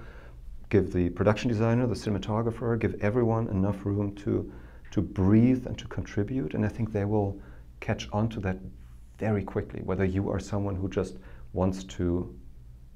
[0.69, 4.51] Give the production designer, the cinematographer, give everyone enough room to
[4.93, 6.53] to breathe and to contribute.
[6.53, 7.41] And I think they will
[7.79, 8.59] catch on to that
[9.17, 11.17] very quickly, whether you are someone who just
[11.53, 12.31] wants to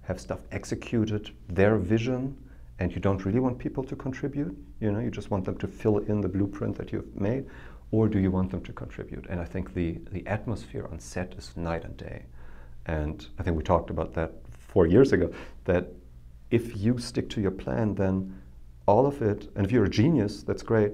[0.04, 2.38] have stuff executed, their vision,
[2.80, 5.68] and you don't really want people to contribute, you know, you just want them to
[5.68, 7.46] fill in the blueprint that you've made,
[7.92, 9.26] or do you want them to contribute?
[9.30, 12.26] And I think the, the atmosphere on set is night and day.
[12.86, 15.32] And I think we talked about that four years ago,
[15.66, 15.88] that
[16.52, 18.42] if you stick to your plan, then
[18.86, 20.94] all of it, and if you're a genius, that's great,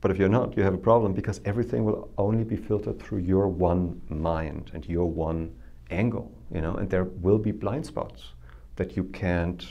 [0.00, 3.18] but if you're not, you have a problem because everything will only be filtered through
[3.18, 5.52] your one mind and your one
[5.90, 8.34] angle, you know, and there will be blind spots
[8.76, 9.66] that you can't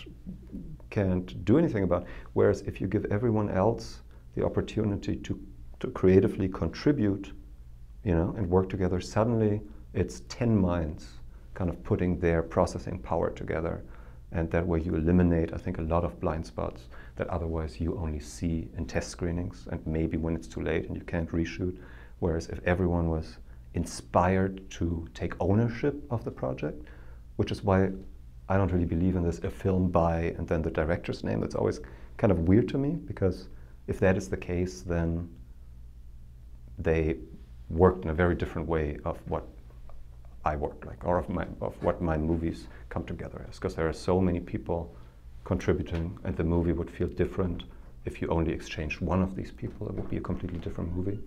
[0.95, 2.05] can't do anything about.
[2.33, 4.01] Whereas if you give everyone else
[4.35, 5.39] the opportunity to,
[5.81, 7.33] to creatively contribute,
[8.05, 9.61] you know, and work together, suddenly
[9.93, 11.03] it's 10 minds
[11.53, 13.83] kind of putting their processing power together.
[14.31, 16.81] And that way you eliminate, I think, a lot of blind spots
[17.17, 20.95] that otherwise you only see in test screenings and maybe when it's too late and
[20.95, 21.77] you can't reshoot.
[22.19, 23.37] Whereas if everyone was
[23.73, 26.83] inspired to take ownership of the project,
[27.35, 27.89] which is why
[28.47, 31.41] I don't really believe in this a film by and then the director's name.
[31.41, 31.79] That's always
[32.17, 33.47] kind of weird to me because
[33.87, 35.29] if that is the case, then
[36.77, 37.17] they
[37.69, 39.45] worked in a very different way of what
[40.43, 43.55] I work like, or of, my, of what my movies come together as.
[43.55, 44.95] Because there are so many people
[45.43, 47.63] contributing, and the movie would feel different
[48.05, 49.87] if you only exchanged one of these people.
[49.87, 51.19] It would be a completely different movie.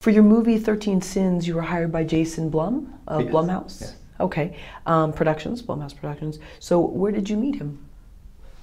[0.00, 3.32] For your movie 13 Sins, you were hired by Jason Blum of yes.
[3.32, 3.80] Blumhouse.
[3.80, 3.96] Yes.
[4.20, 4.56] Okay.
[4.86, 6.38] Um, Productions, Blumhouse Productions.
[6.58, 7.84] So where did you meet him?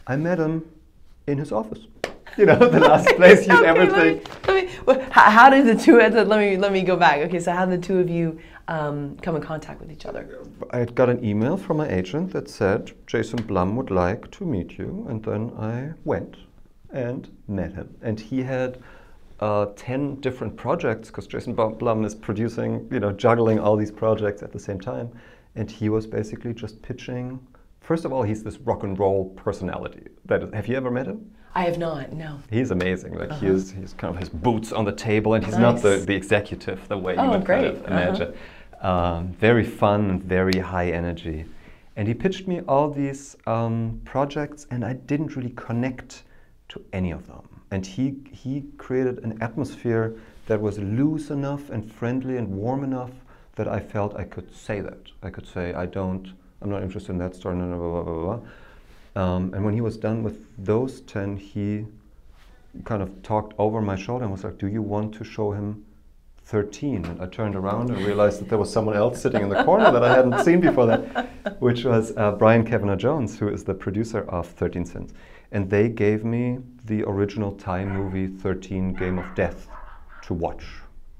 [0.05, 0.65] I met him
[1.27, 1.79] in his office.
[2.37, 4.27] You know, the last place you okay, ever think.
[4.47, 5.97] Let me, let me, well, how, how, did the two?
[5.99, 7.19] Let me let me go back.
[7.27, 10.39] Okay, so how did the two of you um, come in contact with each other?
[10.71, 14.77] I got an email from my agent that said Jason Blum would like to meet
[14.77, 16.37] you, and then I went
[16.91, 17.95] and met him.
[18.01, 18.81] And he had
[19.39, 24.41] uh, 10 different projects because Jason Blum is producing, you know, juggling all these projects
[24.41, 25.11] at the same time.
[25.57, 27.45] And he was basically just pitching.
[27.81, 30.07] First of all, he's this rock and roll personality.
[30.25, 31.31] That is, have you ever met him?
[31.55, 32.39] I have not, no.
[32.51, 33.15] He's amazing.
[33.15, 33.39] Like uh-huh.
[33.39, 35.61] he is, he's kind of his boots on the table, and he's nice.
[35.61, 37.63] not the, the executive the way you oh, would great.
[37.63, 38.33] kind of imagine.
[38.81, 39.15] Uh-huh.
[39.17, 41.45] Um, very fun and very high energy.
[41.95, 46.23] And he pitched me all these um, projects, and I didn't really connect
[46.69, 47.47] to any of them.
[47.71, 53.11] And he, he created an atmosphere that was loose enough and friendly and warm enough
[53.57, 55.11] that I felt I could say that.
[55.21, 58.37] I could say, I don't, I'm not interested in that story, blah, blah, blah, blah,
[58.37, 59.21] blah.
[59.21, 61.85] Um, and when he was done with those 10, he
[62.85, 65.83] kind of talked over my shoulder and was like, Do you want to show him
[66.45, 67.05] 13?
[67.05, 69.91] And I turned around and realized that there was someone else sitting in the corner
[69.91, 73.73] that I hadn't seen before that, which was uh, Brian Kavanaugh Jones, who is the
[73.73, 75.13] producer of 13 Sins
[75.51, 79.67] and they gave me the original Thai movie 13 Game of Death
[80.23, 80.65] to watch.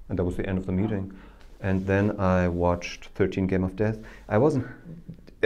[0.10, 1.14] And that was the end of the meeting.
[1.68, 3.98] And then I watched 13 Game of Death.
[4.30, 4.66] I wasn't,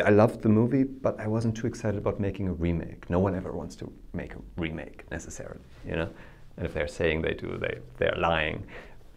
[0.05, 3.09] I loved the movie, but I wasn't too excited about making a remake.
[3.09, 6.09] No one ever wants to make a remake necessarily, you know?
[6.57, 8.67] And if they're saying they do, they, they're lying.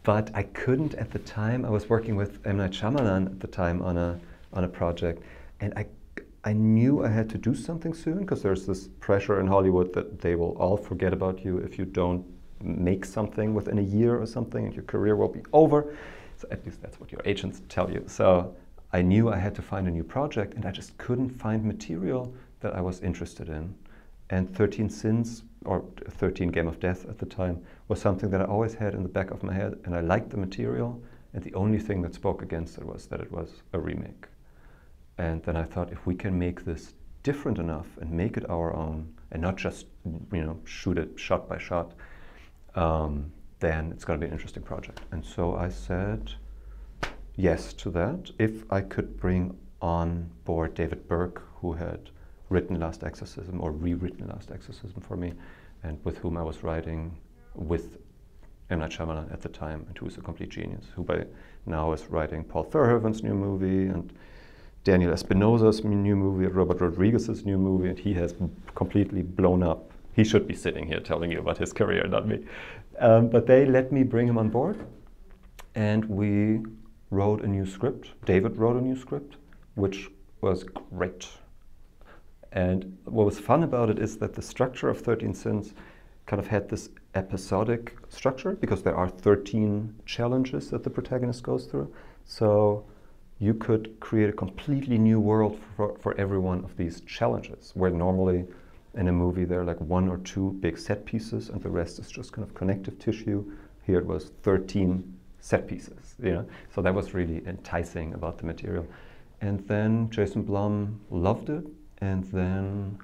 [0.03, 1.67] But I couldn't at the time.
[1.67, 2.57] I was working with M.
[2.57, 4.19] Night Shyamalan at the time on a,
[4.55, 5.23] on a project,
[5.61, 5.87] and I
[6.47, 10.21] I knew I had to do something soon because there's this pressure in Hollywood that
[10.21, 12.23] they will all forget about you if you don't
[12.61, 15.97] make something within a year or something and your career will be over.
[16.51, 18.05] At least that's what your agents tell you.
[18.07, 18.55] So
[18.93, 22.33] I knew I had to find a new project and I just couldn't find material
[22.61, 23.75] that I was interested in.
[24.31, 28.45] And 13 Sins, or 13 Game of Death at the time, was something that I
[28.45, 31.03] always had in the back of my head and I liked the material.
[31.35, 34.27] And the only thing that spoke against it was that it was a remake.
[35.19, 38.75] And then I thought, if we can make this different enough and make it our
[38.75, 39.87] own, and not just
[40.33, 41.93] you know shoot it shot by shot,
[42.75, 43.33] um,
[43.65, 45.01] then it's going to be an interesting project.
[45.13, 46.33] And so I said
[47.37, 52.11] yes to that if I could bring on board David Birke, who had
[52.51, 55.33] written Last Exorcism or rewritten Last Exorcism for me,
[55.83, 57.17] and with whom I was writing
[57.55, 57.99] with
[58.71, 58.81] M.
[58.81, 61.25] Night Shyamalan at the time, and who is a complete genius, who by
[61.67, 64.13] now is writing Paul Verhoeven's new movie and
[64.85, 68.35] Daniel Espinosa's new movie, Robert Rodriguez's new movie, and he has
[68.75, 69.91] completely blown up.
[70.15, 72.45] He should be sitting here telling you about his career, not me.
[72.99, 74.85] Um, but they let me bring him on board,
[75.75, 76.63] and we
[77.11, 78.11] wrote a new script.
[78.25, 79.37] David wrote a new script,
[79.75, 81.29] which was great.
[82.53, 85.75] And what was fun about it is that the structure of 13 Sins
[86.27, 91.67] kind of had this episodic structure because there are 13 challenges that the protagonist goes
[91.67, 91.93] through.
[92.25, 92.85] So
[93.39, 97.91] you could create a completely new world for, for every one of these challenges, where
[97.91, 98.47] normally
[98.97, 101.99] in a movie there are like one or two big set pieces and the rest
[101.99, 103.45] is just kind of connective tissue.
[103.85, 106.47] Here it was 13 set pieces, you know?
[106.75, 108.87] So that was really enticing about the material.
[109.41, 111.67] And then Jason Blum loved it,
[111.99, 112.99] and then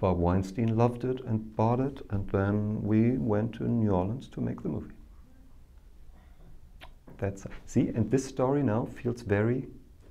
[0.00, 4.42] Bob Weinstein loved it and bought it, and then we went to New Orleans to
[4.42, 4.92] make the movie.
[7.16, 9.66] That's see, and this story now feels very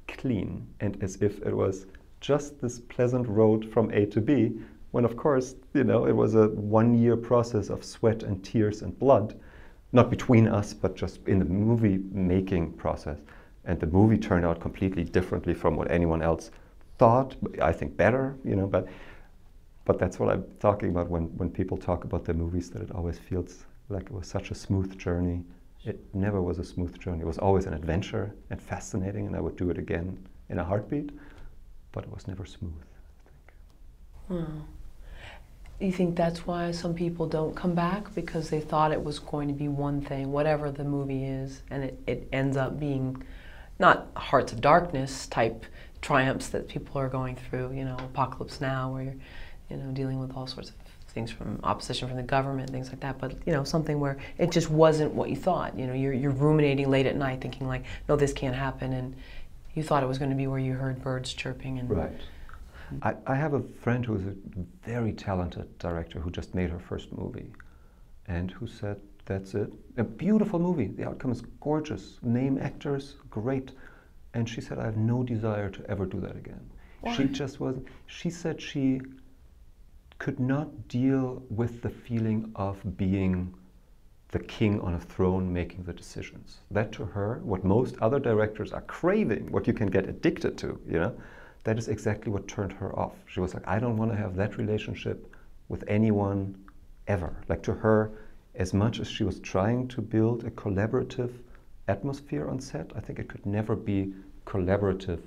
[0.08, 1.86] clean and as if it was
[2.22, 4.60] just this pleasant road from A to B,
[4.92, 8.82] when of course, you know, it was a one year process of sweat and tears
[8.82, 9.40] and blood,
[9.92, 13.20] not between us, but just in the movie making process.
[13.66, 16.52] And the movie turned out completely differently from what anyone else
[16.98, 17.36] thought.
[17.62, 18.88] I think better, you know, but
[19.86, 22.92] but that's what I'm talking about when, when people talk about their movies, that it
[22.92, 25.46] always feels like it was such a smooth journey
[25.88, 27.22] it never was a smooth journey.
[27.22, 30.18] It was always an adventure and fascinating, and I would do it again
[30.50, 31.12] in a heartbeat,
[31.98, 32.84] but it was never smooth.
[34.28, 34.60] Hmm.
[35.80, 39.48] You think that's why some people don't come back because they thought it was going
[39.48, 43.24] to be one thing, whatever the movie is, and it, it ends up being
[43.80, 45.66] not Hearts of Darkness type
[46.00, 49.16] triumphs that people are going through, you know, Apocalypse Now, where you're,
[49.72, 50.76] you know, dealing with all sorts of
[51.08, 53.18] things from opposition from the government, things like that.
[53.18, 55.76] But you know, something where it just wasn't what you thought.
[55.76, 59.16] You know, you're you're ruminating late at night, thinking like, no, this can't happen, and
[59.78, 61.90] you thought it was going to be where you heard birds chirping and.
[61.90, 62.22] Right.
[63.04, 64.34] I, I have a friend who is a
[64.84, 67.52] very talented director who just made her first movie,
[68.28, 70.88] and who said, "That's it, a beautiful movie.
[70.88, 72.18] The outcome is gorgeous.
[72.24, 73.74] Name actors, great."
[74.34, 76.70] And she said, "I have no desire to ever do that again."
[77.02, 77.14] Why?
[77.14, 77.78] She just was.
[78.08, 79.02] She said she
[80.18, 83.54] could not deal with the feeling of being
[84.32, 86.58] the king on a throne making the decisions.
[86.72, 90.80] That to her, what most other directors are craving, what you can get addicted to,
[90.88, 91.16] you know,
[91.64, 93.16] that is exactly what turned her off.
[93.26, 95.34] She was like, I don't want to have that relationship
[95.70, 96.56] with anyone
[97.08, 97.36] ever.
[97.48, 98.12] Like to her,
[98.56, 101.32] as much as she was trying to build a collaborative
[101.88, 104.14] atmosphere on set, I think it could never be
[104.46, 105.22] collaborative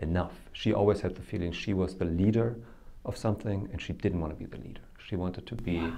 [0.00, 0.34] enough.
[0.52, 2.56] She always had the feeling she was the leader
[3.04, 4.80] of something and she didn't want to be the leader.
[5.06, 5.78] She wanted to be.
[5.78, 5.96] Wow.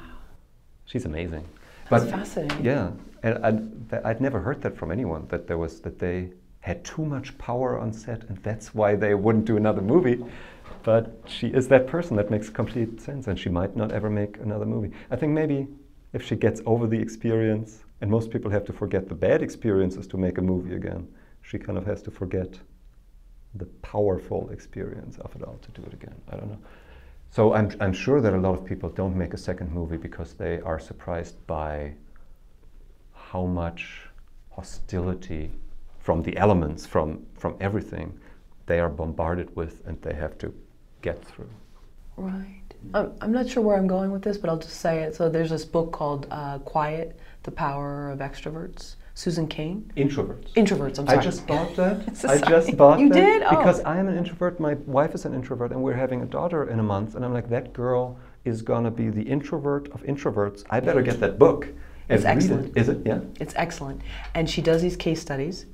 [0.86, 1.46] She's amazing.
[1.90, 2.64] That's but, fascinating.
[2.64, 2.90] Yeah,
[3.22, 6.30] and I'd, I'd never heard that from anyone that there was that they
[6.60, 10.24] had too much power on set and that's why they wouldn't do another movie.
[10.82, 14.38] But she is that person that makes complete sense and she might not ever make
[14.38, 14.92] another movie.
[15.10, 15.68] I think maybe
[16.14, 20.06] if she gets over the experience, and most people have to forget the bad experiences
[20.08, 21.08] to make a movie again,
[21.42, 22.58] she kind of has to forget
[23.54, 26.14] the powerful experience of it all to do it again.
[26.30, 26.58] I don't know.
[27.34, 30.34] So I'm, I'm sure that a lot of people don't make a second movie because
[30.34, 31.94] they are surprised by
[33.12, 34.02] how much
[34.50, 35.50] hostility
[35.98, 38.16] from the elements, from, from everything,
[38.66, 40.54] they are bombarded with and they have to
[41.02, 41.50] get through.
[42.16, 42.62] Right.
[42.94, 45.16] I'm not sure where I'm going with this, but I'll just say it.
[45.16, 48.94] So there's this book called uh, Quiet, The Power of Extroverts.
[49.14, 49.90] Susan Cain.
[49.96, 50.52] Introverts.
[50.54, 50.98] Introverts.
[50.98, 51.18] I'm sorry.
[51.18, 52.24] I just bought that.
[52.28, 53.14] I just bought you that.
[53.14, 53.42] did?
[53.42, 53.50] Oh.
[53.50, 54.58] Because I am an introvert.
[54.58, 57.14] My wife is an introvert, and we're having a daughter in a month.
[57.14, 60.64] And I'm like, that girl is gonna be the introvert of introverts.
[60.68, 61.68] I better get that book.
[62.08, 62.76] and It's excellent.
[62.76, 62.80] It.
[62.80, 63.06] Is it?
[63.06, 63.20] Yeah.
[63.38, 64.02] It's excellent.
[64.34, 65.66] And she does these case studies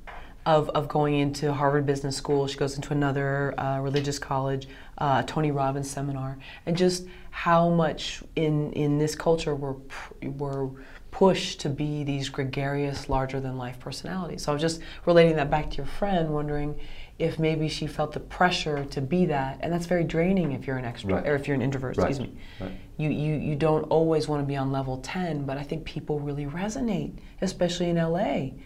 [0.46, 2.46] of, of going into Harvard Business School.
[2.46, 4.68] She goes into another uh, religious college,
[4.98, 9.76] uh, Tony Robbins seminar, and just how much in in this culture we're
[10.22, 10.68] we're
[11.10, 14.44] push to be these gregarious, larger than life personalities.
[14.44, 16.78] So I was just relating that back to your friend, wondering
[17.20, 20.78] if maybe she felt the pressure to be that, and that's very draining if you're
[20.78, 21.26] an extrovert right.
[21.28, 21.96] or if you're an introvert.
[21.98, 22.08] Right.
[22.08, 22.36] Excuse me.
[22.60, 22.72] Right.
[22.96, 26.18] You, you you don't always want to be on level ten, but I think people
[26.18, 28.56] really resonate, especially in LA,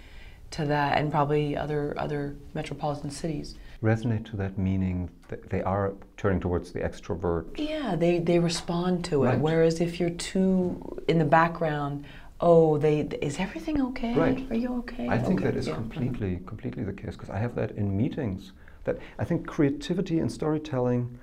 [0.53, 3.57] to that, and probably other other metropolitan cities.
[3.82, 7.59] Resonate to that meaning that they are turning towards the extrovert.
[7.59, 9.38] Yeah, they they respond to it.
[9.40, 12.05] Whereas if you're too in the background
[12.45, 14.14] oh, they is everything okay?
[14.14, 14.47] Right.
[14.51, 15.09] Are you okay?
[15.09, 15.51] I think okay.
[15.51, 15.72] that is yeah.
[15.72, 15.82] Uh-huh.
[15.82, 18.53] completely completely the case because I have that in meetings.
[18.84, 21.18] That I think creativity and storytelling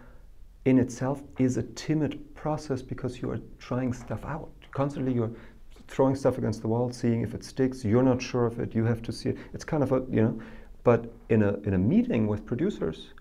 [0.65, 4.49] in itself is a timid process because you are trying stuff out.
[4.71, 5.35] Constantly you're
[5.87, 7.85] throwing stuff against the wall, seeing if it sticks.
[7.85, 8.73] You're not sure of it.
[8.73, 9.37] You have to see it.
[9.53, 10.41] It's kind of a you know.
[10.83, 13.13] But in a in a meeting with producers,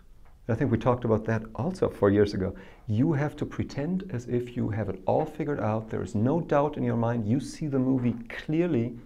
[0.48, 2.54] I think we talked about that also four years ago.
[2.88, 5.88] You have to pretend as if you have it all figured out.
[5.90, 7.28] There is no doubt in your mind.
[7.28, 8.96] You see the movie clearly.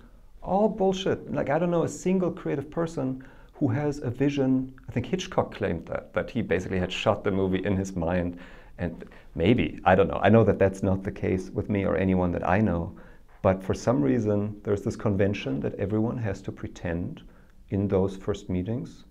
[0.42, 1.30] All bullshit.
[1.32, 3.22] Like, I don't know a single creative person
[3.52, 4.72] who has a vision.
[4.88, 8.38] I think Hitchcock claimed that, that he basically had shot the movie in his mind.
[8.78, 9.04] And
[9.34, 10.20] maybe, I don't know.
[10.22, 12.96] I know that that's not the case with me or anyone that I know.
[13.42, 17.22] But for some reason, there's this convention that everyone has to pretend
[17.68, 19.04] in those first meetings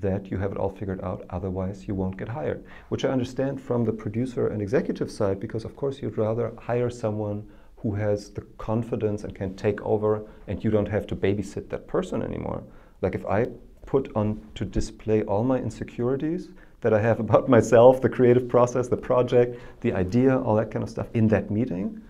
[0.00, 2.64] that you have it all figured out, otherwise you won't get hired.
[2.88, 6.90] Which I understand from the producer and executive side, because of course you'd rather hire
[6.90, 7.46] someone
[7.78, 11.86] who has the confidence and can take over, and you don't have to babysit that
[11.86, 12.62] person anymore.
[13.02, 13.46] Like if I
[13.84, 16.48] put on to display all my insecurities
[16.80, 20.82] that I have about myself, the creative process, the project, the idea, all that kind
[20.82, 22.02] of stuff in that meeting,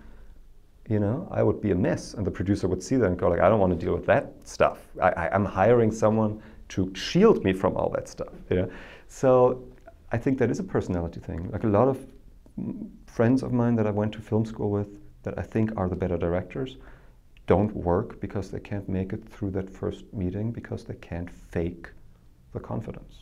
[0.89, 2.15] you know, I would be a mess.
[2.15, 4.07] And the producer would see that and go like, I don't want to deal with
[4.07, 4.79] that stuff.
[5.03, 8.35] I, I, I'm hiring someone to shield me from all that stuff.
[8.51, 8.67] Yeah.
[9.09, 9.65] So
[10.13, 11.51] I think that is a personality thing.
[11.51, 12.05] Like a lot of
[13.07, 15.97] friends of mine that I went to film school with that I think are the
[15.97, 16.77] better directors
[17.47, 21.89] don't work because they can't make it through that first meeting because they can't fake
[22.53, 23.15] the confidence.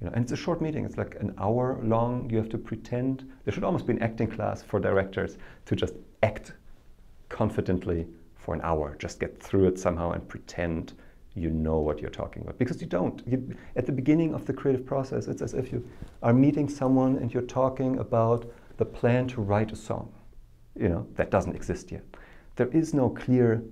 [0.00, 0.84] You know, and it's a short meeting.
[0.84, 2.30] It's like an hour long.
[2.30, 3.30] You have to pretend.
[3.44, 6.52] There should almost be an acting class for directors to just act
[7.28, 8.96] confidently for an hour.
[8.98, 10.94] Just get through it somehow and pretend
[11.38, 13.22] you know what you're talking about because you don't.
[13.26, 15.88] You, at the beginning of the creative process, it's as if you
[16.22, 20.12] are meeting someone and you're talking about the plan to write a song.
[20.76, 22.04] You know that doesn't exist yet.
[22.56, 23.62] There is no clear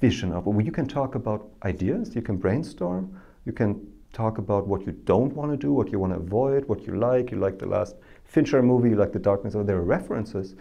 [0.00, 0.64] vision of it.
[0.64, 5.32] You can talk about ideas, you can brainstorm, you can talk about what you don't
[5.34, 7.30] want to do, what you want to avoid, what you like.
[7.30, 10.56] You like the last Fincher movie, you like The Darkness, or there are references.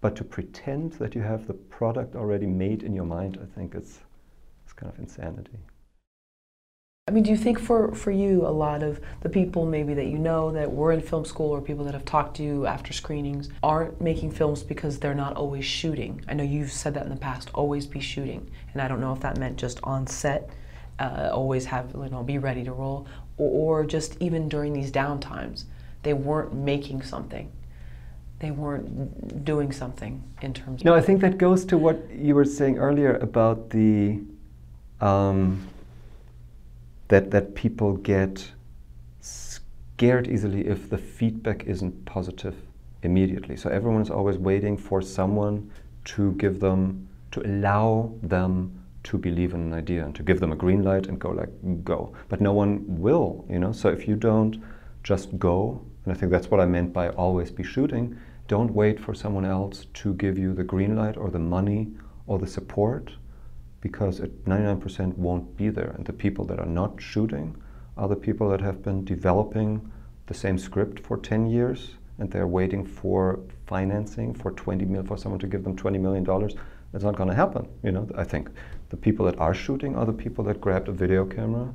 [0.00, 3.74] But to pretend that you have the product already made in your mind, I think
[3.74, 3.98] it's
[4.78, 5.58] kind of insanity.
[7.08, 10.08] I mean, do you think for, for you, a lot of the people maybe that
[10.08, 12.92] you know that were in film school or people that have talked to you after
[12.92, 16.22] screenings aren't making films because they're not always shooting?
[16.28, 18.50] I know you've said that in the past, always be shooting.
[18.74, 20.50] And I don't know if that meant just on set,
[20.98, 23.06] uh, always have, you know, be ready to roll,
[23.38, 25.64] or, or just even during these downtimes,
[26.02, 27.50] they weren't making something
[28.40, 32.36] they weren't doing something in terms of no i think that goes to what you
[32.36, 34.20] were saying earlier about the
[35.00, 35.66] um,
[37.08, 38.50] that that people get
[39.20, 42.54] scared easily if the feedback isn't positive
[43.02, 43.56] immediately.
[43.56, 45.70] So everyone is always waiting for someone
[46.04, 50.52] to give them to allow them to believe in an idea and to give them
[50.52, 51.50] a green light and go like
[51.84, 52.12] go.
[52.28, 53.72] But no one will, you know.
[53.72, 54.62] So if you don't
[55.02, 58.18] just go, and I think that's what I meant by always be shooting.
[58.48, 61.88] Don't wait for someone else to give you the green light or the money
[62.26, 63.12] or the support
[63.80, 65.90] because 99% won't be there.
[65.96, 67.56] And the people that are not shooting
[67.96, 69.90] are the people that have been developing
[70.26, 75.16] the same script for 10 years and they're waiting for financing for 20 mil for
[75.16, 76.54] someone to give them 20 million dollars.
[76.92, 77.68] That's not going to happen.
[77.82, 78.50] You know, I think
[78.88, 81.72] the people that are shooting are the people that grabbed a video camera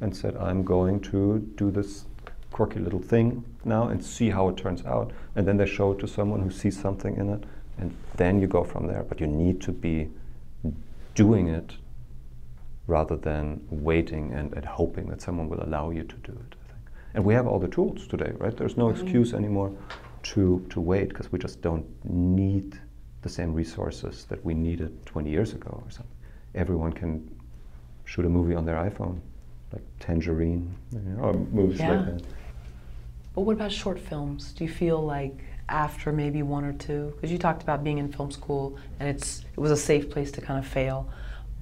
[0.00, 2.04] and said, "I'm going to do this
[2.50, 5.98] quirky little thing now and see how it turns out," and then they show it
[6.00, 7.44] to someone who sees something in it,
[7.78, 9.04] and then you go from there.
[9.08, 10.10] But you need to be
[11.16, 11.72] doing it
[12.86, 16.54] rather than waiting and, and hoping that someone will allow you to do it.
[16.62, 16.84] I think.
[17.14, 18.56] And we have all the tools today, right?
[18.56, 19.02] There's no mm-hmm.
[19.02, 19.72] excuse anymore
[20.22, 22.78] to, to wait because we just don't need
[23.22, 26.14] the same resources that we needed 20 years ago or something.
[26.54, 27.28] Everyone can
[28.04, 29.18] shoot a movie on their iPhone,
[29.72, 31.90] like Tangerine, you know, or movies yeah.
[31.90, 32.22] like that.
[33.34, 34.52] But what about short films?
[34.52, 38.10] Do you feel like after maybe one or two because you talked about being in
[38.12, 41.08] film school and it's it was a safe place to kind of fail.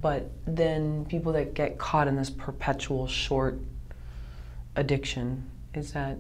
[0.03, 3.59] But then people that get caught in this perpetual short
[4.77, 6.19] addiction is that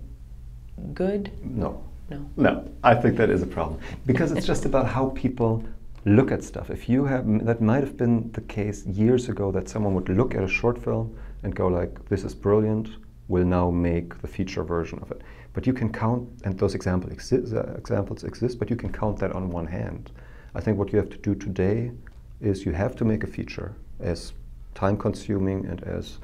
[0.94, 1.30] good?
[1.42, 1.84] No.
[2.08, 2.26] No.
[2.36, 2.70] No.
[2.82, 3.80] I think that is a problem.
[4.06, 5.64] Because it's just about how people
[6.04, 6.70] look at stuff.
[6.70, 10.34] If you have that might have been the case years ago that someone would look
[10.34, 12.88] at a short film and go like this is brilliant.
[13.28, 15.22] We'll now make the feature version of it
[15.54, 19.32] but you can count, and those example exi- examples exist, but you can count that
[19.32, 20.10] on one hand.
[20.54, 21.92] I think what you have to do today
[22.40, 24.34] is you have to make a feature, as
[24.74, 26.18] time consuming and as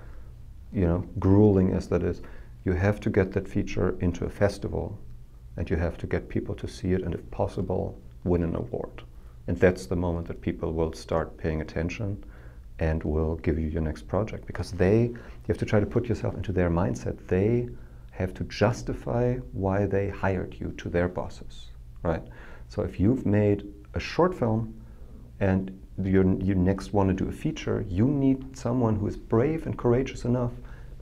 [0.73, 2.21] you know grueling as that is.
[2.65, 4.99] You have to get that feature into a festival,
[5.57, 9.03] and you have to get people to see it, and if possible, win an award.
[9.47, 12.23] And that's the moment that people will start paying attention
[12.81, 16.07] and will give you your next project because they you have to try to put
[16.07, 17.17] yourself into their mindset.
[17.27, 17.69] They
[18.21, 21.69] have to justify why they hired you to their bosses,
[22.03, 22.23] right?
[22.69, 24.75] So if you've made a short film
[25.41, 29.67] and you you next want to do a feature, you need someone who is brave
[29.67, 30.53] and courageous enough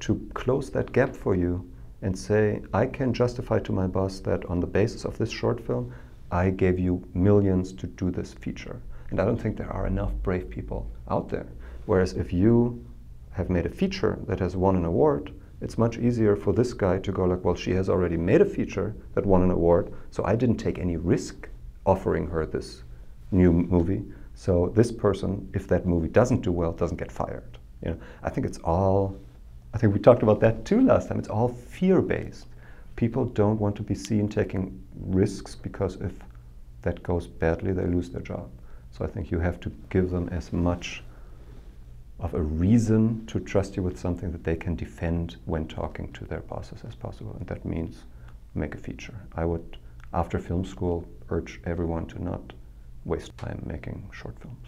[0.01, 1.69] to close that gap for you
[2.03, 5.61] and say, I can justify to my boss that on the basis of this short
[5.61, 5.93] film,
[6.31, 8.81] I gave you millions to do this feature.
[9.11, 11.47] And I don't think there are enough brave people out there.
[11.87, 12.85] Whereas if you
[13.31, 16.99] have made a feature that has won an award, it's much easier for this guy
[16.99, 20.25] to go like, well, she has already made a feature that won an award, so
[20.25, 21.49] I didn't take any risk
[21.85, 22.85] offering her this
[23.33, 24.05] new movie.
[24.35, 27.59] So this person, if that movie doesn't do well, doesn't get fired.
[27.83, 29.19] You know, I think it's all.
[29.75, 31.19] I think we talked about that too last time.
[31.19, 32.47] It's all fear-based.
[32.97, 36.13] People don't want to be seen taking risks because if
[36.83, 38.49] that goes badly, they lose their job.
[38.93, 41.03] So I think you have to give them as much
[42.21, 46.25] of a reason to trust you with something that they can defend when talking to
[46.25, 47.37] their bosses as possible.
[47.39, 48.03] And that means
[48.55, 49.15] make a feature.
[49.37, 49.77] I would,
[50.13, 52.53] after film school, urge everyone to not
[53.05, 54.67] waste time making short films.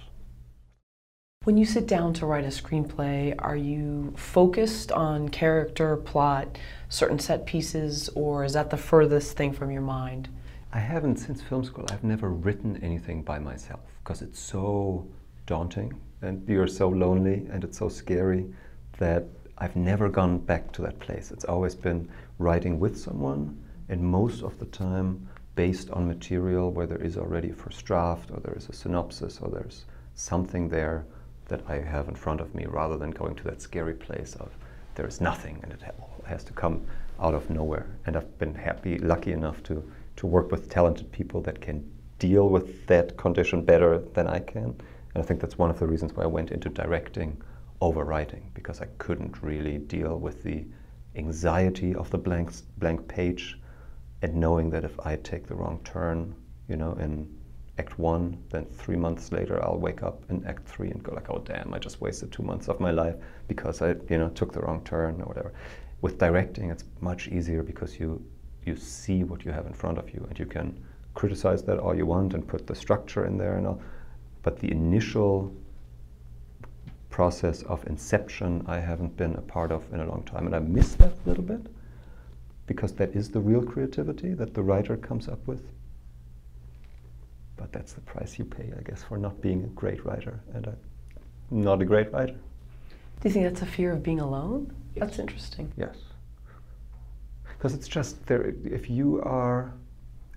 [1.44, 6.58] When you sit down to write a screenplay, are you focused on character, plot,
[6.90, 10.28] certain set pieces, or is that the furthest thing from your mind?
[10.72, 11.86] I haven't since film school.
[11.90, 15.08] I've never written anything by myself because it's so
[15.46, 18.46] daunting and you're so lonely and it's so scary
[18.98, 19.24] that
[19.58, 21.30] I've never gone back to that place.
[21.30, 22.08] It's always been
[22.38, 27.50] writing with someone, and most of the time based on material where there is already
[27.50, 29.84] a first draft, or there is a synopsis, or there's
[30.14, 31.04] something there
[31.48, 34.50] that I have in front of me, rather than going to that scary place of
[34.94, 35.80] there is nothing and it
[36.26, 36.86] has to come
[37.20, 37.86] out of nowhere.
[38.06, 39.82] And I've been happy, lucky enough to,
[40.16, 44.80] to work with talented people that can deal with that condition better than I can.
[45.14, 47.40] And I think that's one of the reasons why I went into directing
[47.80, 50.64] over writing, because I couldn't really deal with the
[51.16, 53.58] anxiety of the blank, blank page
[54.22, 56.34] and knowing that if I take the wrong turn,
[56.68, 57.28] you know, in
[57.78, 61.30] act one, then three months later I'll wake up in act three and go like,
[61.30, 63.16] oh damn, I just wasted two months of my life
[63.48, 65.52] because I, you know, took the wrong turn or whatever.
[66.02, 68.22] With directing, it's much easier because you
[68.66, 70.78] you see what you have in front of you and you can
[71.14, 73.80] criticize that all you want and put the structure in there and all
[74.42, 75.52] but the initial
[77.10, 80.46] process of inception I haven't been a part of in a long time.
[80.46, 81.66] And I miss that a little bit
[82.66, 85.62] because that is the real creativity that the writer comes up with.
[87.56, 90.40] But that's the price you pay, I guess, for not being a great writer.
[90.54, 90.76] And I'm
[91.50, 92.32] not a great writer.
[93.20, 94.72] Do you think that's a fear of being alone?
[94.94, 95.00] Yes.
[95.00, 95.70] That's interesting.
[95.76, 95.96] Yes.
[97.44, 99.74] Because it's just there, if you are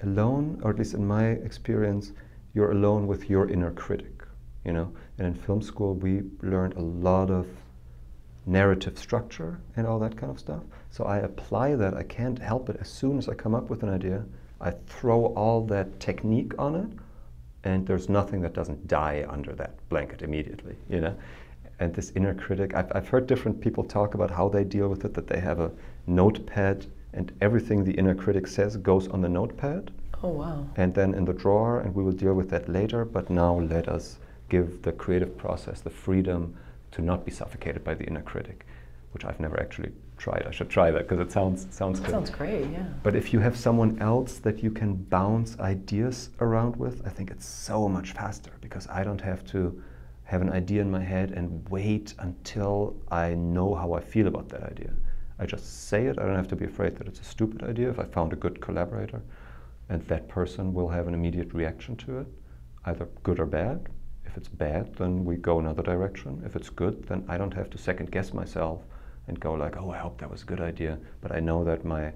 [0.01, 2.11] alone, or at least in my experience,
[2.53, 4.23] you're alone with your inner critic.
[4.65, 4.91] you know.
[5.17, 7.47] And in film school, we learned a lot of
[8.45, 10.63] narrative structure and all that kind of stuff.
[10.89, 11.93] So I apply that.
[11.93, 12.77] I can't help it.
[12.79, 14.23] As soon as I come up with an idea,
[14.61, 16.89] I throw all that technique on it,
[17.63, 21.15] and there's nothing that doesn't die under that blanket immediately, you know.
[21.79, 25.05] And this inner critic, I've, I've heard different people talk about how they deal with
[25.05, 25.13] it.
[25.13, 25.71] That they have a
[26.07, 29.91] notepad, and everything the inner critic says goes on the notepad.
[30.23, 30.65] Oh wow.
[30.77, 33.03] And then in the drawer, and we will deal with that later.
[33.05, 34.19] But now let us
[34.49, 36.55] give the creative process the freedom
[36.91, 38.65] to not be suffocated by the inner critic,
[39.11, 40.45] which I've never actually tried.
[40.47, 42.11] I should try that because it sounds sounds That good.
[42.11, 42.69] sounds great.
[42.71, 42.85] Yeah.
[43.03, 47.29] But if you have someone else that you can bounce ideas around with, I think
[47.29, 49.81] it's so much faster because I don't have to
[50.23, 54.47] have an idea in my head and wait until I know how I feel about
[54.49, 54.91] that idea.
[55.37, 56.17] I just say it.
[56.17, 58.37] I don't have to be afraid that it's a stupid idea if I found a
[58.37, 59.21] good collaborator
[59.89, 62.27] and that person will have an immediate reaction to it,
[62.85, 63.87] either good or bad.
[64.25, 66.41] If it's bad, then we go another direction.
[66.45, 68.81] If it's good, then I don't have to second guess myself
[69.27, 70.97] and go like, oh, I hope that was a good idea.
[71.21, 72.11] But I know that my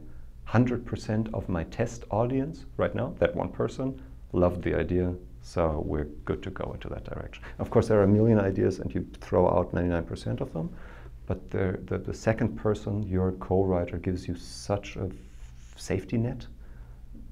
[0.49, 4.01] 100% of my test audience right now, that one person,
[4.33, 7.43] loved the idea, so we're good to go into that direction.
[7.59, 10.69] Of course, there are a million ideas and you throw out 99% of them,
[11.25, 15.09] but the, the, the second person, your co writer, gives you such a
[15.75, 16.47] safety net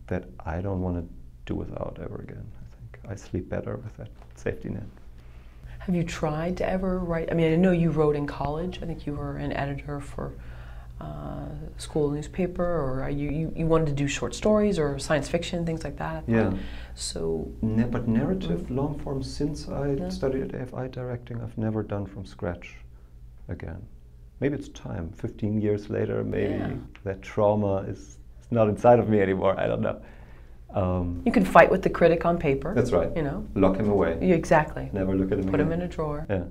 [0.08, 1.14] that I don't want to
[1.46, 2.46] do without ever again.
[2.62, 4.84] I think I sleep better with that safety net.
[5.80, 7.32] Have you tried to ever write?
[7.32, 8.80] I mean, I know you wrote in college.
[8.82, 10.34] I think you were an editor for
[11.00, 11.46] uh,
[11.78, 15.84] school newspaper, or you, you, you wanted to do short stories or science fiction, things
[15.84, 16.24] like that.
[16.28, 16.54] I Yeah.
[16.96, 20.10] So, Ne- but narrative, long form, since I Yeah.
[20.10, 22.76] studied at AFI directing, I've never done from scratch
[23.50, 23.82] again.
[24.40, 25.12] Maybe it's time.
[25.12, 26.74] 15 years later, maybe Yeah.
[27.04, 29.60] that trauma is, is not inside of me anymore.
[29.60, 30.02] I don't know.
[30.74, 32.74] Um, you can fight with the critic on paper.
[32.74, 33.16] that's right.
[33.16, 34.18] You know, Lock him away.
[34.22, 34.90] Yeah, exactly.
[34.92, 35.68] Never look at him Put again.
[35.68, 36.26] him in a drawer.
[36.30, 36.44] Yeah.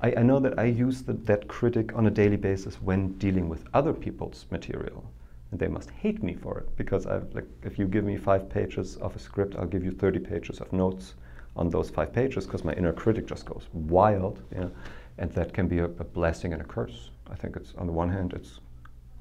[0.00, 3.48] I, I know that I use the, that critic on a daily basis when dealing
[3.48, 5.04] with other people's material.
[5.50, 8.48] And they must hate me for it because I've, like, if you give me five
[8.48, 11.14] pages of a script, I'll give you 30 pages of notes
[11.56, 14.42] on those five pages because my inner critic just goes wild.
[14.54, 14.70] You know?
[15.18, 17.10] And that can be a, a blessing and a curse.
[17.30, 18.60] I think it's, on the one hand, it's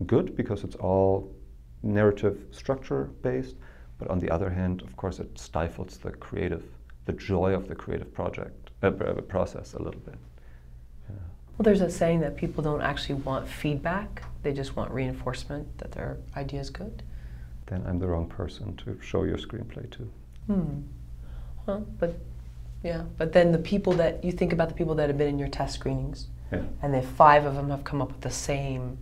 [0.05, 1.31] good because it's all
[1.83, 3.55] narrative structure based,
[3.97, 6.63] but on the other hand, of course, it stifles the creative,
[7.05, 10.15] the joy of the creative project, uh, uh, process a little bit.
[11.09, 11.15] Yeah.
[11.57, 15.91] Well, there's a saying that people don't actually want feedback; they just want reinforcement that
[15.91, 17.03] their idea is good.
[17.67, 20.11] Then I'm the wrong person to show your screenplay to.
[20.47, 20.81] Hmm.
[21.65, 22.17] Well, but
[22.83, 25.39] yeah, but then the people that you think about the people that have been in
[25.39, 26.63] your test screenings, Yeah.
[26.81, 28.97] and if five of them have come up with the same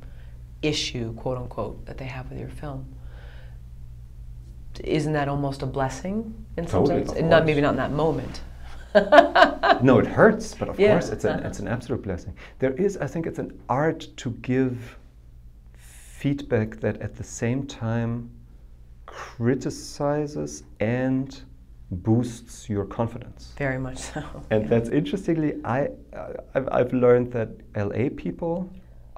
[0.61, 2.85] issue, quote unquote, that they have with your film.
[4.83, 7.21] Isn't that almost a blessing in some Totally, sense?
[7.21, 8.41] not maybe not in that moment.
[9.83, 10.91] no, it hurts, but of Yeah.
[10.93, 12.33] course it's an, it's an absolute blessing.
[12.59, 14.97] There is, I think, it's an art to give
[15.77, 18.29] feedback that at the same time
[19.05, 21.41] criticizes and
[21.91, 23.53] boosts your confidence.
[23.57, 24.23] Very much so.
[24.51, 24.69] And yeah.
[24.69, 25.89] that's interestingly, I,
[26.53, 28.69] I've, I've learned that LA people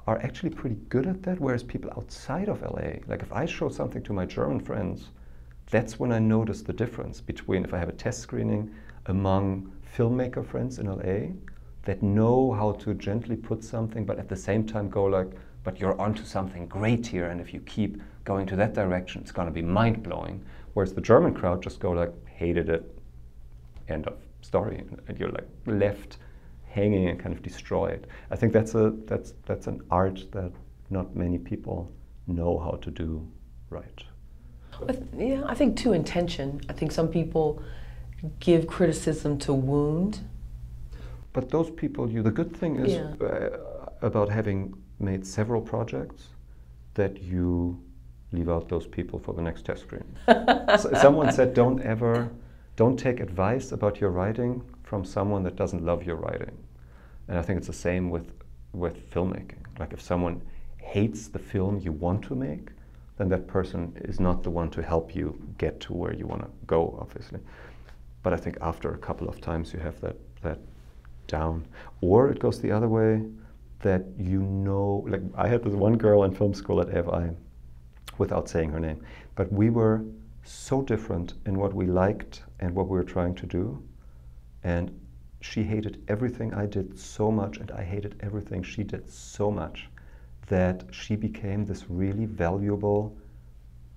[0.06, 3.68] are actually pretty good at that, whereas people outside of LA, like if I show
[3.68, 5.10] something to my German friends,
[5.70, 8.74] that's when I notice the difference between if I have a test screening
[9.06, 11.34] among filmmaker friends in LA
[11.84, 15.30] that know how to gently put something, but at the same time go like,
[15.64, 19.32] but you're onto something great here, and if you keep going to that direction, it's
[19.32, 20.44] going to be mind blowing.
[20.74, 22.98] Whereas the German crowd just go like, hated it,
[23.88, 26.18] end of story, and you're like left
[26.72, 28.06] hanging and kind of destroyed.
[28.30, 30.52] I think that's a that's that's an art that
[30.90, 31.92] not many people
[32.26, 33.26] know how to do
[33.70, 34.04] right.
[34.88, 36.60] I yeah, I think too intention.
[36.68, 37.62] I think some people
[38.40, 40.20] give criticism to wound.
[41.32, 43.26] But those people, you the good thing is Yeah.
[43.26, 46.28] uh, about having made several projects
[46.94, 47.78] that you
[48.32, 50.04] leave out those people for the next test screen.
[50.78, 52.30] so someone said, don't ever,
[52.76, 54.62] don't take advice about your writing
[54.92, 56.54] from someone that doesn't love your writing.
[57.26, 58.30] And I think it's the same with
[58.74, 59.62] with filmmaking.
[59.78, 60.42] Like if someone
[60.76, 62.68] hates the film you want to make,
[63.16, 66.42] then that person is not the one to help you get to where you want
[66.42, 67.40] to go, obviously.
[68.22, 70.58] But I think after a couple of times you have that that
[71.26, 71.66] down.
[72.02, 73.22] Or it goes the other way
[73.80, 77.34] that you know like I had this one girl in film school at AFI
[78.18, 79.00] without saying her name.
[79.36, 80.04] But we were
[80.44, 83.82] so different in what we liked and what we were trying to do.
[84.64, 84.98] And
[85.40, 89.88] she hated everything I did so much, and I hated everything she did so much
[90.48, 93.16] that she became this really valuable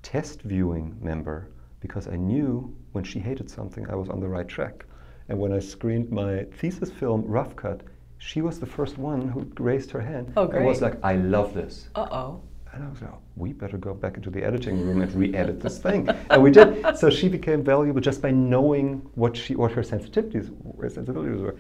[0.02, 1.48] test viewing member
[1.80, 4.86] because I knew when she hated something, I was on the right track.
[5.30, 7.82] And when I screened my thesis film, Rough Cut,
[8.18, 10.58] she was the first one who raised her hand Oh, great.
[10.60, 11.90] and was like, I love this.
[11.96, 12.42] Uh oh.
[12.76, 15.78] And I was like, we better go back into the editing room and re-edit this
[15.80, 16.10] thing.
[16.30, 16.98] And we did.
[16.98, 21.56] So she became valuable just by knowing what she, what her sensitivities, were, sensibilities were.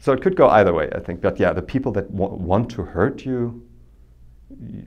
[0.00, 1.20] So it could go either way, I think.
[1.20, 3.64] But yeah, the people that wa- want to hurt you,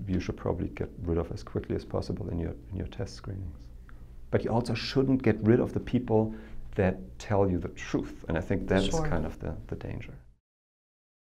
[0.05, 3.15] you should probably get rid of as quickly as possible in your in your test
[3.15, 3.55] screenings.
[4.31, 6.35] But you also shouldn't get rid of the people
[6.75, 8.25] that tell you the truth.
[8.27, 9.07] And I think that's Sure.
[9.07, 10.13] kind of the, the danger.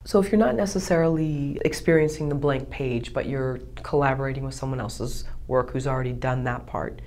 [0.08, 5.26] So if you're not necessarily experiencing the blank page, but you're collaborating with someone else's
[5.48, 7.02] work who's already done that part,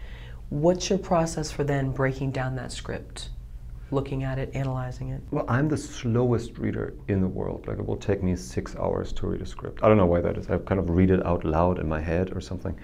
[0.50, 3.30] what's your process for then breaking down that script,
[3.90, 5.22] looking at it, analyzing it?
[5.30, 7.66] Well, I'm the slowest reader in the world.
[7.66, 9.82] Like it will take me six hours to read a script.
[9.82, 10.50] I don't know why that is.
[10.50, 12.78] I kind of read it out loud in my head or something.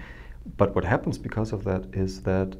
[0.57, 2.57] But what happens because of that is that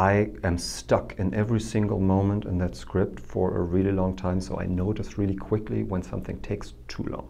[0.00, 4.40] I am stuck in every single moment in that script for a really long time,
[4.40, 7.28] so I notice really quickly when something takes too long.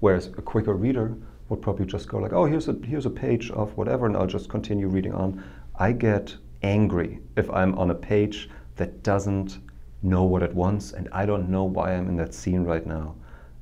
[0.00, 1.16] Whereas a quicker reader
[1.48, 4.26] would probably just go like, "Oh, here's a here's a page of whatever," and I'll
[4.26, 5.44] just continue reading on.
[5.76, 9.60] I get angry if I'm on a page that doesn't
[10.02, 13.14] know what it wants, and I don't know why I'm in that scene right now.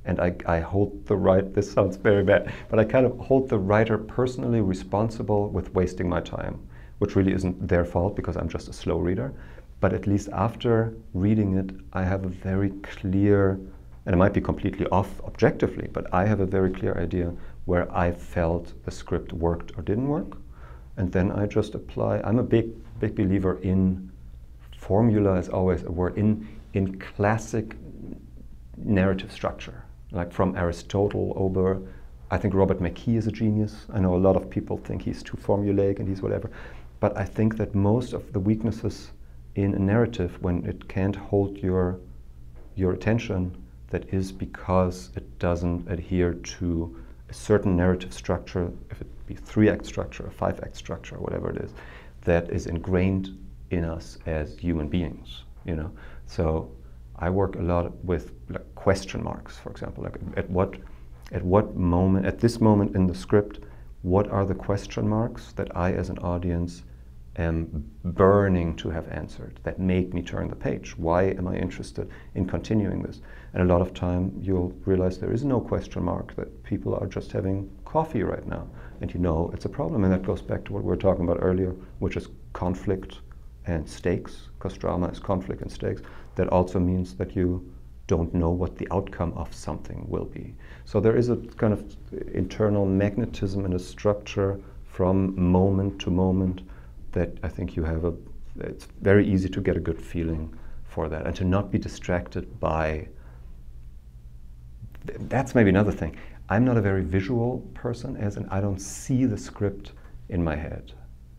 [0.03, 1.53] And I, I hold the right.
[1.53, 6.09] This sounds very bad, but I kind of hold the writer personally responsible with wasting
[6.09, 6.57] my time
[6.99, 9.33] which really isn't their fault because I'm just a slow reader.
[9.79, 13.59] But at least after reading it, I have a very clear,
[14.05, 17.33] and it might be completely off objectively, but I have a very clear idea
[17.65, 20.37] where I felt the script worked or didn't work.
[20.95, 22.21] And then I just apply.
[22.21, 22.69] I'm a big,
[22.99, 24.11] big believer in
[24.77, 27.75] formula is always a word, in, in classic
[28.77, 31.81] narrative structure, like from Aristotle over.
[32.31, 33.85] I think Robert McKee is a genius.
[33.93, 36.49] I know a lot of people think he's too formulaic and he's whatever.
[36.99, 39.11] But I think that most of the weaknesses
[39.55, 41.99] in a narrative, when it can't hold your,
[42.75, 43.55] your attention,
[43.89, 46.95] that is because it doesn't adhere to
[47.29, 51.49] a certain narrative structure, if it be three act structure, a five act structure, whatever
[51.49, 51.71] it is,
[52.21, 53.37] that is ingrained
[53.71, 55.43] in us as human beings.
[55.65, 55.91] You know,
[56.25, 56.71] so
[57.17, 60.75] I work a lot with like question marks, for example, like at what
[61.33, 63.59] at what moment, at this moment in the script,
[64.01, 66.83] what are the question marks that I, as an audience,
[67.37, 70.97] am burning to have answered that make me turn the page?
[70.97, 73.21] Why am I interested in continuing this?
[73.53, 77.07] And a lot of time you'll realize there is no question mark, that people are
[77.07, 78.67] just having coffee right now.
[79.01, 80.03] And you know it's a problem.
[80.03, 83.19] And that goes back to what we were talking about earlier, which is conflict
[83.65, 86.01] and stakes, because drama is conflict and stakes.
[86.35, 87.71] That also means that you
[88.07, 90.55] don't know what the outcome of something will be.
[90.87, 91.83] So there is a kind of
[92.33, 96.61] internal magnetism and a structure from moment to moment
[97.11, 98.13] that I think you have a.
[98.61, 102.57] It's very easy to get a good feeling for that and to not be distracted
[102.61, 103.09] by.
[105.05, 106.15] th- That's maybe another thing.
[106.47, 109.91] I'm not a very visual person, as in I don't see the script
[110.29, 110.93] in my head,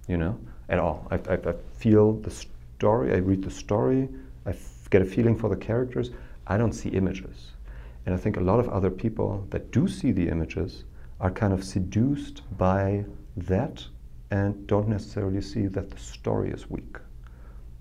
[0.09, 0.39] you know,
[0.69, 1.09] at all.
[1.11, 3.15] I, I, I feel the story.
[3.15, 4.11] I read the story.
[4.45, 6.11] I f- get a feeling for the characters.
[6.47, 7.53] I don't see images.
[8.09, 10.85] And I think a lot of other people that do see the images
[11.21, 13.05] are kind of seduced by
[13.37, 13.87] that
[14.31, 16.97] and don't necessarily see that the story is weak.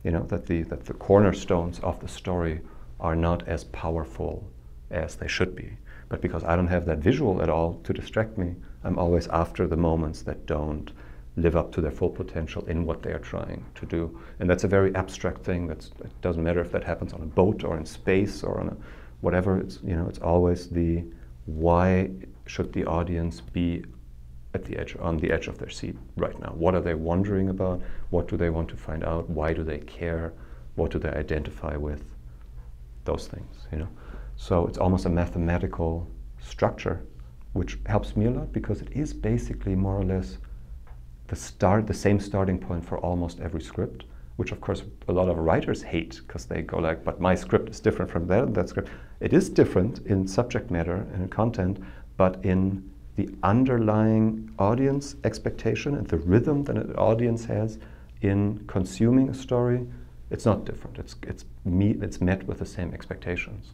[0.04, 2.60] You know, that the, that the cornerstones of the story
[3.00, 4.46] are not as powerful
[4.92, 5.78] as they should be.
[6.10, 9.66] But because I don't have that visual at all to distract me, I'm always after
[9.66, 10.92] the moments that don't
[11.38, 14.20] live up to their full potential in what they are trying to do.
[14.42, 15.68] And that's a very abstract thing.
[15.68, 18.68] That's, it doesn't matter if that happens on a boat or in space or on
[18.68, 18.78] a
[19.22, 19.58] whatever.
[19.60, 21.04] It's you know it's always the
[21.46, 22.12] why
[22.46, 23.84] should the audience be
[24.54, 26.54] at the edge on the edge of their seat right now?
[26.56, 27.82] What are they wondering about?
[28.10, 29.30] What do they want to find out?
[29.30, 30.34] Why do they care?
[30.76, 32.04] What do they identify with?
[33.06, 33.90] Those things, you know.
[34.36, 36.08] So it's almost a mathematical
[36.40, 37.06] structure,
[37.54, 40.38] which helps me a lot because it is basically more or less
[41.28, 44.06] the start, the same starting point for almost every script,
[44.38, 47.70] which of course a lot of writers hate because they go like, but my script
[47.70, 48.90] is different from that, that script.
[49.20, 51.80] It is different in subject matter and content,
[52.16, 57.80] but in the underlying audience expectation and the rhythm that an audience has
[58.22, 59.86] in consuming a story,
[60.30, 61.00] it's not different.
[61.00, 63.74] It's, it's, me, it's met with the same expectations.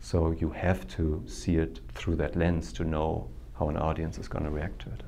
[0.00, 3.28] So you have to see it through that lens to know
[3.58, 5.02] how an audience is going to react to it.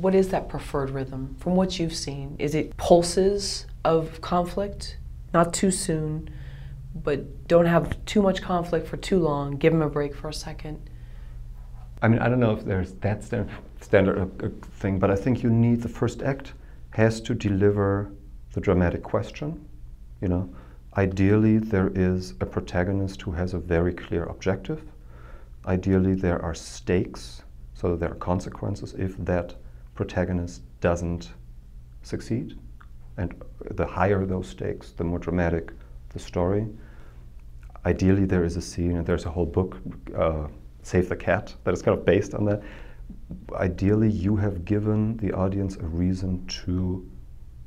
[0.00, 2.36] What is that preferred rhythm from what you've seen?
[2.38, 4.98] Is it pulses of conflict,
[5.32, 6.30] not too soon,
[6.94, 9.56] but don't have too much conflict for too long?
[9.56, 10.90] Give them a break for a second.
[12.02, 13.48] I mean, I don't know if there's that stand,
[13.80, 16.54] standard uh, uh, thing, but I think you need the first act
[16.90, 18.10] has to deliver
[18.52, 19.64] the dramatic question.
[20.20, 20.54] You know,
[20.96, 24.82] ideally, there is a protagonist who has a very clear objective.
[25.66, 27.42] Ideally, there are stakes,
[27.74, 29.54] so there are consequences if that
[29.94, 31.32] protagonist doesn't
[32.02, 32.58] succeed.
[33.16, 33.34] And
[33.70, 35.72] the higher those stakes, the more dramatic
[36.10, 36.66] the story.
[37.86, 39.76] Ideally, there is a scene, and there's a whole book,
[40.16, 40.46] uh,
[40.82, 42.62] Save the Cat, that is kind of based on that.
[43.54, 47.08] Ideally, you have given the audience a reason to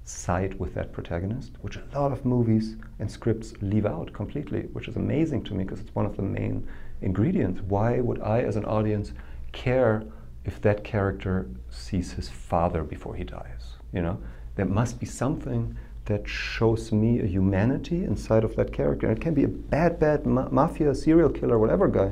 [0.03, 4.87] side with that protagonist, which a lot of movies and scripts leave out completely, which
[4.87, 6.65] is amazing to me because it's one of the main
[7.01, 7.61] ingredients.
[7.61, 9.11] Why would I, as an audience,
[9.51, 10.03] care
[10.47, 13.75] if that character sees his father before he dies?
[13.93, 14.17] You know,
[14.55, 19.07] there must be something that shows me a humanity inside of that character.
[19.07, 22.11] And it can be a bad, bad ma- mafia serial killer, whatever guy,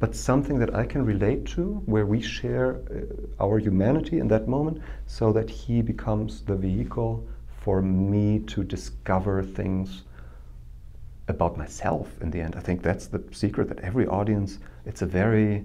[0.00, 4.48] but something that I can relate to, where we share uh, our humanity in that
[4.48, 7.24] moment, so that he becomes the vehicle
[7.60, 10.02] for me to discover things
[11.28, 12.56] about myself in the end.
[12.56, 15.64] I think that's the secret that every audience, it's a very,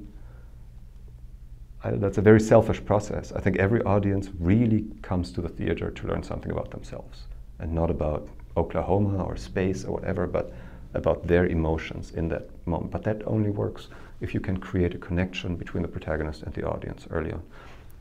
[1.84, 3.32] I, that's a very selfish process.
[3.32, 7.24] I think every audience really comes to the theater to learn something about themselves
[7.60, 10.54] and not about Oklahoma or space or whatever, but
[10.94, 12.92] about their emotions in that moment.
[12.92, 13.90] But that only works
[14.22, 17.44] if you can create a connection between the protagonist and the audience early on.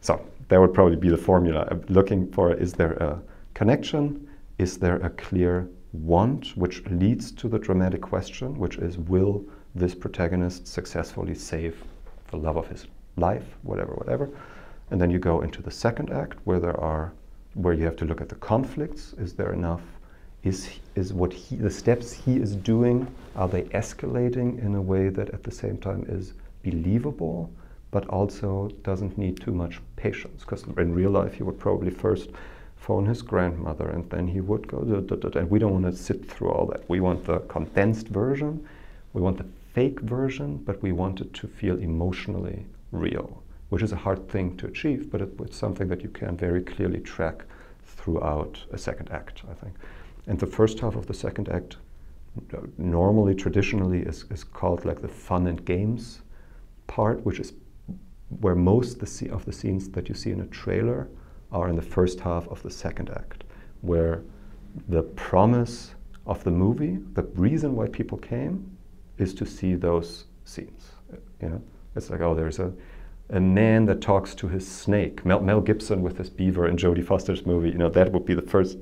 [0.00, 1.68] So that would probably be the formula.
[1.70, 3.20] I'm looking for is there a
[3.54, 4.26] connection?
[4.58, 9.44] Is there a clear want, which leads to the dramatic question, which is will
[9.74, 11.84] this protagonist successfully save
[12.30, 12.86] the love of his
[13.16, 14.28] life, whatever, whatever.
[14.90, 17.12] And then you go into the second act where there are
[17.54, 19.14] where you have to look at the conflicts.
[19.14, 19.80] Is there enough
[20.46, 25.08] is, is what he, the steps he is doing, are they escalating in a way
[25.08, 27.50] that at the same time is believable,
[27.90, 30.42] but also doesn't need too much patience?
[30.42, 32.30] Because in real life, he would probably first
[32.76, 35.86] phone his grandmother and then he would go, da, da, da, and we don't want
[35.86, 36.88] to sit through all that.
[36.88, 38.64] We want the condensed version,
[39.12, 43.92] we want the fake version, but we want it to feel emotionally real, which is
[43.92, 47.44] a hard thing to achieve, but it, it's something that you can very clearly track
[47.84, 49.74] throughout a second act, I think.
[50.26, 51.76] And the first half of the second act,
[52.78, 56.20] normally, traditionally, is, is called like the fun and games
[56.86, 57.54] part, which is
[58.40, 61.08] where most the of the scenes that you see in a trailer
[61.52, 63.44] are in the first half of the second act,
[63.82, 64.22] where
[64.88, 65.94] the promise
[66.26, 68.76] of the movie, the reason why people came,
[69.18, 70.90] is to see those scenes.
[71.40, 71.62] You know,
[71.96, 72.72] it's like oh, there's a
[73.30, 75.24] a man that talks to his snake.
[75.24, 77.70] Mel, Mel Gibson with his beaver in Jodie Foster's movie.
[77.70, 78.78] You know, that would be the first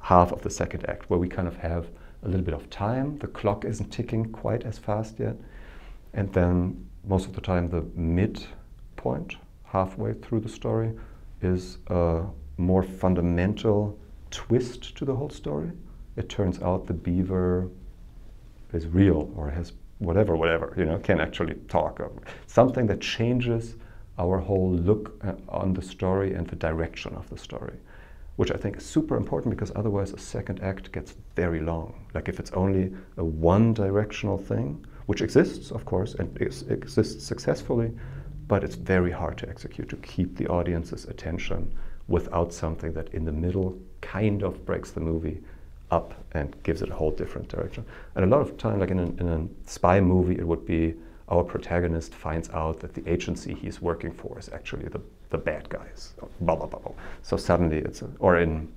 [0.00, 1.88] half of the second act, where we kind of have
[2.22, 3.18] a little bit of time.
[3.18, 5.36] The clock isn't ticking quite as fast yet.
[6.14, 8.44] And then most of the time, the mid
[8.96, 10.92] point, halfway through the story,
[11.42, 12.24] is a
[12.56, 13.98] more fundamental
[14.30, 15.72] twist to the whole story.
[16.16, 17.68] It turns out the beaver
[18.72, 22.00] is real or has whatever, whatever, you know, can actually talk.
[22.46, 23.76] Something that changes
[24.18, 27.78] our whole look uh, on the story and the direction of the story
[28.38, 32.06] which I think is super important because otherwise a second act gets very long.
[32.14, 37.90] Like if it's only a one directional thing, which exists, of course, and exists successfully,
[38.46, 41.74] but it's very hard to execute to keep the audience's attention
[42.06, 45.42] without something that in the middle kind of breaks the movie
[45.90, 47.84] up and gives it a whole different direction.
[48.14, 50.94] And a lot of time, like in, in a spy movie, it would be
[51.28, 55.00] our protagonist finds out that the agency he's working for is actually the
[55.30, 56.14] the bad guys.
[56.40, 56.92] Blah, blah, blah, blah.
[57.22, 58.72] So suddenly it's, a, or in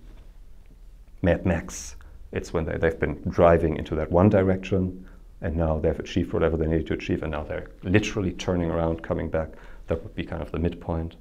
[1.22, 1.96] Mad Max,
[2.32, 5.08] it's when they, they've been driving into that one direction
[5.42, 9.02] and now they've achieved whatever they needed to achieve and now they're literally turning around,
[9.02, 9.50] coming back.
[9.88, 11.16] That would be kind of the midpoint.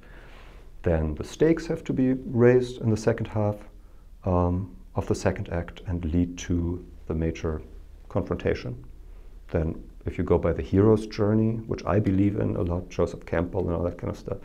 [0.83, 3.55] Then the stakes have to be raised in the second half
[4.25, 7.61] um, of the second act and lead to the major
[8.09, 8.83] confrontation.
[9.49, 13.25] Then, if you go by the hero's journey, which I believe in a lot, Joseph
[13.25, 14.37] Campbell and all that kind of stuff,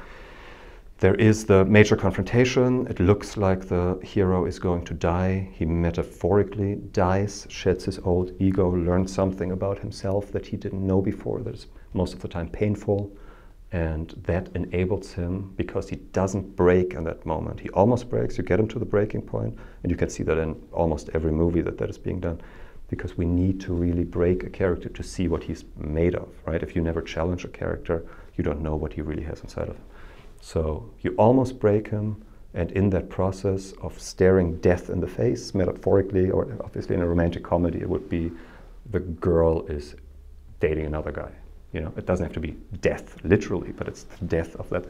[0.99, 2.87] there is the major confrontation.
[2.87, 5.51] It looks like the hero is going to die.
[5.53, 11.03] He metaphorically dies, sheds his old ego, learns something about himself that he didn't know
[11.03, 13.15] before, that is most of the time painful.
[13.73, 17.61] And that enables him because he doesn't break in that moment.
[17.61, 20.39] He almost breaks, you get him to the breaking point, and you can see that
[20.39, 22.41] in almost every movie that that is being done.
[22.89, 26.63] Because we need to really break a character to see what he's made of, right?
[26.63, 28.07] If you never challenge a character,
[28.37, 29.85] you don't know what he really has inside of him.
[30.41, 32.23] So you almost break him,
[32.55, 37.07] and in that process of staring death in the face, metaphorically, or obviously in a
[37.07, 38.31] romantic comedy, it would be
[38.91, 39.97] the girl is
[40.61, 41.33] dating another guy.
[41.73, 44.87] You know, it doesn't have to be death literally, but it's the death of that.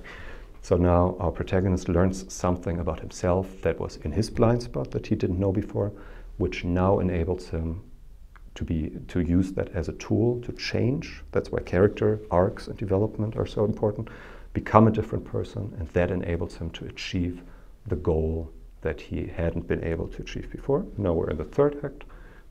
[0.62, 5.06] So now our protagonist learns something about himself that was in his blind spot that
[5.06, 5.92] he didn't know before,
[6.38, 7.82] which now enables him
[8.56, 11.22] to be to use that as a tool to change.
[11.30, 14.08] That's why character arcs and development are so important.
[14.54, 17.42] Become a different person, and that enables him to achieve
[17.86, 18.50] the goal
[18.80, 20.86] that he hadn't been able to achieve before.
[20.96, 22.04] Now we're in the third act,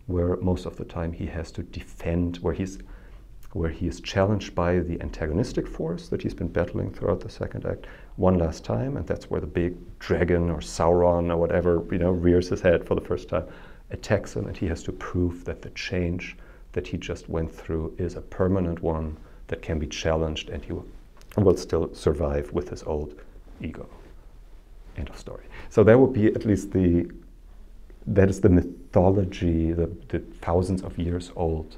[0.05, 2.77] where most of the time he has to defend, where he's
[3.55, 7.65] where he is challenged by the antagonistic force that he's been battling throughout the second
[7.65, 7.87] act
[8.17, 12.11] one last time, and that's where the big dragon or Sauron or whatever you know
[12.11, 13.45] rears his head for the first time,
[13.91, 16.35] attacks him, and he has to prove that the change
[16.73, 19.15] that he just went through is a permanent one
[19.47, 20.85] that can be challenged, and he will,
[21.37, 23.15] will still survive with his old
[23.61, 23.87] ego.
[24.97, 25.45] End of story.
[25.69, 27.09] So that would be at least the
[28.07, 31.77] that is the mythology, the, the thousands of years old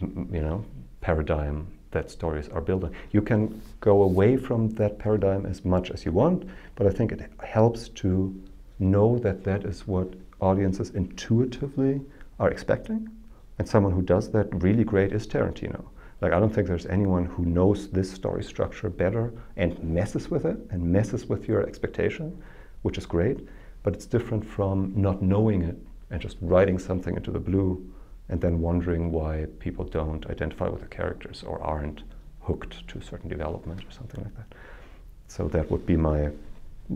[0.00, 0.64] you know,
[1.00, 2.94] paradigm that stories are building.
[3.10, 7.12] You can go away from that paradigm as much as you want, but I think
[7.12, 8.40] it helps to
[8.78, 12.00] know that that is what audiences intuitively
[12.38, 13.08] are expecting.
[13.58, 15.84] And someone who does that really great is Tarantino.
[16.20, 20.44] Like, I don't think there's anyone who knows this story structure better and messes with
[20.44, 22.42] it and messes with your expectation,
[22.82, 23.40] which is great.
[23.82, 25.76] But it's different from not knowing it
[26.10, 27.86] and just writing something into the blue
[28.30, 32.02] and then wondering why people don't identify with the characters or aren't
[32.40, 34.54] hooked to a certain development or something like that.
[35.28, 36.30] So that would be my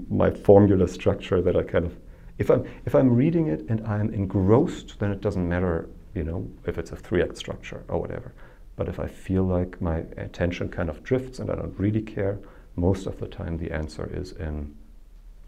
[0.08, 1.96] my formula structure that I kind of
[2.38, 6.48] if I'm if I'm reading it and I'm engrossed, then it doesn't matter, you know,
[6.66, 8.32] if it's a three act structure or whatever.
[8.76, 12.38] But if I feel like my attention kind of drifts and I don't really care,
[12.76, 14.74] most of the time the answer is in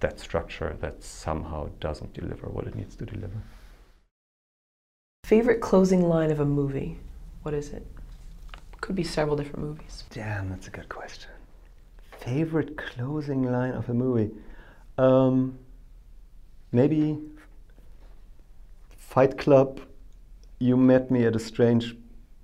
[0.00, 3.42] that structure that somehow doesn't deliver what it needs to deliver.
[5.26, 6.96] Favorite closing line of a movie?
[7.42, 7.84] What is it?
[8.80, 10.04] Could be several different movies.
[10.10, 11.32] Damn, that's a good question.
[12.20, 14.30] Favorite closing line of a movie?
[14.98, 15.58] Um,
[16.70, 17.18] maybe
[18.96, 19.80] Fight Club.
[20.60, 21.96] You met me at a strange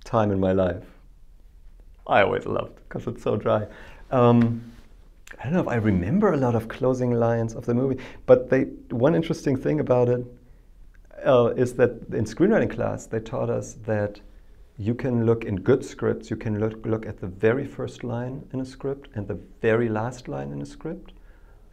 [0.03, 0.83] time in my life.
[2.05, 3.65] I always loved because it's so dry.
[4.11, 4.73] Um,
[5.39, 8.49] I don't know if I remember a lot of closing lines of the movie, but
[8.49, 10.25] they, one interesting thing about it
[11.25, 14.19] uh, is that in screenwriting class they taught us that
[14.77, 18.47] you can look in good scripts, you can look, look at the very first line
[18.53, 21.13] in a script and the very last line in a script.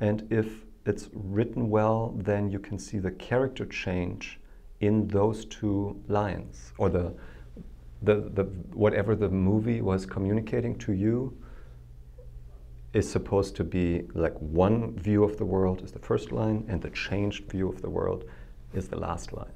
[0.01, 4.39] And if it's written well, then you can see the character change
[4.81, 7.15] in those two lines or the,
[8.03, 11.37] the, the whatever the movie was communicating to you
[12.93, 16.83] is supposed to be like one view of the world is the first line and
[16.83, 18.25] the changed view of the world
[18.73, 19.53] is the last line.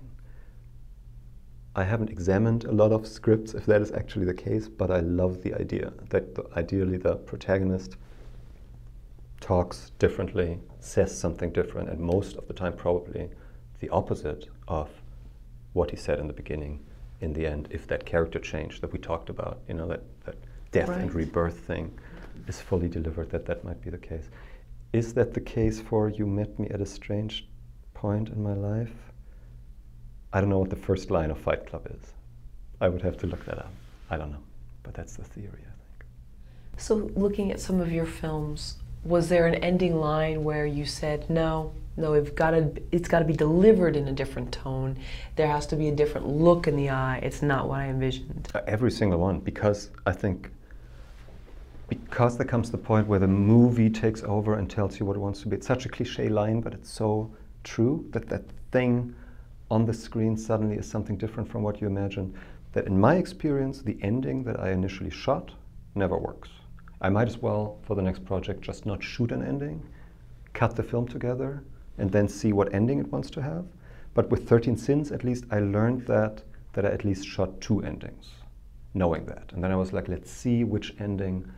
[1.77, 5.01] I haven't examined a lot of scripts if that is actually the case, but I
[5.01, 7.97] love the idea that the, ideally the protagonist
[9.41, 13.28] talks differently, says something different, and most of the time probably
[13.81, 14.89] the opposite of
[15.73, 16.81] what he said in the beginning
[17.20, 20.36] in the end, if that character change that we talked about, you know, that, that
[20.70, 21.01] death right.
[21.01, 21.93] and rebirth thing
[22.47, 24.31] is fully delivered, that that might be the case.
[24.93, 27.49] Is that the case for You Met Me at a Strange
[28.05, 28.93] point in my life.
[30.35, 32.13] I don't know what the first line of Fight Club is.
[32.79, 33.73] I would have to look that up.
[34.11, 34.45] I don't know.
[34.83, 36.05] But that's the theory, I think.
[36.77, 41.31] So, looking at some of your films, was there an ending line where you said,
[41.31, 44.99] no, no, it's got to, it's got to be delivered in a different tone.
[45.37, 47.21] There has to be a different look in the eye.
[47.23, 48.51] It's not what I envisioned.
[48.55, 50.51] Uh, every single one, because I think
[51.89, 55.21] because there comes the point where the movie takes over and tells you what it
[55.21, 55.57] wants to be.
[55.57, 57.31] It's such a cliche line, but it's so
[57.65, 59.15] true, that that thing
[59.70, 62.35] on the screen suddenly is something different from what you imagined,
[62.73, 65.53] that in my experience, the ending that I initially shot
[65.95, 66.51] never works.
[67.01, 69.82] I might as well, for the next project, just not shoot an ending,
[70.53, 71.62] cut the film together,
[71.99, 73.65] and then see what ending it wants to have.
[74.15, 76.43] But with 13 Sins, at least, I learned that,
[76.73, 78.27] that I at least shot two endings,
[78.95, 79.53] knowing that.
[79.53, 81.51] And then I was like, let's see which ending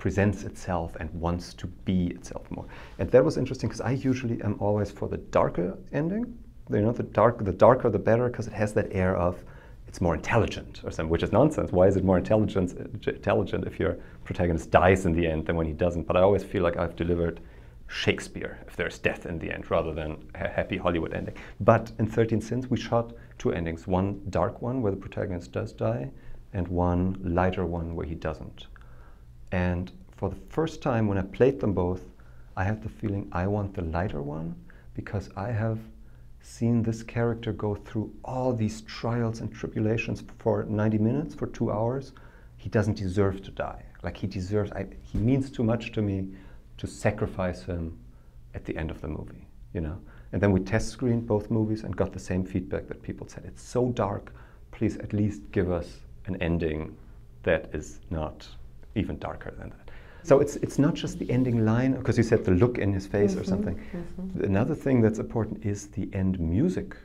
[0.00, 2.64] presents itself and wants to be itself more.
[2.98, 6.36] And that was interesting because I usually am always for the darker ending.
[6.70, 9.44] You know, the dark, the darker the better because it has that air of
[9.86, 11.72] it's more intelligent or something, which is nonsense.
[11.72, 12.72] Why is it more intelligent,
[13.06, 16.06] intelligent if your protagonist dies in the end than when he doesn't?
[16.06, 17.40] But I always feel like I've delivered
[17.88, 21.34] Shakespeare if there's death in the end rather than a happy Hollywood ending.
[21.58, 25.72] But in 13 Sins, we shot two endings one dark one where the protagonist does
[25.72, 26.10] die,
[26.52, 28.66] and one lighter one where he doesn't.
[29.52, 32.02] And for the first time when I played them both,
[32.56, 34.54] I had the feeling I want the lighter one
[34.94, 35.78] because I have
[36.42, 41.70] seen this character go through all these trials and tribulations for 90 minutes, for two
[41.70, 42.12] hours.
[42.56, 43.82] He doesn't deserve to die.
[44.02, 46.28] Like he deserves, I, he means too much to me
[46.78, 47.98] to sacrifice him
[48.54, 49.98] at the end of the movie, you know?
[50.32, 53.44] And then we test screened both movies and got the same feedback that people said
[53.44, 54.32] it's so dark
[54.70, 56.96] please at least give us an ending
[57.42, 58.46] that is not
[58.94, 59.90] even darker than that.
[60.22, 63.06] So it's, it's not just the ending line, because you said the look in his
[63.06, 63.80] face Mm-hmm, or something.
[64.42, 66.96] Another thing that's important is the end music.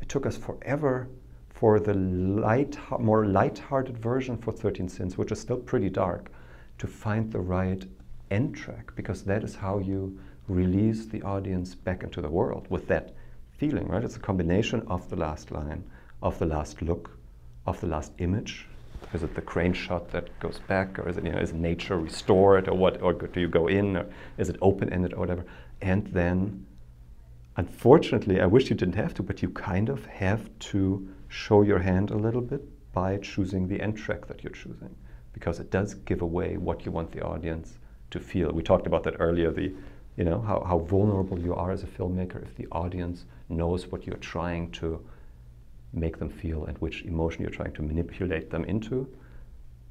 [0.00, 1.08] It took us forever
[1.48, 6.30] for the light, more light-hearted version for 13 Sins, which is still pretty dark,
[6.78, 7.84] to find the right
[8.30, 12.86] end track, because that is how you release the audience back into the world with
[12.88, 13.14] that
[13.56, 14.04] feeling, right?
[14.04, 15.84] It's a combination of the last line,
[16.22, 17.10] of the last look,
[17.66, 18.66] of the last image.
[19.12, 21.98] Is it the crane shot that goes back, or is it you know is nature
[21.98, 24.06] restored, or what, or do you go in, or
[24.38, 25.44] is it open-ended, or whatever?
[25.82, 26.66] And then,
[27.56, 31.80] unfortunately, I wish you didn't have to, but you kind of have to show your
[31.80, 32.62] hand a little bit
[32.92, 34.94] by choosing the end track that you're choosing,
[35.32, 37.78] because it does give away what you want the audience
[38.10, 38.52] to feel.
[38.52, 39.50] We talked about that earlier.
[39.50, 39.72] The
[40.16, 44.06] you know how, how vulnerable you are as a filmmaker if the audience knows what
[44.06, 45.00] you're trying to
[45.92, 49.08] make them feel and which emotion you're trying to manipulate them into.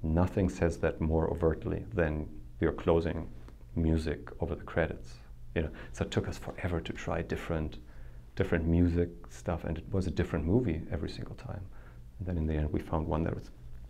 [0.02, 2.28] Nothing says that more overtly than
[2.62, 3.28] your closing
[3.76, 5.16] music over the credits.
[5.56, 7.80] You know, so it took us forever to try different,
[8.36, 11.66] different music stuff, and it was a different movie every single time.
[12.20, 13.50] And then in the end, we found one that was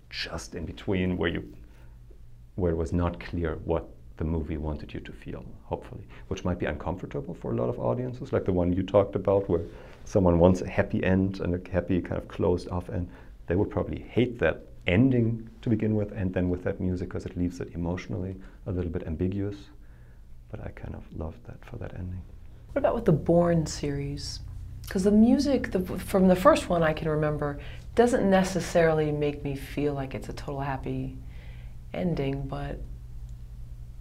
[0.09, 1.53] just in between, where you,
[2.55, 3.89] where it was not clear what
[4.19, 5.43] the movie wanted you to feel.
[5.63, 9.15] Hopefully, which might be uncomfortable for a lot of audiences, like the one you talked
[9.15, 9.61] about, where
[10.03, 13.09] someone wants a happy end and a happy kind of closed off end,
[13.47, 17.25] they would probably hate that ending to begin with, and then with that music because
[17.25, 18.35] it leaves it emotionally
[18.67, 19.55] a little bit ambiguous.
[20.51, 22.21] But I kind of loved that for that ending.
[22.73, 24.41] What about with the Bourne series?
[24.81, 27.59] Because the music the, from the first one I can remember
[27.95, 31.17] doesn't necessarily make me feel like it's a total happy
[31.93, 32.79] ending, but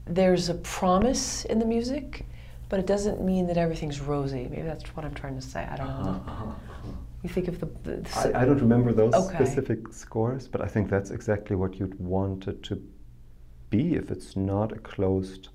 [0.09, 2.25] there's a promise in the music
[2.69, 4.47] but it doesn't mean that everything's rosy.
[4.51, 5.67] Maybe that's what I'm trying to say.
[5.71, 6.23] I don't know.
[6.27, 6.91] Uh-huh,
[7.23, 7.67] You think of the.
[7.83, 9.35] the, the I, I, don't remember those okay.
[9.35, 12.83] specific scores, but I think that's exactly what you'd want it to
[13.71, 15.49] be if it's not a closed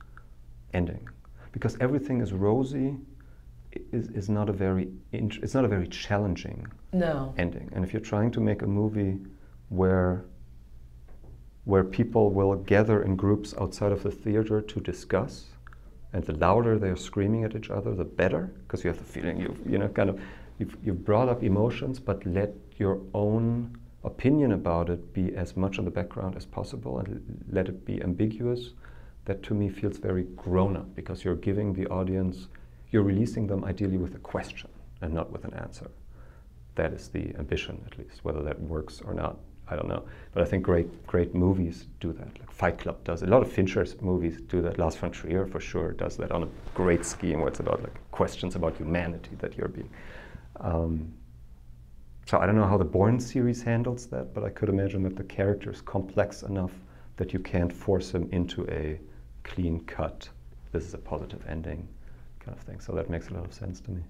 [0.73, 1.07] ending,
[1.51, 2.97] because everything is rosy.
[3.91, 7.33] Is, is not a very int- it's not a very challenging no.
[7.39, 7.71] ending.
[7.73, 9.17] And if you're trying to make a movie
[9.69, 10.25] where
[11.65, 15.45] where people will gather in groups outside of the theater to discuss
[16.11, 19.39] and the louder they're screaming at each other, the better, because you have the feeling
[19.39, 20.19] you've, you know, kind of,
[20.59, 25.79] you've, you've brought up emotions, but let your own opinion about it be as much
[25.79, 28.71] in the background as possible and let it be ambiguous.
[29.25, 32.49] That to me feels very grown up because you're giving the audience,
[32.91, 34.69] you're releasing them ideally with a question
[35.01, 35.89] and not with an answer.
[36.75, 38.23] That is the ambition, at least.
[38.23, 40.03] Whether that works or not, I don't know.
[40.33, 42.39] But I think great, great movies do that.
[42.39, 43.23] Like Fight Club does.
[43.23, 44.77] A lot of Fincher's movies do that.
[44.77, 47.95] Lars von Trier, for sure, does that on a great scheme where it's about like
[48.11, 49.89] questions about humanity that you're being.
[50.59, 51.13] Um,
[52.25, 55.15] so I don't know how the Bourne series handles that, but I could imagine that
[55.15, 56.71] the character is complex enough
[57.17, 58.99] that you can't force him into a
[59.43, 60.29] clean cut.
[60.71, 61.87] This is a positive ending
[62.39, 62.79] kind of thing.
[62.79, 64.01] So that makes a lot of sense to me.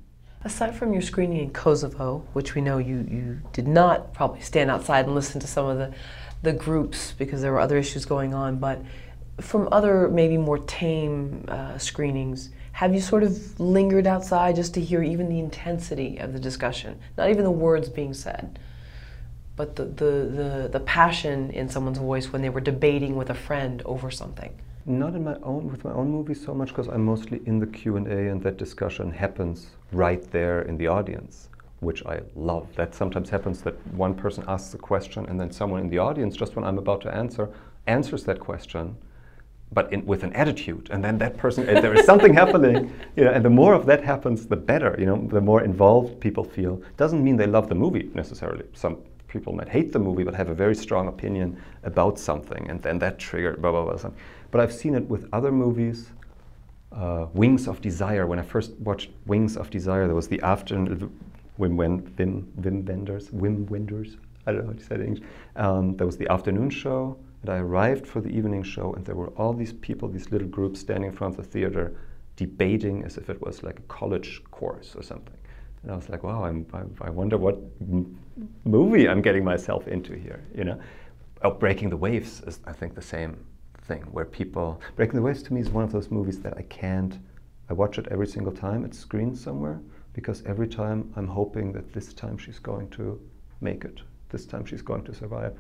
[0.46, 4.70] Aside from your screening in Kosovo, which we know you, you did not probably stand
[4.70, 5.94] outside and listen to some of the,
[6.42, 8.82] the groups because there were other issues going on, but
[9.40, 14.82] from other maybe more tame uh, screenings, have you sort of lingered outside just to
[14.82, 17.00] hear even the intensity of the discussion?
[17.18, 18.60] Not even the words being said,
[19.56, 23.36] but the, the, the, the passion in someone's voice when they were debating with a
[23.36, 24.54] friend over something.
[24.86, 27.68] Not in my own with my own movies so much because I'm mostly in the
[27.68, 31.48] Q and A, and that discussion happens right there in the audience,
[31.80, 32.68] which I love.
[32.76, 36.36] That sometimes happens that one person asks a question, and then someone in the audience,
[36.36, 37.50] just when I'm about to answer,
[37.88, 38.98] answers that question,
[39.72, 43.32] but in, with an attitude, and then that person, there is something happening, you know,
[43.32, 44.98] and the more of that happens, the better.
[45.00, 46.82] You know, the more involved people feel.
[46.98, 48.66] Doesn't mean they love the movie necessarily.
[48.74, 48.98] Some
[49.30, 53.00] people might hate the movie, but have a very strong opinion about something, and then
[53.00, 53.96] that triggered blah blah blah.
[53.96, 54.20] Something.
[54.54, 56.12] But I've seen it with other movies.
[56.92, 58.28] Uh, Wings of Desire.
[58.28, 61.10] When I first watched Wings of Desire, there was the afternoon.
[61.60, 64.18] Wim, Wim, Wim, Wenders, Wim Wenders.
[64.46, 65.28] I don't know how to say it in English.
[65.56, 69.16] Um, there was the afternoon show, and I arrived for the evening show, and there
[69.16, 71.96] were all these people, these little groups standing in front of the theater,
[72.36, 75.38] debating as if it was like a college course or something.
[75.82, 76.68] And I was like, wow, I'm,
[77.02, 77.58] I, wonder what
[78.66, 80.44] movie I'm getting myself into here.
[80.56, 80.80] You know,
[81.42, 83.44] oh, Breaking the Waves is, I think, the same
[83.86, 86.64] thing where people Breaking the Waves to me is one of those movies that I
[86.64, 87.20] can't
[87.70, 88.84] I watch it every single time.
[88.84, 89.80] It screens somewhere
[90.14, 93.20] because every time I'm hoping that this time she's going to
[93.62, 95.54] make it this time she's going to survive.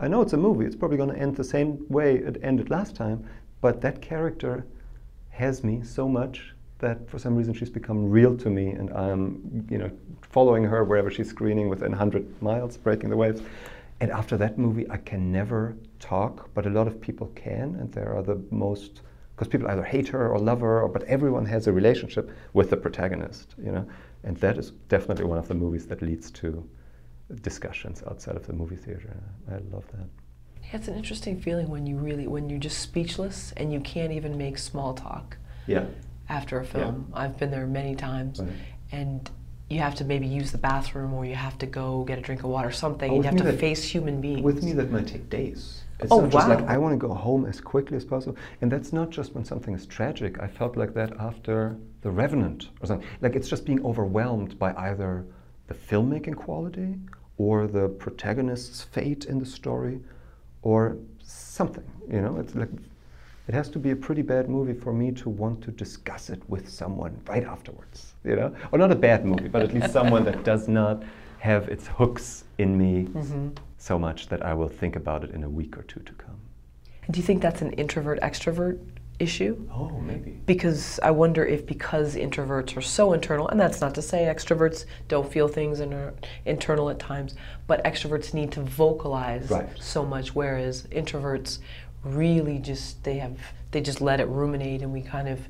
[0.00, 0.64] I know it's a movie.
[0.64, 3.26] It's probably going to end the same way it ended last time
[3.60, 4.66] but that character
[5.30, 9.66] has me so much that for some reason she's become real to me, and I'm,
[9.68, 9.90] you know,
[10.22, 13.42] following her wherever she's screening within 100 miles, breaking the waves.
[14.00, 17.92] And after that movie, I can never talk, but a lot of people can, and
[17.92, 19.02] there are the most
[19.38, 22.70] because people either hate her or love her, or, but everyone has a relationship with
[22.70, 23.86] the protagonist, you know,
[24.24, 26.68] and that is definitely one of the movies that leads to
[27.42, 29.14] discussions outside of the movie theater.
[29.48, 30.08] I love that.
[30.64, 34.12] Yeah, it's an interesting feeling when you really when you're just speechless and you can't
[34.12, 35.36] even make small talk.
[35.68, 35.84] Yeah.
[36.28, 37.20] After a film, yeah.
[37.20, 38.50] I've been there many times, right.
[38.92, 39.30] and
[39.70, 42.42] you have to maybe use the bathroom or you have to go get a drink
[42.42, 43.10] of water, or something.
[43.10, 44.42] Oh, and you have to that, face human beings.
[44.42, 45.84] With me, that might take days.
[46.00, 46.54] It's oh, not just wow.
[46.54, 48.36] like I want to go home as quickly as possible.
[48.60, 50.38] And that's not just when something is tragic.
[50.40, 53.06] I felt like that after The Revenant or something.
[53.20, 55.26] Like it's just being overwhelmed by either
[55.66, 56.94] the filmmaking quality
[57.36, 60.00] or the protagonist's fate in the story
[60.62, 61.84] or something.
[62.10, 62.70] You know, it's like
[63.48, 66.42] it has to be a pretty bad movie for me to want to discuss it
[66.48, 68.14] with someone right afterwards.
[68.24, 71.02] You know, or not a bad movie, but at least someone that does not
[71.38, 73.48] have its hooks in me mm-hmm.
[73.78, 76.40] So much that I will think about it in a week or two to come.
[77.10, 78.78] Do you think that's an introvert extrovert
[79.18, 79.68] issue?
[79.72, 80.40] Oh, maybe.
[80.46, 84.84] Because I wonder if because introverts are so internal, and that's not to say extroverts
[85.08, 86.14] don't feel things and are
[86.44, 87.34] internal at times,
[87.66, 89.68] but extroverts need to vocalize right.
[89.80, 91.58] so much, whereas introverts
[92.04, 93.38] really just they have
[93.70, 95.40] they just let it ruminate, and we kind of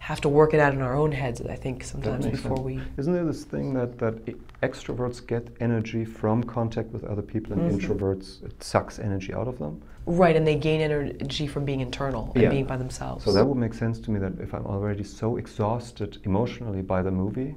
[0.00, 1.40] have to work it out in our own heads.
[1.40, 2.66] I think sometimes before sense.
[2.66, 2.80] we.
[2.98, 4.14] Isn't there this thing that that
[4.62, 7.78] extroverts get energy from contact with other people, and mm-hmm.
[7.78, 9.80] introverts it sucks energy out of them?
[10.06, 12.50] Right, and they gain energy from being internal and yeah.
[12.50, 13.24] being by themselves.
[13.24, 17.02] So that would make sense to me that if I'm already so exhausted emotionally by
[17.02, 17.54] the movie,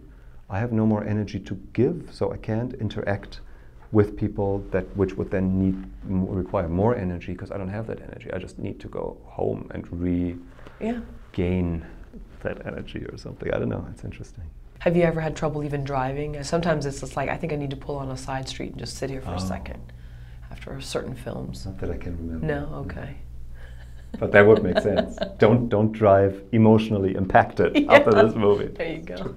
[0.49, 3.39] I have no more energy to give, so I can't interact
[3.91, 8.01] with people that which would then need require more energy because I don't have that
[8.01, 8.31] energy.
[8.31, 10.41] I just need to go home and regain
[10.79, 10.99] yeah.
[12.43, 13.53] that energy or something.
[13.53, 13.85] I don't know.
[13.91, 14.45] It's interesting.
[14.81, 16.41] Have you ever had trouble even driving?
[16.43, 18.79] Sometimes it's just like I think I need to pull on a side street and
[18.79, 19.35] just sit here for oh.
[19.35, 19.93] a second
[20.49, 21.67] after certain films.
[21.67, 22.47] Not that I can remember.
[22.47, 23.17] No, okay.
[24.19, 25.17] But that would make sense.
[25.37, 27.93] don't don't drive emotionally impacted yeah.
[27.93, 28.69] after this movie.
[28.69, 29.35] There you go.